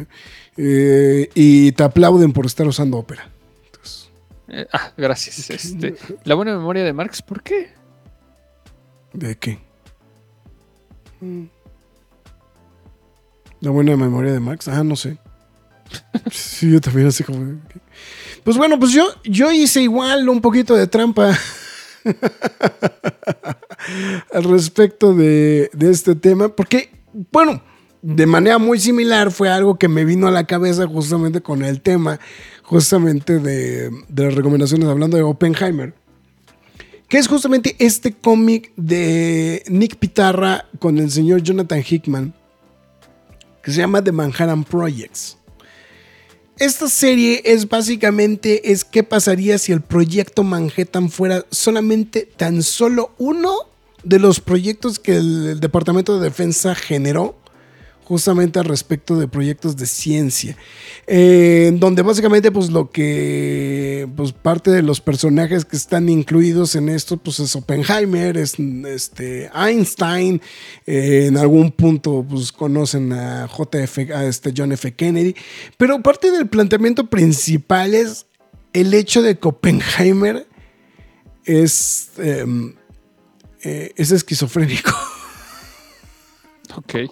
[0.58, 3.30] Eh, y te aplauden por estar usando ópera.
[3.66, 4.10] Entonces,
[4.50, 5.50] Eh, ah, gracias.
[5.50, 5.96] Este,
[6.26, 7.70] la buena memoria de Marx, ¿por qué?
[9.14, 9.60] ¿De qué?
[11.22, 11.46] Mm.
[13.62, 14.68] La buena memoria de Max.
[14.68, 15.18] Ah, no sé.
[16.32, 17.60] Sí, yo también así como...
[18.44, 21.38] Pues bueno, pues yo, yo hice igual un poquito de trampa
[24.34, 26.90] al respecto de, de este tema, porque,
[27.32, 27.62] bueno,
[28.02, 31.82] de manera muy similar fue algo que me vino a la cabeza justamente con el
[31.82, 32.20] tema,
[32.64, 35.94] justamente de, de las recomendaciones hablando de Oppenheimer
[37.12, 42.34] que es justamente este cómic de Nick Pitarra con el señor Jonathan Hickman,
[43.62, 45.38] que se llama The Manhattan Projects.
[46.62, 53.16] Esta serie es básicamente es qué pasaría si el proyecto Manhattan fuera solamente tan solo
[53.18, 53.52] uno
[54.04, 57.41] de los proyectos que el, el Departamento de Defensa generó
[58.12, 60.58] justamente al respecto de proyectos de ciencia,
[61.08, 66.90] eh, donde básicamente pues lo que pues parte de los personajes que están incluidos en
[66.90, 70.42] esto pues es Oppenheimer, es este Einstein,
[70.86, 74.94] eh, en algún punto pues conocen a JF, a este John F.
[74.94, 75.34] Kennedy,
[75.78, 78.26] pero parte del planteamiento principal es
[78.74, 80.46] el hecho de que Oppenheimer
[81.46, 82.46] es, eh,
[83.64, 84.92] eh, es esquizofrénico.
[86.78, 86.94] Ok.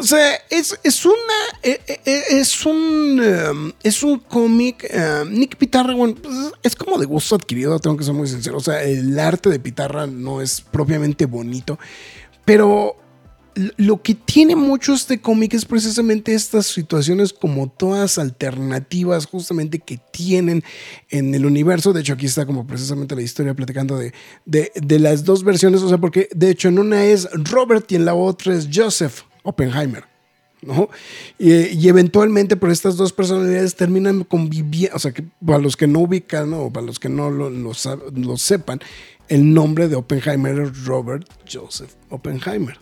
[0.00, 1.14] O sea, es, es una.
[1.62, 3.20] eh, eh, eh, Es un.
[3.20, 4.84] um, es un cómic.
[4.92, 8.56] um, Nick Pitarra, bueno, pues, es como de gusto adquirido, tengo que ser muy sincero.
[8.56, 11.78] O sea, el arte de Pitarra no es propiamente bonito.
[12.44, 12.96] Pero
[13.54, 20.00] lo que tiene mucho este cómic es precisamente estas situaciones como todas alternativas justamente que
[20.10, 20.62] tienen
[21.10, 21.92] en el universo.
[21.92, 24.12] De hecho, aquí está como precisamente la historia platicando de,
[24.44, 25.82] de, las dos versiones.
[25.82, 29.22] O sea, porque de hecho en una es Robert y en la otra es Joseph
[29.42, 30.04] Oppenheimer.
[30.62, 30.88] ¿no?
[31.38, 36.00] Y, eventualmente por estas dos personalidades terminan conviviendo, o sea, que para los que no
[36.00, 38.80] ubican o para los que no lo, lo sepan,
[39.28, 42.78] el nombre de Oppenheimer es Robert Joseph Oppenheimer.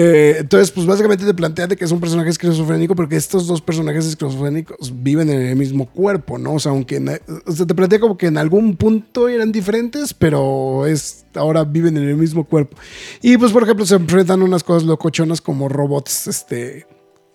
[0.00, 3.60] Eh, entonces, pues básicamente te plantea de que es un personaje esquizofrénico porque estos dos
[3.60, 6.54] personajes esquizofrénicos viven en el mismo cuerpo, ¿no?
[6.54, 7.06] O sea, aunque en-
[7.66, 12.16] te plantea como que en algún punto eran diferentes, pero es ahora viven en el
[12.16, 12.76] mismo cuerpo.
[13.22, 16.86] Y pues, por ejemplo, se enfrentan unas cosas locochonas como robots, este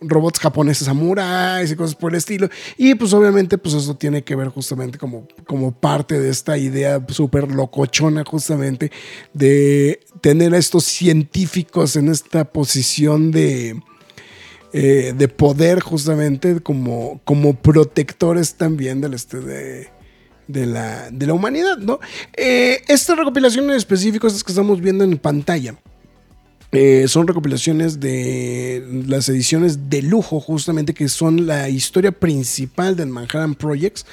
[0.08, 2.50] robots japoneses samuráis y cosas por el estilo.
[2.78, 7.04] Y pues obviamente pues eso tiene que ver justamente como, como parte de esta idea
[7.10, 8.92] súper locochona justamente
[9.34, 13.82] de tener a estos científicos en esta posición de,
[14.74, 19.90] eh, de poder justamente como, como protectores también del este de,
[20.48, 22.00] de la, de la humanidad, ¿no?
[22.36, 25.76] Eh, esta recopilación en específico, estas que estamos viendo en pantalla,
[26.74, 33.10] eh, son recopilaciones de las ediciones de lujo, justamente, que son la historia principal del
[33.10, 34.06] Manhattan Projects.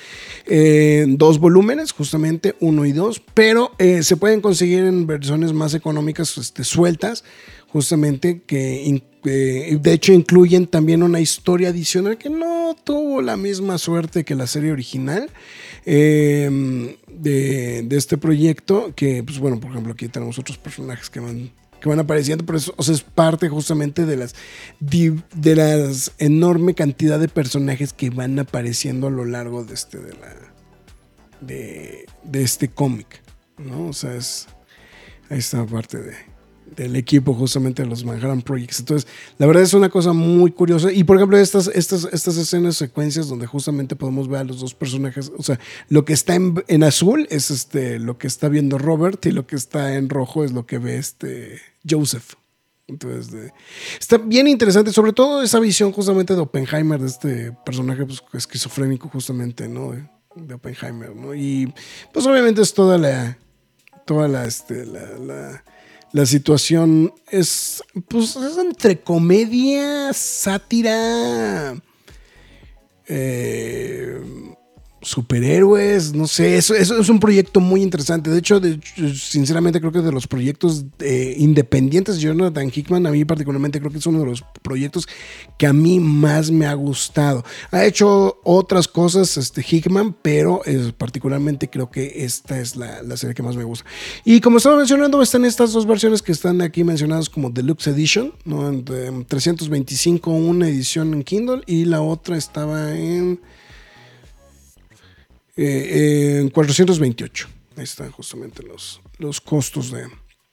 [0.47, 5.75] Eh, dos volúmenes, justamente, uno y dos, pero eh, se pueden conseguir en versiones más
[5.75, 7.25] económicas este, sueltas,
[7.69, 13.79] justamente, que eh, de hecho incluyen también una historia adicional que no tuvo la misma
[13.79, 15.31] suerte que la serie original.
[15.87, 21.21] eh, de, de este proyecto, que pues bueno, por ejemplo, aquí tenemos otros personajes que
[21.21, 21.51] van
[21.81, 24.35] que van apareciendo, pero eso o sea, es parte justamente de las
[24.81, 30.13] de las enorme cantidad de personajes que van apareciendo a lo largo de este de
[30.15, 30.37] la
[31.41, 33.23] de, de este cómic,
[33.59, 33.89] ¿no?
[33.89, 34.47] O sea, es
[35.31, 36.15] está parte de,
[36.77, 38.81] del equipo justamente de los Manhattan Projects.
[38.81, 40.93] Entonces, la verdad es una cosa muy curiosa.
[40.93, 44.75] Y por ejemplo, estas, estas, estas escenas, secuencias donde justamente podemos ver a los dos
[44.75, 49.25] personajes, o sea, lo que está en, azul es este, lo que está viendo Robert
[49.27, 52.35] y lo que está en rojo es lo que ve este Joseph.
[52.87, 53.53] Entonces, de-
[53.99, 59.09] está bien interesante, sobre todo esa visión justamente de Oppenheimer, de este personaje pues, esquizofrénico
[59.09, 59.93] justamente, ¿no?
[59.93, 61.35] De, Oppenheimer, ¿no?
[61.35, 61.73] Y
[62.13, 63.37] pues obviamente es toda la,
[64.07, 65.63] toda la, este, la,
[66.13, 71.81] la situación es, pues, es entre comedia, sátira,
[73.07, 74.21] eh,
[75.03, 78.31] superhéroes, no sé, eso, eso es un proyecto muy interesante.
[78.31, 78.81] De hecho, de-
[79.15, 83.91] sinceramente creo que de los proyectos eh, independientes de Jonathan Hickman, a mí particularmente creo
[83.91, 85.09] que es uno de los proyectos
[85.59, 87.45] que a mí más me ha gustado.
[87.71, 90.63] Ha hecho otras cosas este, Hickman, pero
[90.99, 93.87] particularmente creo que esta es la, la serie que más me gusta.
[94.25, 98.33] Y como estaba mencionando, están estas dos versiones que están aquí mencionadas como Deluxe Edition,
[98.45, 98.69] ¿no?
[98.69, 103.41] En, en 325 una edición en Kindle y la otra estaba en
[105.57, 107.49] eh, en 428.
[107.77, 110.07] Ahí están justamente los, los costos de.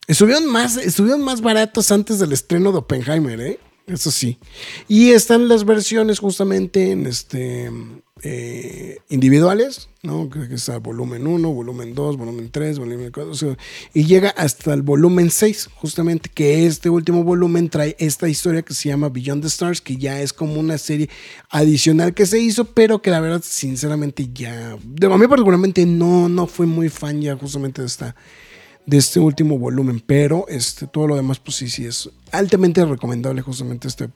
[0.08, 3.60] Estuvieron más, estuvieron más baratos antes del estreno de Oppenheimer, ¿eh?
[3.88, 4.38] Eso sí.
[4.88, 7.72] Y están las versiones justamente en este
[8.24, 10.30] eh, individuales, ¿no?
[10.30, 13.32] Que que está volumen 1, volumen 2, volumen 3, volumen 4.
[13.32, 13.58] o sea,
[13.94, 18.74] y llega hasta el volumen 6, justamente, que este último volumen trae esta historia que
[18.74, 21.10] se llama Beyond the Stars, que ya es como una serie
[21.50, 24.78] adicional que se hizo, pero que la verdad, sinceramente, ya.
[24.84, 28.16] de- A mí, particularmente, no, no fui muy fan ya justamente de esta
[28.86, 33.42] de este último volumen, pero este, todo lo demás, pues sí, sí, es altamente recomendable
[33.42, 34.10] justamente este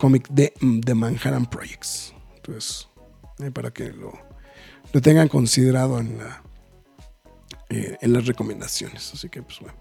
[0.00, 0.52] cómic de
[0.84, 2.12] The Manhattan Projects.
[2.34, 2.88] Entonces,
[3.40, 4.12] eh, para que lo,
[4.92, 6.42] lo tengan considerado en, la,
[7.68, 9.12] eh, en las recomendaciones.
[9.12, 9.76] Así que, pues bueno,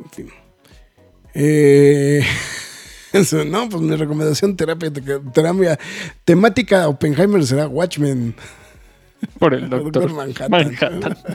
[0.00, 0.30] en fin.
[1.34, 2.22] Eh,
[3.12, 4.92] eso, no, pues mi recomendación terapia,
[5.32, 5.78] terapia
[6.24, 8.34] temática Oppenheimer será Watchmen.
[9.38, 10.50] Por el doctor, Manhattan.
[10.50, 11.18] Manhattan.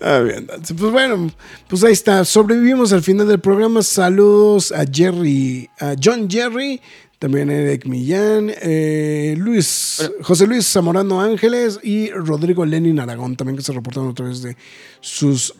[0.00, 1.30] Ah, bien, pues bueno,
[1.68, 2.24] pues ahí está.
[2.24, 3.82] Sobrevivimos al final del programa.
[3.82, 6.80] Saludos a Jerry, a John Jerry,
[7.20, 13.62] también Eric Millán, eh, Luis, José Luis Zamorano Ángeles y Rodrigo Lenin Aragón, también que
[13.62, 14.56] se reportaron a través de
[15.00, 15.54] sus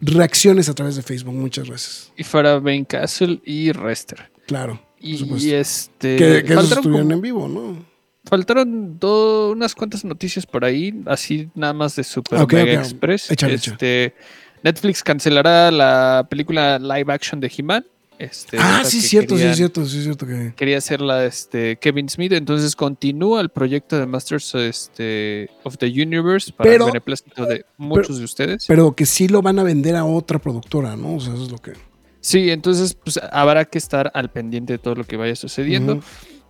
[0.00, 1.34] reacciones a través de Facebook.
[1.34, 2.12] Muchas gracias.
[2.16, 4.30] Y Farah Bane Castle y Rester.
[4.46, 4.80] Claro.
[5.00, 6.16] Y, este.
[6.16, 7.84] que, que esos estuvieron como- en vivo, ¿no?
[8.28, 12.84] Faltaron do- unas cuantas noticias por ahí, así nada más de Super Ok, Mega ok.
[12.86, 13.30] Express.
[13.30, 14.14] Échale, este,
[14.62, 17.86] Netflix cancelará la película live action de He-Man.
[18.18, 20.54] Este, ah, sí, cierto, sí, cierto, sí, cierto que.
[20.56, 26.50] Quería hacerla este, Kevin Smith, entonces continúa el proyecto de Masters este, of the Universe
[26.52, 28.64] para Pero- el beneplácito de muchos de ustedes.
[28.66, 31.16] Pero que sí lo van a vender a otra productora, ¿no?
[31.16, 31.72] O sea, eso es lo que.
[32.20, 36.00] Sí, entonces pues, habrá que estar al pendiente de todo lo que vaya sucediendo.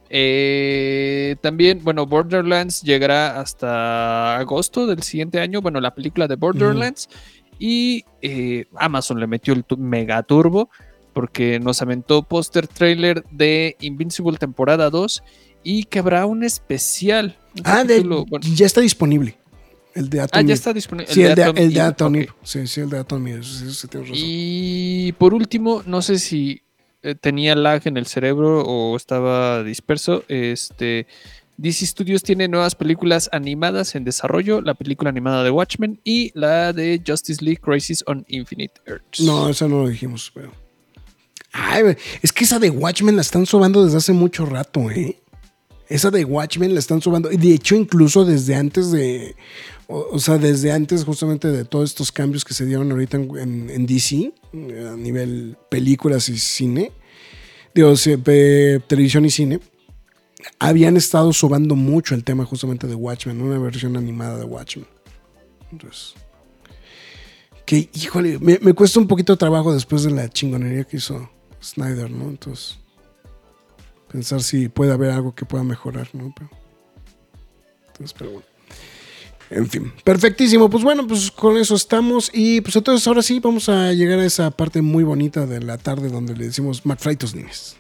[0.08, 5.60] Eh, también, bueno, Borderlands llegará hasta agosto del siguiente año.
[5.60, 7.08] Bueno, la película de Borderlands.
[7.58, 10.68] Y eh, Amazon le metió el tu- mega turbo
[11.16, 15.22] porque nos aventó póster trailer de Invincible temporada 2
[15.64, 17.38] y que habrá un especial.
[17.56, 19.34] un Ah, de- capítulo- bueno, ya está disponible.
[19.94, 20.46] El de ah, Atomy.
[20.48, 21.10] ya está disponible.
[21.10, 22.28] Sí, el de, Atom el de.
[22.42, 22.98] Sí, sí, el de
[23.42, 24.10] sí, sí, razón.
[24.12, 26.60] Y por último, no sé si
[27.02, 30.22] eh, tenía lag en el cerebro o estaba disperso.
[30.28, 31.06] Este
[31.56, 36.74] DC Studios tiene nuevas películas animadas en desarrollo, la película animada de Watchmen y la
[36.74, 39.20] de Justice League Crisis on Infinite Earths.
[39.20, 40.65] No, eso no lo dijimos, pero.
[42.22, 45.20] Es que esa de Watchmen la están sobando desde hace mucho rato, ¿eh?
[45.88, 47.30] Esa de Watchmen la están sobando.
[47.30, 49.36] Y de hecho, incluso desde antes de.
[49.88, 54.32] O, sea, desde antes justamente de todos estos cambios que se dieron ahorita en, DC,
[54.52, 56.90] a nivel películas y cine,
[57.72, 57.94] digo,
[58.88, 59.60] televisión y cine,
[60.58, 64.88] habían estado sobando mucho el tema justamente de Watchmen, una versión animada de Watchmen.
[65.70, 66.14] Entonces
[67.66, 71.28] que, híjole, me, me cuesta un poquito de trabajo después de la chingonería que hizo
[71.66, 72.28] Snyder, ¿no?
[72.30, 72.78] Entonces,
[74.10, 76.32] pensar si puede haber algo que pueda mejorar, ¿no?
[76.36, 76.50] Pero,
[77.88, 78.46] entonces, pero bueno.
[79.48, 80.68] En fin, perfectísimo.
[80.68, 82.30] Pues bueno, pues con eso estamos.
[82.32, 85.78] Y pues entonces ahora sí vamos a llegar a esa parte muy bonita de la
[85.78, 87.76] tarde donde le decimos McFly tus niños.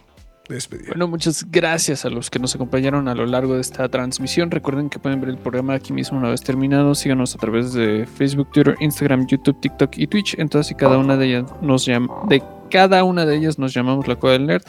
[0.48, 0.90] De despedida.
[0.90, 4.52] Bueno, muchas gracias a los que nos acompañaron a lo largo de esta transmisión.
[4.52, 6.94] Recuerden que pueden ver el programa aquí mismo una vez terminado.
[6.94, 10.38] Síganos a través de Facebook, Twitter, Instagram, YouTube, TikTok y Twitch.
[10.38, 13.72] En todas y cada una de ellas nos llam- de cada una de ellas nos
[13.74, 14.62] llamamos La Cueva del Nerd.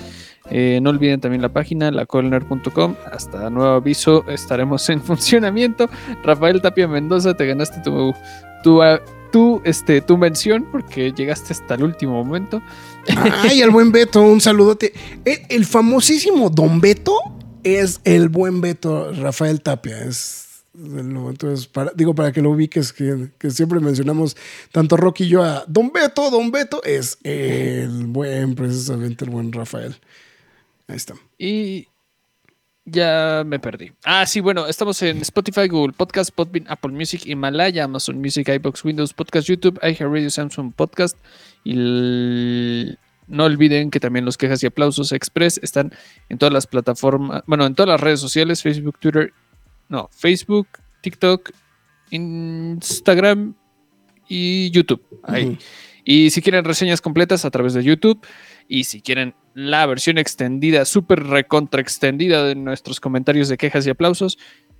[0.49, 2.95] Eh, no olviden también la página, lacuevadelnerd.com.
[3.11, 5.90] Hasta nuevo aviso, estaremos en funcionamiento.
[6.24, 8.14] Rafael Tapia Mendoza, te ganaste tu,
[9.32, 12.61] tu, este, tu mención porque llegaste hasta el último momento.
[13.44, 14.94] Ay, el buen Beto, un saludote.
[15.26, 17.14] El, el famosísimo Don Beto
[17.64, 19.99] es el buen Beto Rafael Tapia.
[19.99, 20.47] Es
[20.78, 24.38] entonces, digo, para que lo ubiques, que, siempre mencionamos
[24.72, 29.52] tanto Rocky y yo a Don Beto, Don Beto, es el buen, precisamente el buen
[29.52, 29.95] Rafael.
[30.88, 31.16] Ahí está.
[31.38, 31.88] Y
[32.86, 33.91] ya me perdí.
[34.06, 38.86] Ah, sí, bueno, estamos en Spotify, Google Podcast, Podbean, Apple Music, Himalaya, Amazon Music, iBox,
[38.86, 41.18] Windows Podcast, YouTube, iHeartRadio, Samsung Podcast.
[41.64, 42.95] Y
[43.28, 45.91] no olviden que también los quejas y aplausos express están
[46.30, 49.34] en todas las plataformas, bueno, en todas las redes sociales, Facebook, Twitter,
[49.90, 50.68] no, Facebook,
[51.02, 51.52] TikTok,
[52.12, 53.56] Instagram
[54.28, 55.04] y YouTube.
[55.24, 55.58] Ahí.
[56.04, 58.26] Y si quieren reseñas completas a través de YouTube
[58.68, 63.90] y si quieren la versión extendida, súper recontra extendida de nuestros comentarios de quejas y
[63.90, 64.38] aplausos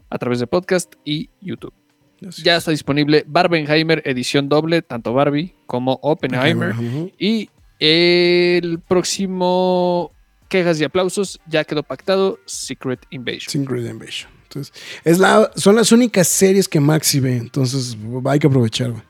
[0.10, 1.74] a través de podcast y YouTube.
[2.20, 6.72] Ya está disponible Barbenheimer edición doble, tanto Barbie como Oppenheimer.
[6.72, 7.12] Ujú.
[7.20, 10.12] Y el próximo
[10.50, 13.66] quejas y aplausos ya quedó pactado Secret Invasion.
[13.66, 14.37] Secret Invasion.
[14.48, 17.38] Entonces, es la, son las únicas series que Maxi ve.
[17.38, 19.04] Entonces, hay que aprovechar, güey.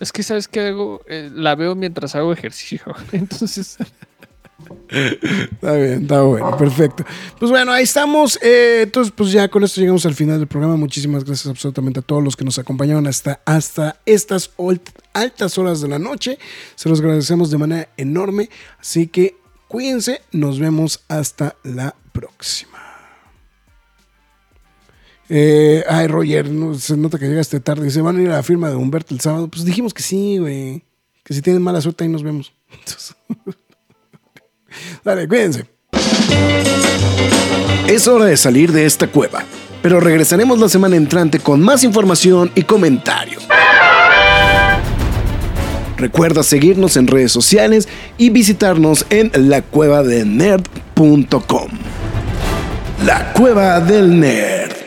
[0.00, 2.80] Es que sabes que hago, Eh, la veo mientras hago ejercicio.
[3.12, 3.76] Entonces,
[4.88, 7.04] Está bien, está bueno, perfecto.
[7.38, 8.38] Pues bueno, ahí estamos.
[8.42, 10.76] Eh, entonces, pues ya con esto llegamos al final del programa.
[10.76, 14.50] Muchísimas gracias absolutamente a todos los que nos acompañaron hasta, hasta estas
[15.12, 16.38] altas horas de la noche.
[16.74, 18.50] Se los agradecemos de manera enorme.
[18.80, 19.36] Así que
[19.68, 22.77] cuídense, nos vemos hasta la próxima.
[25.28, 26.48] Eh, ay, Roger,
[26.78, 27.90] se nota que llegaste tarde.
[27.90, 29.48] Se van a ir a la firma de Humberto el sábado.
[29.48, 30.84] Pues dijimos que sí, güey.
[31.24, 32.52] Que si tienen mala suerte ahí nos vemos.
[35.04, 35.66] Dale, cuídense.
[37.86, 39.44] Es hora de salir de esta cueva,
[39.82, 43.48] pero regresaremos la semana entrante con más información y comentarios.
[45.96, 47.88] Recuerda seguirnos en redes sociales
[48.18, 51.70] y visitarnos en lacuevadelnerd.com.
[53.04, 54.77] La Cueva del Nerd.